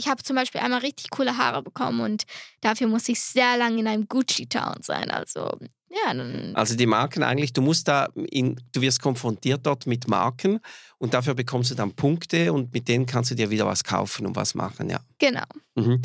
ich 0.00 0.08
habe 0.08 0.22
zum 0.22 0.34
Beispiel 0.34 0.60
einmal 0.60 0.80
richtig 0.80 1.10
coole 1.10 1.36
Haare 1.36 1.62
bekommen 1.62 2.00
und 2.00 2.24
dafür 2.62 2.88
muss 2.88 3.08
ich 3.08 3.20
sehr 3.20 3.56
lange 3.58 3.80
in 3.80 3.86
einem 3.86 4.08
Gucci-Town 4.08 4.78
sein. 4.80 5.10
Also 5.10 5.50
ja, 5.90 6.14
Also 6.54 6.76
die 6.76 6.86
Marken 6.86 7.24
eigentlich, 7.24 7.52
du 7.52 7.62
musst 7.62 7.88
da, 7.88 8.08
in, 8.14 8.60
du 8.72 8.80
wirst 8.80 9.02
konfrontiert 9.02 9.66
dort 9.66 9.86
mit 9.86 10.06
Marken 10.06 10.60
und 10.98 11.14
dafür 11.14 11.34
bekommst 11.34 11.72
du 11.72 11.74
dann 11.74 11.92
Punkte 11.92 12.52
und 12.52 12.72
mit 12.72 12.86
denen 12.86 13.06
kannst 13.06 13.32
du 13.32 13.34
dir 13.34 13.50
wieder 13.50 13.66
was 13.66 13.82
kaufen 13.82 14.24
und 14.24 14.36
was 14.36 14.54
machen, 14.54 14.88
ja. 14.88 15.00
genau. 15.18 15.42
Mhm. 15.74 16.00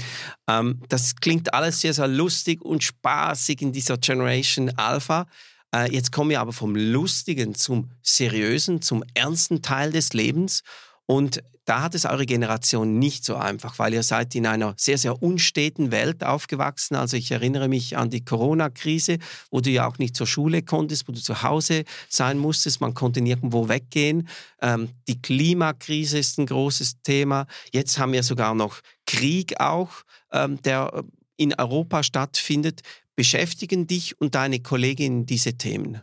Ähm, 0.50 0.82
das 0.90 1.16
klingt 1.16 1.54
alles 1.54 1.82
sehr, 1.82 1.94
sehr 1.94 2.08
lustig 2.08 2.64
und 2.64 2.84
spaßig 2.84 3.62
in 3.62 3.72
dieser 3.72 3.98
Generation 3.98 4.72
Alpha. 4.76 5.28
Äh, 5.74 5.92
jetzt 5.94 6.12
kommen 6.12 6.32
wir 6.32 6.42
aber 6.42 6.54
vom 6.54 6.76
Lustigen 6.76 7.54
zum 7.54 7.92
Seriösen, 8.02 8.82
zum 8.82 9.04
ernsten 9.14 9.62
Teil 9.62 9.92
des 9.92 10.14
Lebens. 10.14 10.64
Und 11.08 11.44
da 11.66 11.82
hat 11.82 11.96
es 11.96 12.06
eure 12.06 12.26
Generation 12.26 13.00
nicht 13.00 13.26
so 13.26 13.36
einfach, 13.36 13.80
weil 13.80 13.94
ihr 13.94 14.04
seid 14.04 14.36
in 14.36 14.46
einer 14.46 14.76
sehr, 14.78 15.00
sehr 15.00 15.22
unsteten 15.22 15.92
Welt 15.92 16.24
aufgewachsen. 16.24 16.96
Also 16.96 17.18
ich 17.18 17.32
erinnere 17.32 17.68
mich 17.68 17.98
an 17.98 18.12
die 18.12 18.24
Corona-Krise, 18.24 19.18
wo 19.50 19.62
du 19.62 19.72
ja 19.72 19.88
auch 19.88 19.98
nicht 19.98 20.16
zur 20.16 20.28
Schule 20.28 20.62
konntest, 20.62 21.08
wo 21.08 21.12
du 21.12 21.20
zu 21.20 21.42
Hause 21.42 21.84
sein 22.08 22.38
musstest. 22.38 22.82
Man 22.82 22.94
konnte 22.94 23.22
nirgendwo 23.22 23.68
weggehen. 23.68 24.28
Ähm, 24.62 24.90
die 25.08 25.20
Klimakrise 25.20 26.20
ist 26.20 26.38
ein 26.38 26.46
großes 26.46 27.02
Thema. 27.02 27.48
Jetzt 27.72 27.98
haben 27.98 28.14
wir 28.14 28.24
sogar 28.24 28.54
noch 28.54 28.82
Krieg 29.08 29.60
auch, 29.60 29.90
ähm, 30.32 30.62
der 30.62 31.04
in 31.36 31.54
Europa 31.56 32.04
stattfindet. 32.04 32.82
Beschäftigen 33.16 33.88
dich 33.88 34.20
und 34.22 34.36
deine 34.36 34.60
Kolleginnen 34.60 35.26
diese 35.26 35.58
Themen? 35.58 36.02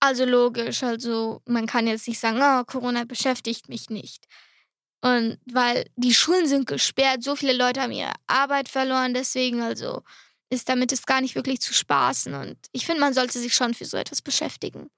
Also 0.00 0.24
logisch, 0.24 0.82
also 0.82 1.42
man 1.46 1.66
kann 1.66 1.86
jetzt 1.86 2.06
nicht 2.06 2.20
sagen, 2.20 2.40
oh, 2.40 2.64
Corona 2.64 3.04
beschäftigt 3.04 3.68
mich 3.68 3.90
nicht. 3.90 4.26
Und 5.00 5.38
weil 5.46 5.86
die 5.96 6.14
Schulen 6.14 6.46
sind 6.46 6.66
gesperrt, 6.66 7.22
so 7.22 7.36
viele 7.36 7.52
Leute 7.52 7.80
haben 7.80 7.92
ihre 7.92 8.12
Arbeit 8.26 8.68
verloren, 8.68 9.14
deswegen 9.14 9.60
also 9.62 10.02
ist 10.50 10.68
damit 10.68 10.92
ist 10.92 11.06
gar 11.06 11.20
nicht 11.20 11.34
wirklich 11.34 11.60
zu 11.60 11.74
spaßen. 11.74 12.34
Und 12.34 12.56
ich 12.72 12.86
finde, 12.86 13.00
man 13.00 13.14
sollte 13.14 13.38
sich 13.38 13.54
schon 13.54 13.74
für 13.74 13.84
so 13.84 13.96
etwas 13.96 14.22
beschäftigen. 14.22 14.88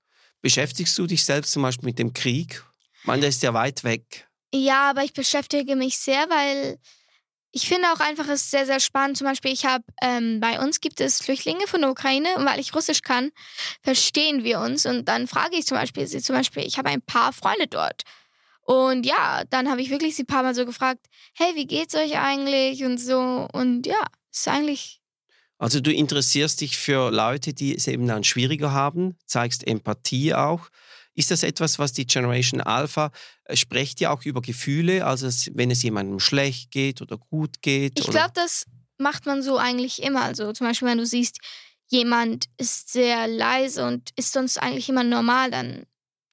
Beschäftigst 0.42 0.96
du 0.98 1.06
dich 1.06 1.24
selbst 1.24 1.52
zum 1.52 1.62
Beispiel 1.62 1.86
mit 1.86 1.98
dem 1.98 2.12
Krieg? 2.12 2.62
Meine, 3.04 3.20
der 3.20 3.30
ist 3.30 3.42
ja 3.42 3.52
weit 3.52 3.84
weg. 3.84 4.28
Ja, 4.54 4.90
aber 4.90 5.04
ich 5.04 5.12
beschäftige 5.12 5.76
mich 5.76 5.98
sehr, 5.98 6.28
weil 6.28 6.78
ich 7.52 7.68
finde 7.68 7.88
auch 7.92 8.00
einfach, 8.00 8.28
es 8.28 8.50
sehr, 8.50 8.66
sehr 8.66 8.80
spannend. 8.80 9.16
Zum 9.16 9.26
Beispiel, 9.26 9.52
ich 9.52 9.64
habe, 9.64 9.84
ähm, 10.02 10.40
bei 10.40 10.60
uns 10.60 10.80
gibt 10.80 11.00
es 11.00 11.20
Flüchtlinge 11.20 11.66
von 11.66 11.80
der 11.80 11.90
Ukraine 11.90 12.28
und 12.36 12.44
weil 12.44 12.60
ich 12.60 12.74
Russisch 12.74 13.02
kann, 13.02 13.30
verstehen 13.82 14.44
wir 14.44 14.60
uns. 14.60 14.86
Und 14.86 15.06
dann 15.08 15.26
frage 15.26 15.56
ich 15.56 15.66
zum 15.66 15.76
Beispiel 15.76 16.06
sie, 16.06 16.22
zum 16.22 16.36
Beispiel, 16.36 16.64
ich 16.64 16.78
habe 16.78 16.90
ein 16.90 17.02
paar 17.02 17.32
Freunde 17.32 17.66
dort. 17.66 18.02
Und 18.62 19.04
ja, 19.04 19.42
dann 19.50 19.68
habe 19.68 19.82
ich 19.82 19.90
wirklich 19.90 20.14
sie 20.14 20.22
ein 20.22 20.26
paar 20.26 20.44
Mal 20.44 20.54
so 20.54 20.64
gefragt, 20.64 21.06
hey, 21.34 21.56
wie 21.56 21.66
geht's 21.66 21.94
euch 21.94 22.18
eigentlich 22.18 22.84
und 22.84 22.98
so. 22.98 23.48
Und 23.52 23.86
ja, 23.86 24.04
ist 24.30 24.46
eigentlich, 24.46 25.00
Also 25.58 25.80
du 25.80 25.92
interessierst 25.92 26.60
dich 26.60 26.78
für 26.78 27.10
Leute, 27.10 27.52
die 27.52 27.74
es 27.74 27.88
eben 27.88 28.06
dann 28.06 28.22
schwieriger 28.22 28.70
haben, 28.70 29.16
zeigst 29.26 29.66
Empathie 29.66 30.34
auch. 30.34 30.68
Ist 31.14 31.30
das 31.30 31.42
etwas, 31.42 31.78
was 31.78 31.92
die 31.92 32.06
Generation 32.06 32.60
Alpha, 32.60 33.10
äh, 33.44 33.56
sprecht 33.56 34.00
ihr 34.00 34.12
auch 34.12 34.24
über 34.24 34.40
Gefühle, 34.40 35.04
also 35.06 35.28
wenn 35.52 35.70
es 35.70 35.82
jemandem 35.82 36.20
schlecht 36.20 36.70
geht 36.70 37.02
oder 37.02 37.18
gut 37.18 37.62
geht? 37.62 37.98
ich 37.98 38.06
glaube, 38.06 38.32
das 38.34 38.66
macht 38.98 39.26
man 39.26 39.42
so 39.42 39.56
eigentlich 39.56 40.02
immer. 40.02 40.22
Also 40.22 40.52
zum 40.52 40.66
Beispiel, 40.66 40.88
wenn 40.88 40.98
du 40.98 41.06
siehst, 41.06 41.38
jemand 41.88 42.46
ist 42.56 42.92
sehr 42.92 43.26
leise 43.26 43.86
und 43.86 44.10
ist 44.16 44.32
sonst 44.32 44.58
eigentlich 44.58 44.88
immer 44.88 45.02
normal, 45.02 45.50
dann, 45.50 45.86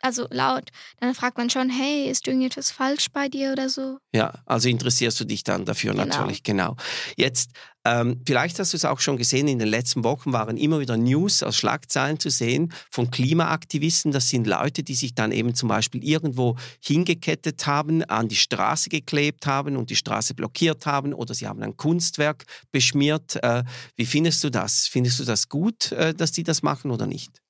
also 0.08 0.26
laut, 0.32 0.70
dann 1.00 1.14
fragt 1.14 1.38
man 1.38 1.50
schon, 1.50 1.70
hey, 1.70 2.10
ist 2.10 2.28
irgendetwas 2.28 2.72
falsch 2.72 3.08
bei 3.14 3.28
dir 3.30 3.52
oder 3.52 3.70
so? 3.70 3.98
Ja, 4.14 4.34
also 4.46 4.70
interessierst 4.70 5.20
du 5.20 5.26
dich 5.26 5.44
dann 5.44 5.66
dafür 5.66 5.92
Genau. 5.92 6.06
natürlich, 6.06 6.44
genau. 6.44 6.76
Jetzt, 7.18 7.52
ähm, 7.86 8.22
vielleicht 8.26 8.58
hast 8.60 8.74
du 8.74 8.78
es 8.78 8.86
auch 8.86 9.00
schon 9.00 9.18
gesehen, 9.18 9.48
in 9.48 9.60
den 9.60 9.68
letzten 9.68 10.04
Wochen 10.04 10.34
waren 10.34 10.58
immer 10.58 10.80
wieder 10.80 10.98
News 10.98 11.44
aus 11.44 11.56
Schlagzeilen 11.58 12.20
zu 12.20 12.30
sehen 12.30 12.74
von 12.90 13.12
Klimaaktivisten. 13.12 14.12
Das 14.12 14.30
sind 14.30 14.48
Leute, 14.48 14.84
die 14.84 14.96
sich 14.96 15.14
dann 15.14 15.32
eben 15.32 15.56
zum 15.56 15.70
Beispiel 15.70 16.04
irgendwo 16.04 16.56
hingekettet 16.82 17.66
haben, 17.68 18.04
an 18.06 18.28
die 18.28 18.36
Straße 18.36 18.90
geklebt 18.90 19.46
haben 19.46 19.78
und 19.78 19.90
die 19.90 19.96
Straße 19.96 20.34
blockiert 20.34 20.86
haben 20.86 21.14
oder 21.14 21.34
sie 21.34 21.48
haben 21.48 21.62
ein 21.62 21.78
Kunstwerk 21.78 22.46
beschmiert. 22.72 23.38
Äh, 23.44 23.64
wie 23.96 24.06
findest 24.06 24.44
du 24.44 24.50
das? 24.50 24.88
Findest 24.88 25.20
du 25.20 25.26
das 25.26 25.48
gut, 25.50 25.92
äh, 25.92 26.14
dass 26.14 26.32
die 26.32 26.44
das 26.44 26.64
machen 26.64 26.92
oder 26.92 27.08
nicht? 27.08 27.42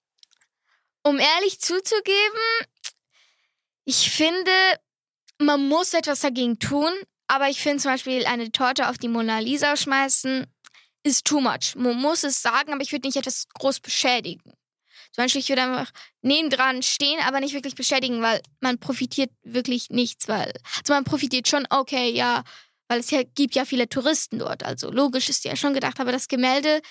Um 1.07 1.19
ehrlich 1.19 1.61
zuzugeben, 1.61 2.41
ich 3.85 4.11
finde, 4.11 4.51
man 5.37 5.69
muss 5.69 5.93
etwas 5.93 6.19
dagegen 6.19 6.59
tun, 6.59 6.91
aber 7.27 7.47
ich 7.47 7.61
finde 7.61 7.81
zum 7.81 7.91
Beispiel 7.91 8.25
eine 8.25 8.51
Torte 8.51 8.89
auf 8.89 8.97
die 8.97 9.07
Mona 9.07 9.39
Lisa 9.39 9.77
schmeißen 9.77 10.45
ist 11.03 11.23
too 11.23 11.39
much. 11.39 11.75
Man 11.77 11.95
muss 11.95 12.25
es 12.25 12.41
sagen, 12.41 12.73
aber 12.73 12.81
ich 12.81 12.91
würde 12.91 13.07
nicht 13.07 13.15
etwas 13.15 13.47
groß 13.47 13.79
beschädigen. 13.79 14.51
Zum 15.13 15.23
Beispiel, 15.23 15.39
ich 15.39 15.47
würde 15.47 15.61
einfach 15.61 15.93
nebendran 16.23 16.83
stehen, 16.83 17.21
aber 17.21 17.39
nicht 17.39 17.53
wirklich 17.53 17.75
beschädigen, 17.75 18.21
weil 18.21 18.41
man 18.59 18.77
profitiert 18.77 19.31
wirklich 19.43 19.89
nichts, 19.89 20.27
weil, 20.27 20.51
also 20.79 20.91
man 20.91 21.05
profitiert 21.05 21.47
schon, 21.47 21.65
okay, 21.69 22.09
ja, 22.09 22.43
weil 22.89 22.99
es 22.99 23.11
ja, 23.11 23.23
gibt 23.23 23.55
ja 23.55 23.63
viele 23.63 23.87
Touristen 23.87 24.39
dort, 24.39 24.63
also 24.63 24.91
logisch 24.91 25.29
ist 25.29 25.45
ja 25.45 25.55
schon 25.55 25.73
gedacht, 25.73 26.01
aber 26.01 26.11
das 26.11 26.27
Gemälde 26.27 26.81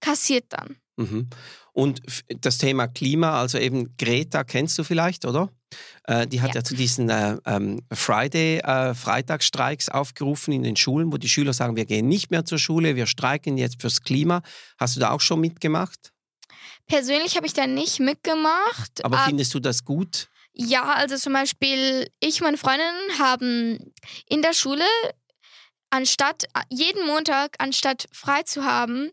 kassiert 0.00 0.44
dann. 0.50 0.78
Mhm. 0.98 1.28
Und 1.72 2.00
das 2.40 2.58
Thema 2.58 2.88
Klima, 2.88 3.40
also 3.40 3.56
eben 3.58 3.96
Greta 3.96 4.42
kennst 4.44 4.76
du 4.78 4.84
vielleicht, 4.84 5.24
oder? 5.24 5.48
Äh, 6.04 6.26
die 6.26 6.40
hat 6.40 6.50
ja, 6.50 6.56
Ja. 6.60 6.64
zu 6.64 6.74
diesen 6.74 7.08
äh, 7.10 7.36
ähm, 7.46 7.82
Friday, 7.92 8.58
äh, 8.58 8.94
Freitagsstreiks 8.94 9.88
aufgerufen 9.88 10.52
in 10.52 10.62
den 10.64 10.74
Schulen, 10.76 11.12
wo 11.12 11.18
die 11.18 11.28
Schüler 11.28 11.52
sagen, 11.52 11.76
wir 11.76 11.84
gehen 11.84 12.08
nicht 12.08 12.30
mehr 12.30 12.44
zur 12.44 12.58
Schule, 12.58 12.96
wir 12.96 13.06
streiken 13.06 13.58
jetzt 13.58 13.80
fürs 13.80 14.00
Klima. 14.02 14.42
Hast 14.78 14.96
du 14.96 15.00
da 15.00 15.10
auch 15.10 15.20
schon 15.20 15.40
mitgemacht? 15.40 16.10
Persönlich 16.86 17.36
habe 17.36 17.46
ich 17.46 17.52
da 17.52 17.66
nicht 17.66 18.00
mitgemacht. 18.00 19.04
Aber 19.04 19.18
ab- 19.18 19.26
findest 19.26 19.52
du 19.54 19.60
das 19.60 19.84
gut? 19.84 20.28
Ja, 20.54 20.94
also 20.94 21.16
zum 21.16 21.34
Beispiel, 21.34 22.10
ich 22.18 22.40
und 22.40 22.46
meine 22.46 22.56
Freundin 22.58 23.18
haben 23.20 23.92
in 24.28 24.42
der 24.42 24.54
Schule, 24.54 24.84
anstatt 25.90 26.44
jeden 26.70 27.06
Montag, 27.06 27.54
anstatt 27.58 28.06
frei 28.12 28.42
zu 28.42 28.64
haben, 28.64 29.10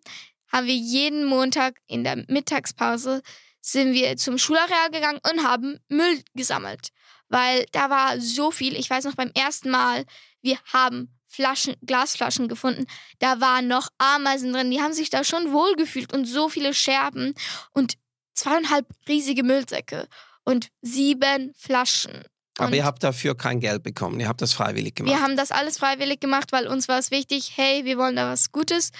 haben 0.55 0.67
wir 0.67 0.75
jeden 0.75 1.25
Montag 1.25 1.75
in 1.85 2.05
der 2.05 2.23
Mittagspause 2.29 3.21
sind 3.59 3.93
wir 3.93 4.15
zum 4.15 4.37
Schulareal 4.37 4.89
gegangen 4.91 5.19
und 5.29 5.43
haben 5.43 5.79
Müll 5.89 6.21
gesammelt. 6.33 6.89
Weil 7.27 7.65
da 7.71 7.89
war 7.89 8.21
so 8.21 8.51
viel. 8.51 8.75
Ich 8.77 8.89
weiß 8.89 9.03
noch 9.03 9.15
beim 9.15 9.31
ersten 9.35 9.69
Mal, 9.69 10.05
wir 10.41 10.57
haben 10.71 11.13
Flaschen, 11.27 11.75
Glasflaschen 11.85 12.47
gefunden. 12.47 12.85
Da 13.19 13.41
waren 13.41 13.67
noch 13.67 13.89
Ameisen 13.97 14.53
drin. 14.53 14.71
Die 14.71 14.81
haben 14.81 14.93
sich 14.93 15.09
da 15.09 15.25
schon 15.25 15.51
wohlgefühlt 15.51 16.13
und 16.13 16.25
so 16.25 16.47
viele 16.47 16.73
Scherben 16.73 17.33
und 17.73 17.95
zweieinhalb 18.33 18.87
riesige 19.09 19.43
Müllsäcke 19.43 20.07
und 20.45 20.69
sieben 20.81 21.51
Flaschen. 21.57 22.23
Aber 22.57 22.67
Und 22.67 22.75
ihr 22.75 22.85
habt 22.85 23.03
dafür 23.03 23.35
kein 23.35 23.59
Geld 23.59 23.83
bekommen, 23.83 24.21
ihr 24.21 24.29
habt 24.29 24.41
das 24.41 24.53
freiwillig 24.53 24.95
gemacht. 24.95 25.13
wir 25.13 25.21
haben 25.21 25.35
das 25.35 25.51
alles 25.51 25.77
freiwillig 25.79 26.21
gemacht, 26.21 26.53
weil 26.53 26.67
uns 26.67 26.87
war 26.87 26.99
es 26.99 27.11
wichtig, 27.11 27.53
hey, 27.55 27.83
wir 27.83 27.97
wollen 27.97 28.15
da 28.15 28.31
was 28.31 28.53
Gutes 28.53 28.91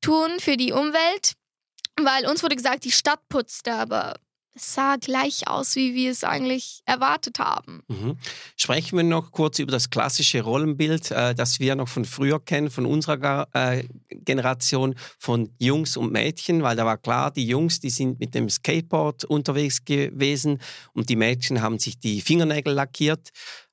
tun 0.00 0.38
für 0.40 0.56
die 0.56 0.72
Umwelt. 0.72 1.32
Weil 1.98 2.26
uns 2.26 2.42
wurde 2.42 2.56
gesagt, 2.56 2.84
die 2.84 2.92
Stadt 2.92 3.20
putzt, 3.28 3.68
aber 3.68 4.14
es 4.56 4.74
sah 4.74 4.96
gleich 4.96 5.48
aus, 5.48 5.76
wie 5.76 5.94
wir 5.94 6.10
es 6.10 6.24
eigentlich 6.24 6.80
erwartet 6.86 7.38
haben. 7.38 7.82
Mhm. 7.88 8.16
Sprechen 8.56 8.96
wir 8.96 9.04
noch 9.04 9.30
kurz 9.30 9.58
über 9.58 9.70
das 9.70 9.90
klassische 9.90 10.42
Rollenbild, 10.42 11.10
äh, 11.10 11.34
das 11.34 11.60
wir 11.60 11.76
noch 11.76 11.88
von 11.88 12.04
früher 12.04 12.40
kennen, 12.40 12.70
von 12.70 12.86
unserer 12.86 13.48
äh, 13.52 13.84
Generation, 14.08 14.94
von 15.18 15.50
Jungs 15.58 15.96
und 15.96 16.10
Mädchen, 16.12 16.62
weil 16.62 16.76
da 16.76 16.86
war 16.86 16.96
klar, 16.96 17.30
die 17.30 17.46
Jungs, 17.46 17.80
die 17.80 17.90
sind 17.90 18.18
mit 18.18 18.34
dem 18.34 18.48
Skateboard 18.48 19.24
unterwegs 19.24 19.84
gewesen 19.84 20.60
und 20.92 21.08
die 21.10 21.16
Mädchen 21.16 21.60
haben 21.60 21.78
sich 21.78 21.98
die 21.98 22.20
Fingernägel 22.20 22.72
lackiert. 22.72 23.30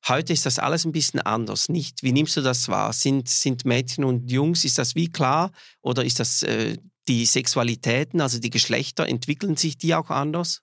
Heute 0.08 0.34
ist 0.34 0.46
das 0.46 0.60
alles 0.60 0.84
ein 0.84 0.92
bisschen 0.92 1.22
anders, 1.22 1.70
nicht? 1.70 2.04
Wie 2.04 2.12
nimmst 2.12 2.36
du 2.36 2.42
das 2.42 2.68
wahr? 2.68 2.92
Sind, 2.92 3.30
sind 3.30 3.64
Mädchen 3.64 4.04
und 4.04 4.30
Jungs, 4.30 4.66
ist 4.66 4.78
das 4.78 4.96
wie 4.96 5.10
klar 5.10 5.52
oder 5.82 6.04
ist 6.04 6.20
das 6.20 6.44
äh, 6.44 6.78
die 7.08 7.26
Sexualitäten, 7.26 8.22
also 8.22 8.40
die 8.40 8.50
Geschlechter, 8.50 9.08
entwickeln 9.08 9.56
sich 9.56 9.78
die 9.78 9.96
auch 9.96 10.10
anders? 10.10 10.63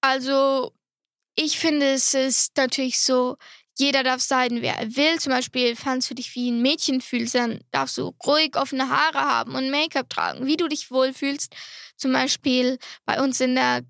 Also, 0.00 0.72
ich 1.36 1.58
finde, 1.58 1.92
es 1.92 2.14
ist 2.14 2.56
natürlich 2.56 3.00
so, 3.00 3.36
jeder 3.78 4.02
darf 4.02 4.20
sein, 4.20 4.62
wer 4.62 4.76
er 4.76 4.96
will. 4.96 5.18
Zum 5.18 5.32
Beispiel, 5.32 5.74
falls 5.74 6.08
du 6.08 6.14
dich 6.14 6.34
wie 6.34 6.50
ein 6.50 6.62
Mädchen 6.62 7.00
fühlst, 7.00 7.34
dann 7.34 7.60
darfst 7.70 7.96
du 7.98 8.14
ruhig 8.26 8.56
offene 8.56 8.88
Haare 8.88 9.20
haben 9.20 9.54
und 9.54 9.70
Make-up 9.70 10.10
tragen, 10.10 10.46
wie 10.46 10.56
du 10.56 10.68
dich 10.68 10.90
wohlfühlst. 10.90 11.54
Zum 11.96 12.12
Beispiel 12.12 12.78
bei 13.06 13.22
uns 13.22 13.40
in 13.40 13.54
der 13.54 13.82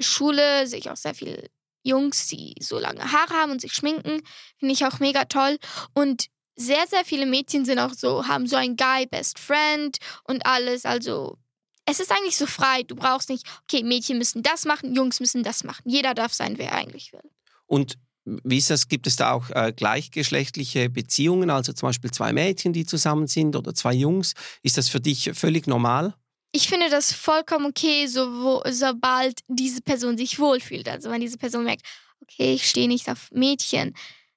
Schule 0.00 0.66
sehe 0.66 0.80
ich 0.80 0.90
auch 0.90 0.96
sehr 0.96 1.14
viele 1.14 1.48
Jungs, 1.82 2.26
die 2.26 2.54
so 2.60 2.78
lange 2.78 3.12
Haare 3.12 3.34
haben 3.34 3.52
und 3.52 3.60
sich 3.60 3.72
schminken. 3.72 4.20
Finde 4.58 4.72
ich 4.72 4.84
auch 4.84 4.98
mega 4.98 5.24
toll. 5.26 5.58
Und 5.94 6.26
sehr, 6.56 6.86
sehr 6.86 7.04
viele 7.04 7.26
Mädchen 7.26 7.64
sind 7.64 7.78
auch 7.78 7.94
so, 7.94 8.26
haben 8.26 8.46
so 8.46 8.56
einen 8.56 8.76
Guy 8.76 9.06
Best 9.06 9.38
Friend 9.38 9.96
und 10.24 10.44
alles. 10.44 10.84
Also 10.84 11.38
es 11.86 12.00
ist 12.00 12.12
eigentlich 12.12 12.36
so 12.36 12.46
frei. 12.46 12.82
Du 12.82 12.94
brauchst 12.94 13.28
nicht, 13.28 13.46
okay, 13.62 13.82
Mädchen 13.82 14.18
müssen 14.18 14.42
das 14.42 14.64
machen, 14.64 14.94
Jungs 14.94 15.20
müssen 15.20 15.42
das 15.42 15.64
machen. 15.64 15.82
Jeder 15.84 16.14
darf 16.14 16.32
sein, 16.32 16.58
wer 16.58 16.70
er 16.70 16.78
eigentlich 16.78 17.12
will. 17.12 17.30
Und 17.66 17.98
wie 18.24 18.58
ist 18.58 18.70
das? 18.70 18.88
Gibt 18.88 19.06
es 19.06 19.16
da 19.16 19.32
auch 19.32 19.50
äh, 19.50 19.72
gleichgeschlechtliche 19.74 20.90
Beziehungen, 20.90 21.50
also 21.50 21.72
zum 21.72 21.88
Beispiel 21.88 22.10
zwei 22.10 22.32
Mädchen, 22.32 22.72
die 22.72 22.84
zusammen 22.84 23.26
sind 23.26 23.56
oder 23.56 23.74
zwei 23.74 23.94
Jungs? 23.94 24.34
Ist 24.62 24.78
das 24.78 24.88
für 24.88 25.00
dich 25.00 25.30
völlig 25.34 25.66
normal? 25.66 26.14
Ich 26.52 26.68
finde 26.68 26.90
das 26.90 27.12
vollkommen 27.12 27.66
okay, 27.66 28.06
so, 28.06 28.20
wo, 28.42 28.62
sobald 28.70 29.40
diese 29.48 29.82
Person 29.82 30.18
sich 30.18 30.38
wohlfühlt. 30.38 30.88
Also 30.88 31.10
wenn 31.10 31.20
diese 31.20 31.38
Person 31.38 31.64
merkt, 31.64 31.82
okay, 32.20 32.54
ich 32.54 32.68
stehe 32.68 32.88
nicht 32.88 33.08
auf 33.08 33.30
Mädchen, 33.32 33.94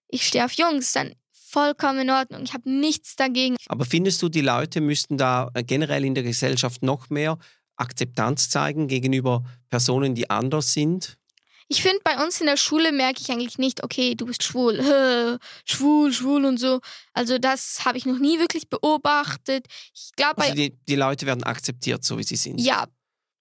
ich 0.07 0.27
stehe 0.27 0.45
auf 0.45 0.53
Jungs, 0.53 0.91
dann 0.93 1.13
vollkommen 1.53 1.99
in 1.99 2.09
Ordnung. 2.09 2.41
Ich 2.43 2.53
habe 2.53 2.69
nichts 2.69 3.15
dagegen. 3.15 3.55
Aber 3.67 3.85
findest 3.85 4.21
du, 4.21 4.29
die 4.29 4.41
Leute 4.41 4.81
müssten 4.81 5.17
da 5.17 5.51
äh, 5.53 5.63
generell 5.63 6.03
in 6.03 6.15
der 6.15 6.23
Gesellschaft 6.23 6.81
noch 6.81 7.09
mehr 7.09 7.37
Akzeptanz 7.77 8.49
zeigen 8.49 8.87
gegenüber 8.87 9.43
Personen, 9.69 10.15
die 10.15 10.29
anders 10.29 10.73
sind? 10.73 11.17
Ich 11.69 11.81
finde, 11.81 11.99
bei 12.03 12.23
uns 12.23 12.41
in 12.41 12.47
der 12.47 12.57
Schule 12.57 12.91
merke 12.91 13.21
ich 13.21 13.31
eigentlich 13.31 13.57
nicht, 13.57 13.83
okay, 13.83 14.15
du 14.15 14.25
bist 14.25 14.43
schwul, 14.43 14.79
schwul, 15.65 16.11
schwul 16.11 16.45
und 16.45 16.59
so. 16.59 16.81
Also 17.13 17.37
das 17.37 17.85
habe 17.85 17.97
ich 17.97 18.05
noch 18.05 18.19
nie 18.19 18.39
wirklich 18.39 18.69
beobachtet. 18.69 19.67
Ich 19.93 20.11
glaube, 20.15 20.41
also 20.41 20.55
die, 20.55 20.77
die 20.87 20.95
Leute 20.95 21.25
werden 21.25 21.43
akzeptiert, 21.43 22.03
so 22.03 22.17
wie 22.17 22.23
sie 22.23 22.35
sind. 22.35 22.59
Ja, 22.59 22.87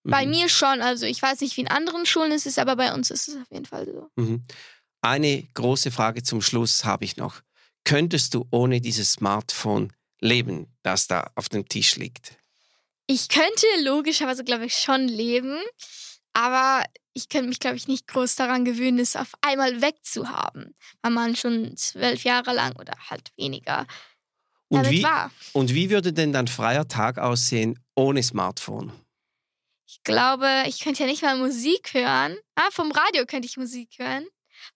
mhm. 0.05 0.11
bei 0.11 0.27
mir 0.27 0.49
schon. 0.49 0.81
Also 0.83 1.07
ich 1.07 1.21
weiß 1.21 1.41
nicht, 1.41 1.57
wie 1.57 1.63
in 1.63 1.69
anderen 1.69 2.07
Schulen 2.07 2.33
es 2.33 2.47
ist, 2.47 2.59
aber 2.59 2.77
bei 2.77 2.95
uns 2.95 3.11
ist 3.11 3.29
es 3.29 3.37
auf 3.37 3.51
jeden 3.51 3.67
Fall 3.67 3.87
so. 3.87 4.09
Mhm. 4.17 4.43
Eine 5.01 5.43
große 5.55 5.91
Frage 5.91 6.23
zum 6.23 6.43
Schluss 6.43 6.85
habe 6.85 7.05
ich 7.05 7.17
noch. 7.17 7.43
Könntest 7.85 8.35
du 8.35 8.47
ohne 8.51 8.81
dieses 8.81 9.13
Smartphone 9.13 9.93
leben, 10.21 10.67
das 10.83 11.09
da 11.09 11.31
auf 11.35 11.49
dem 11.49 11.69
Tisch 11.69 11.97
liegt? 11.97 12.37
Ich 13.07 13.29
könnte 13.29 13.67
logischerweise, 13.83 14.45
glaube 14.45 14.67
ich, 14.67 14.75
schon 14.75 15.09
leben, 15.09 15.59
aber 16.33 16.85
ich 17.13 17.29
könnte 17.29 17.49
mich, 17.49 17.59
glaube 17.59 17.77
ich, 17.77 17.89
nicht 17.89 18.07
groß 18.07 18.37
daran 18.37 18.65
gewöhnen, 18.65 19.01
es 19.01 19.17
auf 19.17 19.33
einmal 19.43 19.83
wegzuhaben, 19.83 20.75
weil 21.03 21.11
man 21.11 21.37
schon 21.37 21.77
zwölf 21.77 22.25
Jahre 22.25 22.55
lang 22.55 22.75
oder 22.77 22.95
halt 23.11 23.33
weniger 23.37 23.87
und 24.69 24.89
wie, 24.89 25.03
war. 25.03 25.31
Und 25.53 25.75
wie 25.75 25.91
würde 25.91 26.13
denn 26.13 26.33
dein 26.33 26.49
freier 26.49 26.89
Tag 26.89 27.19
aussehen 27.19 27.79
ohne 27.95 28.23
Smartphone? 28.23 28.93
Ich 29.87 30.03
glaube, 30.05 30.49
ich 30.67 30.81
könnte 30.81 31.03
ja 31.03 31.09
nicht 31.09 31.23
mal 31.23 31.37
Musik 31.37 31.93
hören. 31.93 32.39
Ah, 32.55 32.71
vom 32.71 32.91
Radio 32.93 33.27
könnte 33.27 33.47
ich 33.47 33.59
Musik 33.59 33.91
hören 33.99 34.25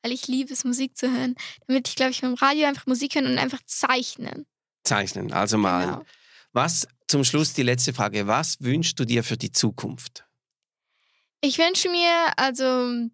weil 0.02 0.12
ich 0.12 0.26
liebe 0.28 0.52
es, 0.52 0.64
Musik 0.64 0.96
zu 0.96 1.10
hören. 1.10 1.34
Damit 1.66 1.88
ich, 1.88 1.96
glaube 1.96 2.12
ich, 2.12 2.20
beim 2.20 2.34
Radio 2.34 2.66
einfach 2.66 2.86
Musik 2.86 3.14
hören 3.14 3.26
und 3.26 3.38
einfach 3.38 3.60
zeichnen. 3.66 4.46
Zeichnen, 4.84 5.32
also 5.32 5.58
malen. 5.58 5.90
Genau. 5.90 6.04
Was, 6.52 6.86
zum 7.08 7.24
Schluss 7.24 7.52
die 7.52 7.62
letzte 7.62 7.92
Frage, 7.92 8.26
was 8.26 8.60
wünschst 8.60 8.98
du 8.98 9.04
dir 9.04 9.22
für 9.22 9.36
die 9.36 9.52
Zukunft? 9.52 10.24
Ich 11.40 11.58
wünsche 11.58 11.90
mir, 11.90 12.32
also, 12.36 13.08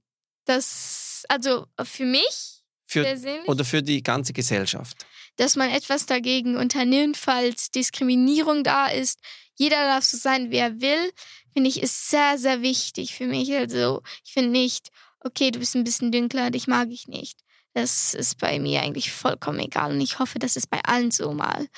das, 0.45 1.25
also 1.29 1.66
für 1.83 2.05
mich 2.05 2.62
für. 2.93 3.43
Oder 3.47 3.64
für 3.64 3.83
die 3.83 4.03
ganze 4.03 4.33
Gesellschaft. 4.33 5.07
Dass 5.37 5.57
man 5.57 5.70
etwas 5.70 6.07
dagegen 6.07 6.57
unternimmt, 6.57 7.16
falls 7.16 7.70
Diskriminierung 7.70 8.64
da 8.64 8.87
ist. 8.87 9.18
Jeder 9.55 9.87
darf 9.87 10.05
so 10.05 10.16
sein, 10.16 10.51
wie 10.51 10.57
er 10.57 10.81
will, 10.81 11.12
finde 11.53 11.68
ich, 11.68 11.83
ist 11.83 12.11
sehr, 12.11 12.39
sehr 12.39 12.62
wichtig 12.62 13.14
für 13.14 13.27
mich. 13.27 13.53
Also, 13.55 14.03
ich 14.25 14.33
finde 14.33 14.51
nicht, 14.51 14.89
okay, 15.25 15.51
du 15.51 15.59
bist 15.59 15.75
ein 15.75 15.85
bisschen 15.85 16.12
dünkler, 16.12 16.51
dich 16.51 16.66
mag 16.66 16.89
ich 16.91 17.09
nicht. 17.09 17.41
Das 17.75 18.14
ist 18.14 18.39
bei 18.39 18.59
mir 18.59 18.83
eigentlich 18.83 19.12
vollkommen 19.12 19.61
egal 19.61 19.93
und 19.93 20.01
ich 20.01 20.18
hoffe, 20.18 20.39
das 20.39 20.57
ist 20.57 20.68
bei 20.68 20.81
allen 20.85 21.11
so 21.11 21.33
mal. 21.33 21.68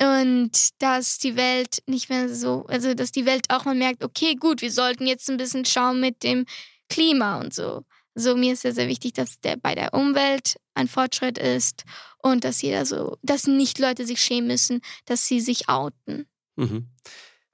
Und 0.00 0.50
dass 0.80 1.18
die 1.18 1.36
Welt 1.36 1.82
nicht 1.86 2.10
mehr 2.10 2.28
so, 2.28 2.66
also 2.66 2.94
dass 2.94 3.12
die 3.12 3.26
Welt 3.26 3.46
auch 3.48 3.64
mal 3.64 3.74
merkt, 3.74 4.04
okay, 4.04 4.34
gut, 4.34 4.60
wir 4.60 4.72
sollten 4.72 5.06
jetzt 5.06 5.30
ein 5.30 5.36
bisschen 5.36 5.64
schauen 5.64 6.00
mit 6.00 6.22
dem 6.22 6.44
Klima 6.88 7.40
und 7.40 7.54
so. 7.54 7.84
So, 8.14 8.36
mir 8.36 8.52
ist 8.52 8.62
sehr, 8.62 8.74
sehr 8.74 8.88
wichtig, 8.88 9.14
dass 9.14 9.40
der 9.40 9.56
bei 9.56 9.74
der 9.74 9.94
Umwelt 9.94 10.56
ein 10.74 10.88
Fortschritt 10.88 11.38
ist 11.38 11.84
und 12.18 12.44
dass 12.44 12.62
jeder 12.62 12.86
so, 12.86 13.16
dass 13.22 13.46
nicht 13.46 13.78
Leute 13.78 14.06
sich 14.06 14.20
schämen 14.20 14.48
müssen, 14.48 14.80
dass 15.04 15.26
sie 15.26 15.40
sich 15.40 15.68
outen. 15.68 16.26
Mhm. 16.56 16.88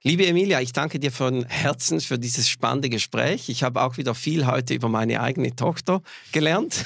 Liebe 0.03 0.25
Emilia, 0.25 0.59
ich 0.59 0.73
danke 0.73 0.97
dir 0.97 1.11
von 1.11 1.45
Herzen 1.45 2.01
für 2.01 2.17
dieses 2.17 2.49
spannende 2.49 2.89
Gespräch. 2.89 3.49
Ich 3.49 3.61
habe 3.61 3.83
auch 3.83 3.97
wieder 3.97 4.15
viel 4.15 4.47
heute 4.47 4.73
über 4.73 4.89
meine 4.89 5.21
eigene 5.21 5.55
Tochter 5.55 6.01
gelernt. 6.31 6.85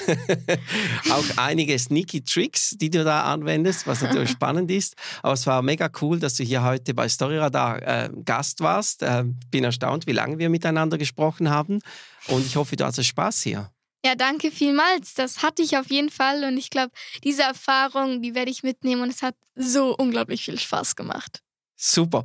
auch 1.10 1.24
einige 1.38 1.78
sneaky 1.78 2.24
Tricks, 2.24 2.76
die 2.78 2.90
du 2.90 3.04
da 3.04 3.22
anwendest, 3.22 3.86
was 3.86 4.02
natürlich 4.02 4.28
spannend 4.32 4.70
ist. 4.70 4.96
Aber 5.22 5.32
es 5.32 5.46
war 5.46 5.62
mega 5.62 5.88
cool, 6.02 6.20
dass 6.20 6.34
du 6.34 6.44
hier 6.44 6.62
heute 6.62 6.92
bei 6.92 7.08
Storyradar 7.08 7.82
äh, 7.82 8.10
Gast 8.22 8.60
warst. 8.60 9.02
Äh, 9.02 9.24
bin 9.50 9.64
erstaunt, 9.64 10.06
wie 10.06 10.12
lange 10.12 10.38
wir 10.38 10.50
miteinander 10.50 10.98
gesprochen 10.98 11.48
haben. 11.48 11.80
Und 12.28 12.44
ich 12.44 12.56
hoffe, 12.56 12.76
du 12.76 12.84
hast 12.84 13.02
Spaß 13.02 13.40
hier. 13.40 13.70
Ja, 14.04 14.14
danke 14.14 14.50
vielmals. 14.50 15.14
Das 15.14 15.42
hatte 15.42 15.62
ich 15.62 15.78
auf 15.78 15.90
jeden 15.90 16.10
Fall. 16.10 16.44
Und 16.44 16.58
ich 16.58 16.68
glaube, 16.68 16.92
diese 17.24 17.44
Erfahrung, 17.44 18.20
die 18.20 18.34
werde 18.34 18.50
ich 18.50 18.62
mitnehmen. 18.62 19.00
Und 19.00 19.08
es 19.08 19.22
hat 19.22 19.36
so 19.54 19.96
unglaublich 19.96 20.44
viel 20.44 20.60
Spaß 20.60 20.96
gemacht. 20.96 21.42
Super. 21.76 22.22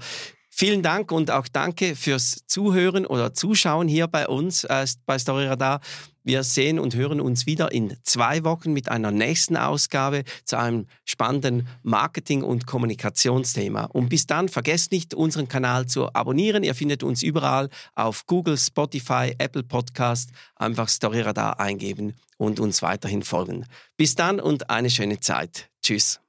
Vielen 0.61 0.83
Dank 0.83 1.11
und 1.11 1.31
auch 1.31 1.47
danke 1.47 1.95
fürs 1.95 2.43
Zuhören 2.45 3.07
oder 3.07 3.33
Zuschauen 3.33 3.87
hier 3.87 4.05
bei 4.05 4.27
uns 4.27 4.63
äh, 4.63 4.85
bei 5.07 5.17
Storyradar. 5.17 5.81
Wir 6.23 6.43
sehen 6.43 6.77
und 6.77 6.93
hören 6.93 7.19
uns 7.19 7.47
wieder 7.47 7.71
in 7.71 7.97
zwei 8.03 8.43
Wochen 8.43 8.71
mit 8.71 8.87
einer 8.87 9.09
nächsten 9.09 9.57
Ausgabe 9.57 10.23
zu 10.45 10.59
einem 10.59 10.85
spannenden 11.03 11.67
Marketing- 11.81 12.43
und 12.43 12.67
Kommunikationsthema. 12.67 13.85
Und 13.85 14.09
bis 14.09 14.27
dann 14.27 14.49
vergesst 14.49 14.91
nicht, 14.91 15.15
unseren 15.15 15.47
Kanal 15.47 15.87
zu 15.87 16.13
abonnieren. 16.13 16.63
Ihr 16.63 16.75
findet 16.75 17.01
uns 17.01 17.23
überall 17.23 17.67
auf 17.95 18.27
Google, 18.27 18.55
Spotify, 18.55 19.33
Apple 19.39 19.63
Podcast. 19.63 20.29
Einfach 20.57 20.89
Storyradar 20.89 21.59
eingeben 21.59 22.13
und 22.37 22.59
uns 22.59 22.83
weiterhin 22.83 23.23
folgen. 23.23 23.65
Bis 23.97 24.13
dann 24.13 24.39
und 24.39 24.69
eine 24.69 24.91
schöne 24.91 25.19
Zeit. 25.19 25.71
Tschüss. 25.81 26.21